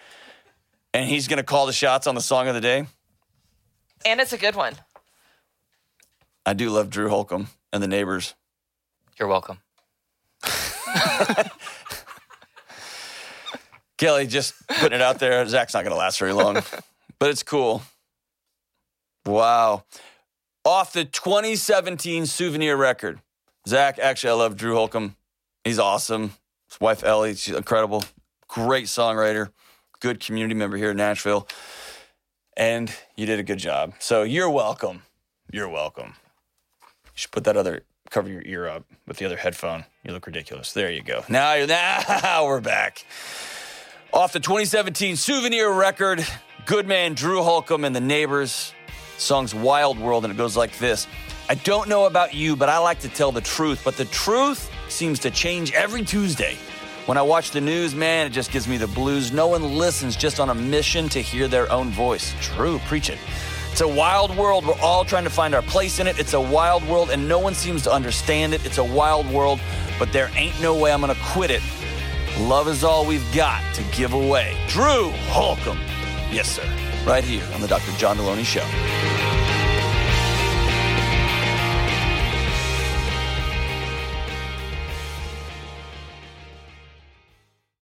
And 0.93 1.09
he's 1.09 1.27
going 1.27 1.37
to 1.37 1.43
call 1.43 1.65
the 1.65 1.73
shots 1.73 2.05
on 2.07 2.15
the 2.15 2.21
song 2.21 2.47
of 2.47 2.53
the 2.53 2.61
day. 2.61 2.85
And 4.05 4.19
it's 4.19 4.33
a 4.33 4.37
good 4.37 4.55
one. 4.55 4.73
I 6.45 6.53
do 6.53 6.69
love 6.69 6.89
Drew 6.89 7.07
Holcomb 7.09 7.47
and 7.71 7.81
the 7.81 7.87
neighbors. 7.87 8.35
You're 9.17 9.27
welcome. 9.27 9.59
Kelly 13.97 14.25
just 14.25 14.55
putting 14.67 14.95
it 14.95 15.01
out 15.01 15.19
there. 15.19 15.47
Zach's 15.47 15.73
not 15.75 15.83
going 15.83 15.93
to 15.93 15.97
last 15.97 16.17
very 16.17 16.33
long, 16.33 16.55
but 17.19 17.29
it's 17.29 17.43
cool. 17.43 17.83
Wow. 19.25 19.83
Off 20.65 20.91
the 20.93 21.05
2017 21.05 22.25
souvenir 22.25 22.75
record. 22.75 23.19
Zach, 23.67 23.99
actually, 23.99 24.31
I 24.31 24.33
love 24.33 24.57
Drew 24.57 24.75
Holcomb. 24.75 25.15
He's 25.63 25.79
awesome. 25.79 26.33
His 26.69 26.79
wife, 26.79 27.03
Ellie, 27.03 27.35
she's 27.35 27.55
incredible. 27.55 28.03
Great 28.47 28.85
songwriter, 28.85 29.51
good 29.99 30.19
community 30.19 30.55
member 30.55 30.77
here 30.77 30.91
in 30.91 30.97
Nashville. 30.97 31.47
And 32.57 32.91
you 33.15 33.25
did 33.25 33.39
a 33.39 33.43
good 33.43 33.59
job. 33.59 33.93
So 33.99 34.23
you're 34.23 34.49
welcome. 34.49 35.03
You're 35.51 35.69
welcome. 35.69 36.15
You 36.81 37.11
should 37.15 37.31
put 37.31 37.43
that 37.43 37.55
other, 37.55 37.81
cover 38.09 38.29
your 38.29 38.41
ear 38.45 38.67
up 38.67 38.85
with 39.07 39.17
the 39.17 39.25
other 39.25 39.37
headphone. 39.37 39.85
You 40.03 40.13
look 40.13 40.25
ridiculous. 40.25 40.73
There 40.73 40.91
you 40.91 41.03
go. 41.03 41.23
Now 41.29 41.53
you're, 41.53 41.67
now 41.67 42.45
we're 42.45 42.61
back. 42.61 43.05
Off 44.13 44.33
the 44.33 44.39
2017 44.39 45.15
souvenir 45.15 45.71
record, 45.71 46.25
good 46.65 46.87
man 46.87 47.13
Drew 47.13 47.41
Holcomb 47.43 47.85
and 47.85 47.95
the 47.95 48.01
Neighbors. 48.01 48.73
Song's 49.17 49.53
Wild 49.53 49.99
World, 49.99 50.25
and 50.25 50.33
it 50.33 50.37
goes 50.37 50.57
like 50.57 50.77
this. 50.79 51.07
I 51.49 51.55
don't 51.55 51.89
know 51.89 52.05
about 52.05 52.33
you, 52.33 52.55
but 52.55 52.69
I 52.69 52.77
like 52.77 52.99
to 52.99 53.09
tell 53.09 53.31
the 53.31 53.41
truth. 53.41 53.81
But 53.83 53.97
the 53.97 54.05
truth 54.05 54.71
seems 54.89 55.19
to 55.19 55.31
change 55.31 55.71
every 55.73 56.03
Tuesday. 56.03 56.57
When 57.07 57.17
I 57.17 57.23
watch 57.23 57.51
the 57.51 57.61
news, 57.61 57.95
man, 57.95 58.27
it 58.27 58.29
just 58.29 58.51
gives 58.51 58.67
me 58.67 58.77
the 58.77 58.87
blues. 58.87 59.31
No 59.31 59.47
one 59.47 59.77
listens 59.77 60.15
just 60.15 60.39
on 60.39 60.49
a 60.49 60.55
mission 60.55 61.09
to 61.09 61.21
hear 61.21 61.47
their 61.47 61.71
own 61.71 61.89
voice. 61.89 62.33
True, 62.41 62.79
preach 62.85 63.09
it. 63.09 63.17
It's 63.71 63.81
a 63.81 63.87
wild 63.87 64.35
world. 64.37 64.65
We're 64.65 64.79
all 64.81 65.03
trying 65.03 65.23
to 65.23 65.29
find 65.29 65.55
our 65.55 65.61
place 65.61 65.99
in 65.99 66.07
it. 66.07 66.19
It's 66.19 66.33
a 66.33 66.41
wild 66.41 66.87
world, 66.87 67.09
and 67.09 67.27
no 67.27 67.39
one 67.39 67.53
seems 67.53 67.81
to 67.83 67.91
understand 67.91 68.53
it. 68.53 68.65
It's 68.65 68.77
a 68.77 68.83
wild 68.83 69.27
world, 69.31 69.59
but 69.97 70.13
there 70.13 70.29
ain't 70.35 70.61
no 70.61 70.77
way 70.77 70.93
I'm 70.93 71.01
going 71.01 71.13
to 71.13 71.21
quit 71.21 71.51
it. 71.51 71.63
Love 72.39 72.67
is 72.67 72.83
all 72.83 73.05
we've 73.05 73.33
got 73.33 73.61
to 73.75 73.83
give 73.95 74.13
away. 74.13 74.55
Drew 74.67 75.11
Holcomb. 75.29 75.79
Yes, 76.31 76.49
sir. 76.49 76.63
Right 77.05 77.23
here 77.23 77.43
on 77.53 77.61
the 77.61 77.67
Dr. 77.67 77.91
John 77.97 78.17
Delony 78.17 78.45
Show. 78.45 79.30